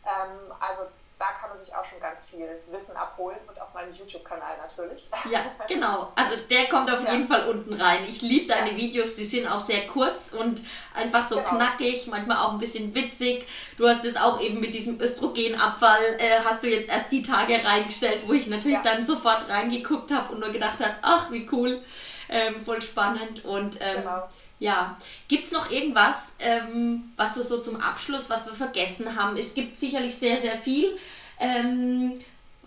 Ähm, 0.04 0.52
also 0.60 0.88
da 1.18 1.26
kann 1.38 1.50
man 1.50 1.58
sich 1.58 1.74
auch 1.74 1.84
schon 1.84 2.00
ganz 2.00 2.26
viel 2.26 2.46
Wissen 2.70 2.96
abholen 2.96 3.38
und 3.48 3.60
auf 3.60 3.74
meinem 3.74 3.92
YouTube-Kanal 3.92 4.56
natürlich. 4.56 5.08
Ja, 5.28 5.40
genau. 5.66 6.12
Also 6.14 6.36
der 6.48 6.68
kommt 6.68 6.90
auf 6.90 7.04
ja. 7.04 7.12
jeden 7.12 7.26
Fall 7.26 7.48
unten 7.48 7.74
rein. 7.74 8.04
Ich 8.08 8.22
liebe 8.22 8.46
deine 8.46 8.70
ja. 8.70 8.76
Videos, 8.76 9.16
die 9.16 9.24
sind 9.24 9.46
auch 9.48 9.58
sehr 9.58 9.88
kurz 9.88 10.32
und 10.32 10.62
einfach 10.94 11.26
so 11.26 11.36
genau. 11.36 11.48
knackig, 11.48 12.06
manchmal 12.06 12.36
auch 12.36 12.52
ein 12.52 12.58
bisschen 12.58 12.94
witzig. 12.94 13.46
Du 13.76 13.88
hast 13.88 14.04
es 14.04 14.16
auch 14.16 14.40
eben 14.40 14.60
mit 14.60 14.74
diesem 14.74 15.00
Östrogenabfall, 15.00 16.16
äh, 16.18 16.40
hast 16.44 16.62
du 16.62 16.68
jetzt 16.68 16.88
erst 16.88 17.10
die 17.10 17.22
Tage 17.22 17.64
reingestellt, 17.64 18.22
wo 18.26 18.32
ich 18.32 18.46
natürlich 18.46 18.78
ja. 18.78 18.82
dann 18.84 19.04
sofort 19.04 19.48
reingeguckt 19.48 20.12
habe 20.12 20.32
und 20.32 20.40
nur 20.40 20.50
gedacht 20.50 20.78
habe, 20.78 20.94
ach, 21.02 21.32
wie 21.32 21.48
cool, 21.50 21.82
ähm, 22.28 22.64
voll 22.64 22.80
spannend 22.80 23.44
und 23.44 23.76
ähm, 23.80 23.96
genau. 23.96 24.28
Ja, 24.58 24.96
gibt 25.28 25.44
es 25.44 25.52
noch 25.52 25.70
irgendwas, 25.70 26.32
ähm, 26.40 27.12
was 27.16 27.32
du 27.34 27.42
so 27.42 27.60
zum 27.60 27.80
Abschluss, 27.80 28.28
was 28.28 28.44
wir 28.44 28.54
vergessen 28.54 29.14
haben? 29.14 29.36
Es 29.36 29.54
gibt 29.54 29.78
sicherlich 29.78 30.16
sehr, 30.16 30.40
sehr 30.40 30.56
viel, 30.56 30.98
ähm, 31.38 32.20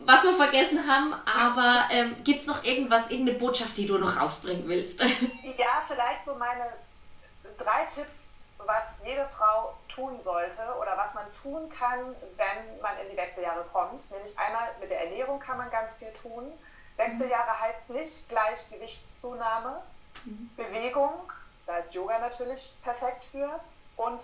was 0.05 0.23
wir 0.23 0.33
vergessen 0.33 0.87
haben, 0.87 1.13
aber 1.25 1.85
ähm, 1.91 2.15
gibt 2.23 2.41
es 2.41 2.47
noch 2.47 2.63
irgendwas, 2.63 3.11
irgendeine 3.11 3.37
Botschaft, 3.37 3.75
die 3.77 3.85
du 3.85 3.97
noch 3.97 4.19
rausbringen 4.19 4.67
willst? 4.67 5.01
Ja, 5.57 5.83
vielleicht 5.87 6.25
so 6.25 6.35
meine 6.35 6.65
drei 7.57 7.85
Tipps, 7.85 8.43
was 8.57 8.97
jede 9.05 9.27
Frau 9.27 9.75
tun 9.87 10.19
sollte 10.19 10.61
oder 10.79 10.97
was 10.97 11.13
man 11.13 11.25
tun 11.31 11.69
kann, 11.69 11.99
wenn 12.37 12.81
man 12.81 12.97
in 13.03 13.11
die 13.11 13.17
Wechseljahre 13.17 13.63
kommt. 13.71 14.09
Nämlich 14.11 14.37
einmal 14.39 14.69
mit 14.79 14.89
der 14.89 15.03
Ernährung 15.03 15.39
kann 15.39 15.57
man 15.57 15.69
ganz 15.69 15.97
viel 15.97 16.11
tun. 16.13 16.51
Wechseljahre 16.97 17.59
heißt 17.59 17.89
nicht 17.91 18.29
gleich 18.29 18.69
Gewichtszunahme, 18.69 19.81
mhm. 20.25 20.49
Bewegung, 20.55 21.31
da 21.71 21.77
ist 21.77 21.93
Yoga 21.93 22.19
natürlich 22.19 22.77
perfekt 22.83 23.23
für 23.23 23.59
und 23.95 24.21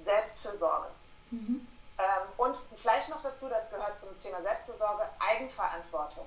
Selbstfürsorge. 0.00 0.88
Mhm. 1.30 1.66
Ähm, 1.96 2.04
und 2.36 2.56
vielleicht 2.56 3.08
noch 3.08 3.22
dazu, 3.22 3.48
das 3.48 3.70
gehört 3.70 3.96
zum 3.96 4.18
Thema 4.18 4.42
Selbstfürsorge, 4.42 5.08
Eigenverantwortung. 5.20 6.26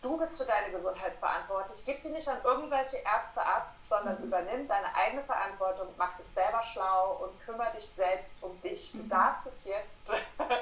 du 0.00 0.16
bist 0.16 0.38
für 0.40 0.46
deine 0.46 0.72
Gesundheit 0.72 1.14
verantwortlich. 1.14 1.82
Gib 1.84 2.00
die 2.00 2.08
nicht 2.08 2.26
an 2.26 2.38
irgendwelche 2.42 2.96
Ärzte 2.98 3.44
ab, 3.44 3.74
sondern 3.82 4.18
mhm. 4.18 4.28
übernimm 4.28 4.66
deine 4.66 4.94
eigene 4.94 5.22
Verantwortung, 5.22 5.88
mach 5.98 6.16
dich 6.16 6.26
selber 6.26 6.62
schlau 6.62 7.18
und 7.22 7.38
kümmere 7.44 7.70
dich 7.72 7.86
selbst 7.86 8.42
um 8.42 8.58
dich. 8.62 8.92
Du 8.92 8.98
mhm. 8.98 9.08
darfst 9.10 9.46
es 9.46 9.64
jetzt, 9.64 10.10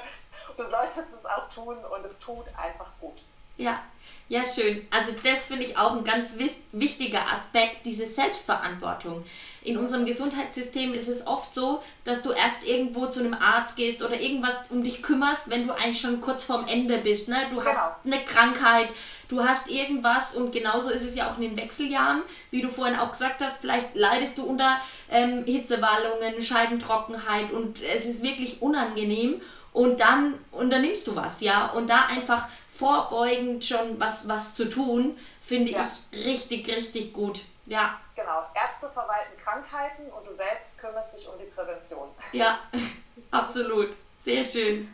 du 0.57 0.63
solltest 0.67 0.97
es 0.97 1.25
auch 1.25 1.47
tun 1.47 1.77
und 1.85 2.03
es 2.03 2.19
tut 2.19 2.45
einfach 2.57 2.91
gut. 2.99 3.23
Ja, 3.59 3.81
ja, 4.29 4.43
schön. 4.45 4.87
Also 4.91 5.11
das 5.23 5.47
finde 5.47 5.65
ich 5.65 5.75
auch 5.77 5.97
ein 5.97 6.03
ganz 6.03 6.35
wichtiger 6.71 7.29
Aspekt, 7.31 7.85
diese 7.85 8.05
Selbstverantwortung. 8.05 9.25
In 9.63 9.77
unserem 9.77 10.05
Gesundheitssystem 10.05 10.93
ist 10.93 11.09
es 11.09 11.27
oft 11.27 11.53
so, 11.53 11.81
dass 12.05 12.21
du 12.21 12.29
erst 12.31 12.65
irgendwo 12.65 13.07
zu 13.07 13.19
einem 13.19 13.33
Arzt 13.33 13.75
gehst 13.75 14.01
oder 14.01 14.17
irgendwas 14.21 14.53
um 14.69 14.83
dich 14.83 15.01
kümmerst, 15.01 15.41
wenn 15.47 15.67
du 15.67 15.73
eigentlich 15.73 15.99
schon 15.99 16.21
kurz 16.21 16.43
vorm 16.43 16.67
Ende 16.67 16.99
bist. 16.99 17.27
Ne? 17.27 17.35
Du 17.49 17.61
hast 17.61 17.75
genau. 17.75 17.95
eine 18.15 18.23
Krankheit, 18.23 18.93
du 19.27 19.43
hast 19.43 19.67
irgendwas 19.67 20.35
und 20.35 20.53
genauso 20.53 20.89
ist 20.89 21.03
es 21.03 21.15
ja 21.15 21.29
auch 21.29 21.35
in 21.37 21.41
den 21.41 21.57
Wechseljahren, 21.57 22.21
wie 22.51 22.61
du 22.61 22.69
vorhin 22.69 22.97
auch 22.97 23.11
gesagt 23.11 23.41
hast, 23.41 23.55
vielleicht 23.59 23.93
leidest 23.95 24.37
du 24.37 24.43
unter 24.43 24.79
ähm, 25.09 25.43
Hitzewallungen, 25.45 26.41
Scheidentrockenheit 26.41 27.51
und 27.51 27.81
es 27.81 28.05
ist 28.05 28.23
wirklich 28.23 28.61
unangenehm 28.61 29.41
und 29.73 29.99
dann 29.99 30.35
unternimmst 30.51 31.07
du 31.07 31.15
was, 31.15 31.41
ja, 31.41 31.67
und 31.67 31.89
da 31.89 32.05
einfach 32.05 32.47
vorbeugend 32.79 33.63
schon 33.63 33.99
was, 33.99 34.27
was 34.27 34.55
zu 34.55 34.69
tun, 34.69 35.17
finde 35.41 35.71
ja. 35.71 35.85
ich 36.13 36.25
richtig, 36.25 36.67
richtig 36.69 37.11
gut. 37.13 37.41
Ja. 37.65 37.99
Genau. 38.15 38.45
Ärzte 38.55 38.89
verwalten 38.89 39.35
Krankheiten 39.37 40.09
und 40.11 40.25
du 40.25 40.31
selbst 40.31 40.79
kümmerst 40.79 41.17
dich 41.17 41.27
um 41.27 41.37
die 41.37 41.45
Prävention. 41.45 42.09
Ja, 42.31 42.59
absolut. 43.31 43.95
Sehr 44.23 44.43
schön. 44.43 44.93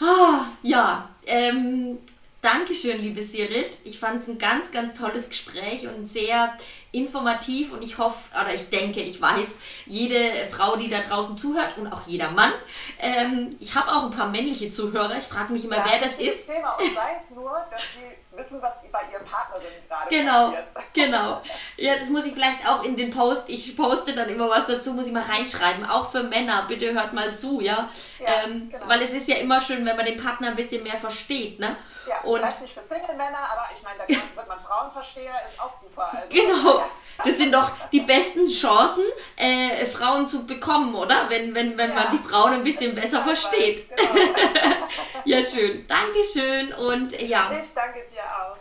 Oh, 0.00 0.40
ja, 0.62 1.08
ähm, 1.26 1.98
Dankeschön, 2.40 3.00
liebe 3.00 3.22
Sirit. 3.22 3.78
Ich 3.84 4.00
fand 4.00 4.20
es 4.20 4.28
ein 4.28 4.36
ganz, 4.36 4.70
ganz 4.72 4.94
tolles 4.94 5.28
Gespräch 5.28 5.86
und 5.86 6.06
sehr 6.06 6.56
informativ 6.92 7.72
und 7.72 7.82
ich 7.82 7.96
hoffe, 7.96 8.30
oder 8.38 8.52
ich 8.52 8.68
denke, 8.68 9.00
ich 9.00 9.20
weiß, 9.20 9.48
jede 9.86 10.46
Frau, 10.50 10.76
die 10.76 10.88
da 10.88 11.00
draußen 11.00 11.36
zuhört 11.38 11.78
und 11.78 11.90
auch 11.90 12.06
jeder 12.06 12.30
Mann. 12.30 12.52
Ähm, 12.98 13.56
ich 13.60 13.74
habe 13.74 13.90
auch 13.90 14.04
ein 14.04 14.10
paar 14.10 14.28
männliche 14.28 14.70
Zuhörer. 14.70 15.16
Ich 15.18 15.24
frage 15.24 15.54
mich 15.54 15.64
immer, 15.64 15.78
ja, 15.78 15.86
wer 15.88 16.00
das 16.00 16.20
ist. 16.20 16.46
Thema 16.46 16.74
und 16.74 16.84
es 16.84 17.30
nur, 17.30 17.64
dass 17.70 17.80
sie 17.80 18.36
wissen, 18.36 18.62
was 18.62 18.82
bei 18.90 19.02
ihren 19.10 19.24
Partnerinnen 19.24 19.86
gerade 19.88 20.08
genau, 20.08 20.50
passiert. 20.50 20.84
Genau. 20.94 21.42
Ja, 21.76 21.96
das 21.96 22.08
muss 22.08 22.26
ich 22.26 22.34
vielleicht 22.34 22.68
auch 22.68 22.82
in 22.84 22.96
den 22.96 23.10
Post. 23.10 23.48
Ich 23.48 23.74
poste 23.76 24.14
dann 24.14 24.28
immer 24.28 24.48
was 24.48 24.66
dazu, 24.66 24.92
muss 24.92 25.06
ich 25.06 25.12
mal 25.12 25.22
reinschreiben. 25.22 25.86
Auch 25.86 26.10
für 26.10 26.22
Männer, 26.22 26.66
bitte 26.68 26.92
hört 26.92 27.12
mal 27.14 27.34
zu, 27.36 27.60
ja. 27.60 27.88
ja 28.18 28.26
ähm, 28.44 28.70
genau. 28.70 28.88
Weil 28.88 29.02
es 29.02 29.12
ist 29.12 29.28
ja 29.28 29.36
immer 29.36 29.60
schön, 29.60 29.84
wenn 29.86 29.96
man 29.96 30.06
den 30.06 30.22
Partner 30.22 30.48
ein 30.48 30.56
bisschen 30.56 30.82
mehr 30.82 30.96
versteht, 30.96 31.58
ne? 31.58 31.76
Ja, 32.06 32.20
und 32.22 32.40
vielleicht 32.40 32.62
nicht 32.62 32.74
für 32.74 32.82
Single-Männer, 32.82 33.38
aber 33.38 33.68
ich 33.72 33.82
meine, 33.82 33.98
da 33.98 34.08
wird 34.08 34.48
man 34.48 34.58
Frauenversteher, 34.58 35.34
ist 35.46 35.60
auch 35.60 35.70
super. 35.70 36.10
Also, 36.12 36.28
genau. 36.28 36.81
Ja. 36.84 37.24
Das 37.24 37.36
sind 37.36 37.54
doch 37.54 37.70
die 37.92 38.00
besten 38.00 38.48
Chancen, 38.48 39.04
äh, 39.36 39.86
Frauen 39.86 40.26
zu 40.26 40.46
bekommen, 40.46 40.94
oder? 40.94 41.26
Wenn, 41.28 41.54
wenn, 41.54 41.76
wenn 41.78 41.90
ja. 41.90 41.94
man 41.94 42.10
die 42.10 42.18
Frauen 42.18 42.54
ein 42.54 42.64
bisschen 42.64 42.94
besser 42.94 43.22
versteht. 43.22 43.90
Weiß, 43.90 43.96
genau. 43.96 44.88
ja, 45.24 45.42
schön. 45.42 45.86
Dankeschön 45.86 46.72
und 46.72 47.20
ja. 47.20 47.50
Ich 47.52 47.72
danke 47.74 48.00
dir 48.10 48.22
auch. 48.22 48.56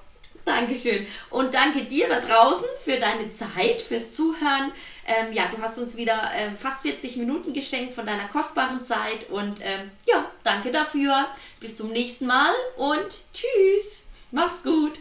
Dankeschön. 0.46 1.06
Und 1.30 1.54
danke 1.54 1.84
dir 1.84 2.10
da 2.10 2.20
draußen 2.20 2.66
für 2.84 2.98
deine 2.98 3.30
Zeit, 3.30 3.82
fürs 3.82 4.14
Zuhören. 4.14 4.72
Ähm, 5.06 5.32
ja, 5.32 5.46
du 5.46 5.62
hast 5.62 5.78
uns 5.78 5.96
wieder 5.96 6.32
ähm, 6.36 6.58
fast 6.58 6.82
40 6.82 7.18
Minuten 7.18 7.54
geschenkt 7.54 7.94
von 7.94 8.06
deiner 8.06 8.28
kostbaren 8.28 8.84
Zeit. 8.84 9.30
Und 9.30 9.60
ähm, 9.62 9.92
ja, 10.08 10.32
danke 10.44 10.72
dafür. 10.72 11.28
Bis 11.60 11.76
zum 11.76 11.90
nächsten 11.92 12.26
Mal 12.26 12.54
und 12.76 13.24
tschüss. 13.34 14.04
Mach's 14.32 14.64
gut. 14.64 15.00